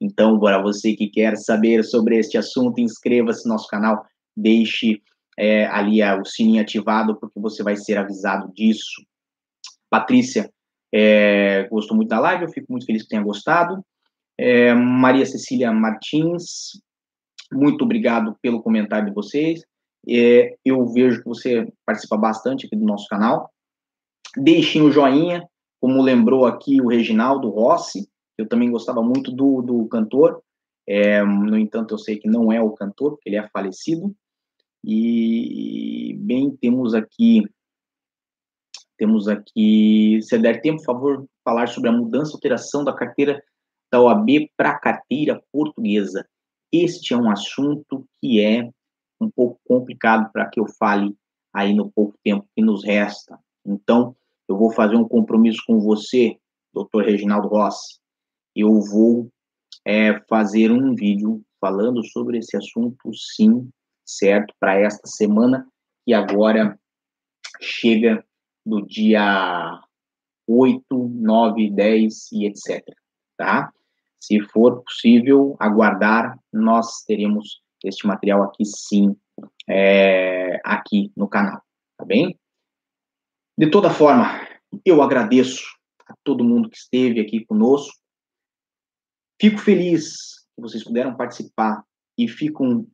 Então, 0.00 0.38
para 0.38 0.62
você 0.62 0.94
que 0.94 1.08
quer 1.08 1.36
saber 1.36 1.84
sobre 1.84 2.18
este 2.18 2.38
assunto, 2.38 2.80
inscreva-se 2.80 3.46
no 3.46 3.54
nosso 3.54 3.68
canal, 3.68 4.04
deixe 4.36 5.02
é, 5.36 5.66
ali 5.66 6.02
o 6.02 6.24
sininho 6.24 6.62
ativado, 6.62 7.18
porque 7.18 7.40
você 7.40 7.62
vai 7.62 7.76
ser 7.76 7.98
avisado 7.98 8.52
disso. 8.52 9.02
Patrícia, 9.90 10.50
é, 10.92 11.68
gostou 11.68 11.96
muito 11.96 12.08
da 12.08 12.20
live, 12.20 12.44
eu 12.44 12.50
fico 12.50 12.66
muito 12.70 12.86
feliz 12.86 13.02
que 13.02 13.08
tenha 13.08 13.22
gostado. 13.22 13.84
É, 14.38 14.72
Maria 14.72 15.26
Cecília 15.26 15.72
Martins, 15.72 16.80
muito 17.52 17.84
obrigado 17.84 18.36
pelo 18.40 18.62
comentário 18.62 19.08
de 19.08 19.14
vocês. 19.14 19.62
É, 20.08 20.56
eu 20.64 20.86
vejo 20.86 21.20
que 21.20 21.28
você 21.28 21.66
participa 21.84 22.16
bastante 22.16 22.66
aqui 22.66 22.76
do 22.76 22.84
nosso 22.84 23.08
canal. 23.08 23.50
Deixem 24.38 24.82
o 24.82 24.90
joinha, 24.90 25.48
como 25.80 26.02
lembrou 26.02 26.46
aqui 26.46 26.80
o 26.80 26.88
Reginaldo 26.88 27.50
Rossi, 27.50 28.08
eu 28.36 28.48
também 28.48 28.70
gostava 28.70 29.02
muito 29.02 29.32
do, 29.32 29.62
do 29.62 29.88
cantor. 29.88 30.42
É, 30.86 31.22
no 31.22 31.58
entanto, 31.58 31.94
eu 31.94 31.98
sei 31.98 32.18
que 32.18 32.28
não 32.28 32.52
é 32.52 32.60
o 32.62 32.72
cantor, 32.72 33.12
porque 33.12 33.28
ele 33.28 33.36
é 33.36 33.48
falecido. 33.48 34.14
E, 34.84 36.16
bem, 36.20 36.56
temos 36.56 36.94
aqui 36.94 37.42
temos 38.98 39.28
aqui, 39.28 40.18
se 40.22 40.36
der 40.38 40.60
tempo, 40.60 40.78
por 40.78 40.84
favor, 40.84 41.28
falar 41.44 41.68
sobre 41.68 41.88
a 41.88 41.92
mudança, 41.92 42.34
alteração 42.34 42.82
da 42.82 42.92
carteira 42.92 43.40
da 43.92 44.02
OAB 44.02 44.50
para 44.56 44.70
a 44.70 44.78
carteira 44.78 45.40
portuguesa. 45.52 46.28
Este 46.72 47.14
é 47.14 47.16
um 47.16 47.30
assunto 47.30 48.04
que 48.20 48.44
é 48.44 48.68
um 49.20 49.30
pouco 49.30 49.60
complicado 49.64 50.30
para 50.32 50.48
que 50.50 50.58
eu 50.58 50.66
fale 50.78 51.16
aí 51.54 51.72
no 51.72 51.90
pouco 51.92 52.18
tempo 52.24 52.46
que 52.54 52.60
nos 52.60 52.84
resta. 52.84 53.38
Então, 53.64 54.16
eu 54.48 54.56
vou 54.56 54.72
fazer 54.72 54.96
um 54.96 55.06
compromisso 55.06 55.62
com 55.66 55.78
você, 55.78 56.38
doutor 56.72 57.04
Reginaldo 57.04 57.48
Rossi. 57.48 57.98
Eu 58.56 58.80
vou 58.80 59.30
é, 59.86 60.18
fazer 60.28 60.72
um 60.72 60.94
vídeo 60.94 61.42
falando 61.60 62.04
sobre 62.06 62.38
esse 62.38 62.56
assunto, 62.56 63.12
sim, 63.14 63.68
certo? 64.04 64.54
Para 64.58 64.80
esta 64.80 65.06
semana, 65.06 65.66
que 66.04 66.14
agora 66.14 66.78
chega 67.60 68.24
do 68.64 68.84
dia 68.86 69.80
8, 70.46 70.84
9, 70.90 71.70
10 71.70 72.32
e 72.32 72.46
etc. 72.46 72.82
Tá? 73.36 73.70
Se 74.18 74.40
for 74.40 74.82
possível 74.82 75.56
aguardar, 75.60 76.38
nós 76.52 77.02
teremos 77.06 77.60
este 77.84 78.06
material 78.06 78.42
aqui 78.42 78.64
sim, 78.64 79.14
é, 79.68 80.60
aqui 80.64 81.12
no 81.16 81.28
canal, 81.28 81.62
tá 81.96 82.04
bem? 82.04 82.36
De 83.58 83.68
toda 83.68 83.90
forma, 83.90 84.40
eu 84.84 85.02
agradeço 85.02 85.64
a 86.06 86.14
todo 86.22 86.44
mundo 86.44 86.70
que 86.70 86.76
esteve 86.76 87.18
aqui 87.18 87.44
conosco. 87.44 87.92
Fico 89.40 89.58
feliz 89.58 90.14
que 90.54 90.62
vocês 90.62 90.84
puderam 90.84 91.16
participar 91.16 91.82
e 92.16 92.28
fico 92.28 92.86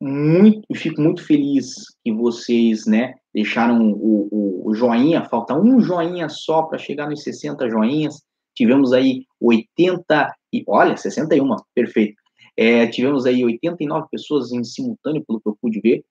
muito, 0.00 0.62
fico 0.76 1.00
muito 1.00 1.26
feliz 1.26 1.74
que 2.04 2.12
vocês, 2.12 2.86
né, 2.86 3.14
deixaram 3.34 3.90
o, 3.90 4.28
o, 4.30 4.70
o 4.70 4.74
joinha. 4.74 5.24
Falta 5.24 5.58
um 5.58 5.80
joinha 5.80 6.28
só 6.28 6.62
para 6.62 6.78
chegar 6.78 7.10
nos 7.10 7.24
60 7.24 7.68
joinhas. 7.68 8.22
Tivemos 8.54 8.92
aí 8.92 9.24
80 9.40 10.36
e 10.52 10.62
olha, 10.68 10.96
61, 10.96 11.56
perfeito. 11.74 12.22
É, 12.56 12.86
tivemos 12.86 13.26
aí 13.26 13.44
89 13.44 14.06
pessoas 14.08 14.52
em 14.52 14.62
simultâneo, 14.62 15.24
pelo 15.26 15.40
que 15.40 15.48
eu 15.48 15.58
pude 15.60 15.80
ver, 15.80 16.04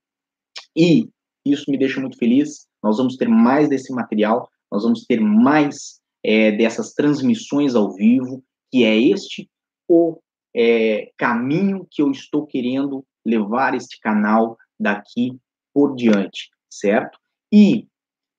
e 0.76 1.08
isso 1.46 1.72
me 1.72 1.78
deixa 1.78 2.02
muito 2.02 2.18
feliz. 2.18 2.68
Nós 2.84 2.98
vamos 2.98 3.16
ter 3.16 3.28
mais 3.28 3.70
desse 3.70 3.94
material, 3.94 4.50
nós 4.72 4.84
vamos 4.84 5.06
ter 5.06 5.20
mais 5.20 6.00
é, 6.24 6.52
dessas 6.52 6.94
transmissões 6.94 7.76
ao 7.76 7.94
vivo, 7.94 8.44
que 8.72 8.84
é 8.84 8.98
este 8.98 9.50
o 9.88 10.20
é, 10.56 11.12
caminho 11.18 11.88
que 11.90 12.02
eu 12.02 12.12
estou 12.12 12.46
querendo 12.46 13.06
levar 13.26 13.74
este 13.74 14.00
canal 14.00 14.58
daqui 14.80 15.38
por 15.74 15.96
diante, 15.96 16.50
certo? 16.70 17.20
E 17.52 17.88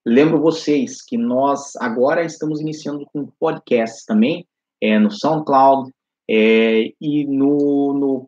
lembro 0.07 0.41
vocês 0.41 1.03
que 1.03 1.17
nós 1.17 1.77
agora 1.77 2.25
estamos 2.25 2.61
iniciando 2.61 3.07
com 3.13 3.31
podcast 3.39 4.05
também, 4.07 4.47
é, 4.81 4.99
no 4.99 5.11
SoundCloud 5.11 5.93
é, 6.29 6.93
e 7.01 7.25
no, 7.25 7.93
no 7.93 8.27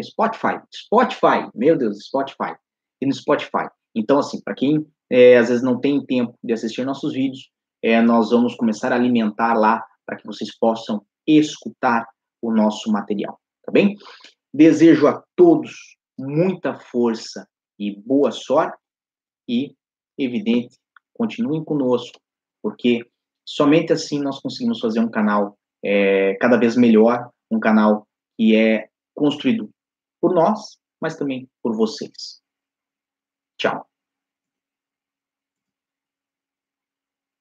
Spotify. 0.00 0.60
Spotify, 0.74 1.50
meu 1.54 1.76
Deus, 1.76 2.04
Spotify. 2.04 2.54
E 3.00 3.06
no 3.06 3.14
Spotify. 3.14 3.68
Então, 3.94 4.18
assim, 4.18 4.40
para 4.40 4.54
quem 4.54 4.86
é, 5.12 5.36
às 5.36 5.50
vezes 5.50 5.62
não 5.62 5.78
tem 5.78 6.02
tempo 6.06 6.34
de 6.42 6.54
assistir 6.54 6.86
nossos 6.86 7.12
vídeos, 7.12 7.50
é, 7.82 8.00
nós 8.00 8.30
vamos 8.30 8.54
começar 8.54 8.92
a 8.92 8.96
alimentar 8.96 9.52
lá 9.52 9.84
para 10.06 10.16
que 10.16 10.26
vocês 10.26 10.56
possam 10.58 11.04
escutar 11.26 12.08
o 12.40 12.50
nosso 12.50 12.90
material, 12.90 13.38
tá 13.62 13.70
bem? 13.70 13.94
Desejo 14.52 15.06
a 15.06 15.22
todos 15.36 15.98
muita 16.18 16.74
força 16.74 17.46
e 17.78 17.94
boa 17.94 18.30
sorte 18.30 18.78
e, 19.46 19.76
evidente, 20.18 20.78
continuem 21.12 21.62
conosco, 21.62 22.18
porque 22.62 23.06
somente 23.46 23.92
assim 23.92 24.18
nós 24.18 24.40
conseguimos 24.40 24.80
fazer 24.80 25.00
um 25.00 25.10
canal 25.10 25.58
é, 25.84 26.34
cada 26.36 26.56
vez 26.56 26.74
melhor, 26.74 27.30
um 27.50 27.60
canal 27.60 28.08
que 28.38 28.56
é 28.56 28.88
construído 29.14 29.68
por 30.20 30.34
nós, 30.34 30.78
mas 31.00 31.16
também 31.16 31.48
por 31.62 31.76
vocês. 31.76 32.40
Tchau. 33.58 33.91